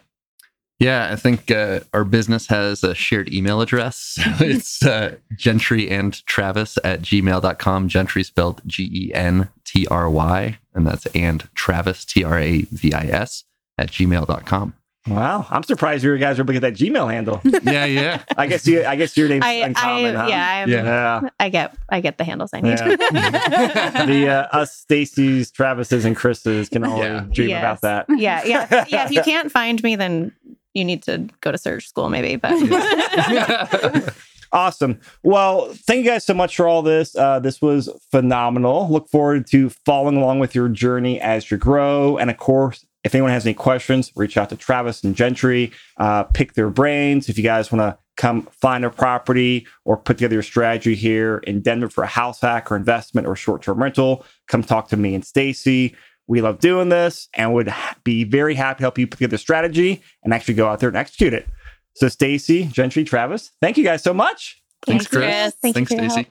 Yeah, 0.80 1.10
I 1.12 1.16
think 1.16 1.50
uh, 1.50 1.80
our 1.92 2.04
business 2.04 2.48
has 2.48 2.84
a 2.84 2.94
shared 2.94 3.34
email 3.34 3.62
address. 3.62 3.98
So 3.98 4.22
it's 4.46 4.86
uh, 4.86 5.16
gentry 5.36 5.90
and 5.90 6.24
travis 6.28 6.78
at 6.84 7.02
gmail.com. 7.02 7.88
Gentry 7.88 8.24
spelled 8.24 8.62
G 8.68 8.90
E 8.94 9.14
N 9.14 9.50
T 9.66 9.88
R 9.88 10.08
Y, 10.10 10.60
and 10.76 10.86
that's 10.86 11.06
and 11.08 11.48
Travis, 11.56 12.06
T 12.06 12.24
R 12.24 12.38
A 12.38 12.62
V 12.62 12.94
I 12.94 13.06
S, 13.06 13.44
at 13.80 13.90
gmail.com. 13.90 14.74
Wow, 15.08 15.48
I'm 15.50 15.64
surprised 15.64 16.04
you 16.04 16.18
guys 16.18 16.38
are 16.38 16.44
looking 16.44 16.58
at 16.58 16.62
that 16.64 16.74
Gmail 16.74 17.10
handle. 17.10 17.40
Yeah, 17.64 17.86
yeah. 17.86 18.24
I 18.36 18.46
guess 18.46 18.68
you, 18.68 18.84
I 18.84 18.98
guess 18.98 19.16
your 19.16 19.30
name's 19.30 19.46
I, 19.46 19.52
uncommon, 19.54 20.16
I 20.18 20.22
huh? 20.22 20.28
yeah, 20.28 20.50
I'm, 20.64 20.70
Yeah. 20.70 20.84
yeah. 21.22 21.30
I 21.40 21.48
get 21.50 21.76
I 21.88 22.02
get 22.02 22.18
the 22.18 22.26
handles 22.26 22.50
I 22.54 22.60
need. 22.60 22.78
Yeah. 22.78 24.06
the 24.06 24.28
uh, 24.28 24.58
us 24.58 24.76
Stacy's, 24.76 25.50
Travis's, 25.50 26.04
and 26.04 26.14
Chris's 26.14 26.68
can 26.68 26.84
only 26.86 27.06
Yeah. 27.06 27.26
dream 27.32 27.50
Yes. 27.50 27.62
about 27.62 27.82
that. 27.82 28.06
yeah, 28.20 28.44
yeah, 28.44 28.86
yeah. 28.90 29.06
If 29.06 29.12
you 29.12 29.22
can't 29.22 29.50
find 29.50 29.82
me, 29.82 29.96
then 29.96 30.34
you 30.78 30.86
need 30.86 31.04
to 31.04 31.28
go 31.42 31.52
to 31.52 31.58
surge 31.58 31.88
school, 31.88 32.10
maybe. 32.10 32.36
But 32.36 32.54
Awesome. 34.52 35.00
Well, 35.24 35.74
thank 35.74 36.06
you 36.06 36.10
guys 36.10 36.26
so 36.26 36.34
much 36.34 36.56
for 36.56 36.68
all 36.68 36.82
this. 36.82 37.16
Uh, 37.16 37.40
this 37.40 37.62
was 37.62 37.90
phenomenal. 38.12 38.88
Look 38.90 39.10
forward 39.10 39.46
to 39.48 39.70
following 39.70 40.18
along 40.18 40.40
with 40.40 40.56
your 40.56 40.70
journey 40.70 41.20
as 41.20 41.52
you 41.52 41.58
grow. 41.58 42.18
And 42.18 42.30
of 42.30 42.38
course, 42.38 42.86
if 43.04 43.14
anyone 43.14 43.32
has 43.32 43.46
any 43.46 43.54
questions, 43.54 44.12
reach 44.16 44.38
out 44.38 44.50
to 44.50 44.56
Travis 44.56 45.04
and 45.04 45.16
Gentry, 45.16 45.72
uh, 45.98 46.24
pick 46.24 46.54
their 46.54 46.70
brains. 46.70 47.30
If 47.30 47.38
you 47.38 47.44
guys 47.44 47.72
want 47.72 47.82
to 47.82 47.98
come 48.16 48.48
find 48.52 48.84
a 48.84 48.90
property 48.90 49.68
or 49.86 49.98
put 49.98 50.18
together 50.18 50.36
your 50.36 50.44
strategy 50.44 50.96
here 50.96 51.38
in 51.40 51.62
Denver 51.62 51.90
for 51.90 52.04
a 52.04 52.08
house 52.08 52.42
hack 52.42 52.72
or 52.72 52.76
investment 52.76 53.28
or 53.28 53.36
short 53.36 53.62
term 53.62 53.82
rental, 53.82 54.26
come 54.48 54.64
talk 54.64 54.88
to 54.90 54.98
me 54.98 55.14
and 55.14 55.26
Stacy. 55.26 55.96
We 56.28 56.42
love 56.42 56.60
doing 56.60 56.90
this 56.90 57.30
and 57.34 57.54
would 57.54 57.74
be 58.04 58.24
very 58.24 58.56
happy 58.56 58.80
to 58.80 58.84
help 58.84 58.98
you 58.98 59.08
put 59.08 59.18
together 59.18 59.38
strategy 59.38 60.02
and 60.24 60.34
actually 60.34 60.56
go 60.56 60.68
out 60.68 60.80
there 60.80 60.90
and 60.90 60.98
execute 60.98 61.34
it. 61.34 61.48
So, 61.96 62.10
Stacy, 62.10 62.66
Gentry, 62.66 63.04
Travis, 63.04 63.52
thank 63.62 63.78
you 63.78 63.84
guys 63.84 64.04
so 64.04 64.14
much. 64.14 64.62
Thanks, 64.86 65.08
Thanks 65.08 65.18
Chris. 65.18 65.54
Chris. 65.54 65.56
Thank 65.62 65.88
Thanks, 65.88 66.26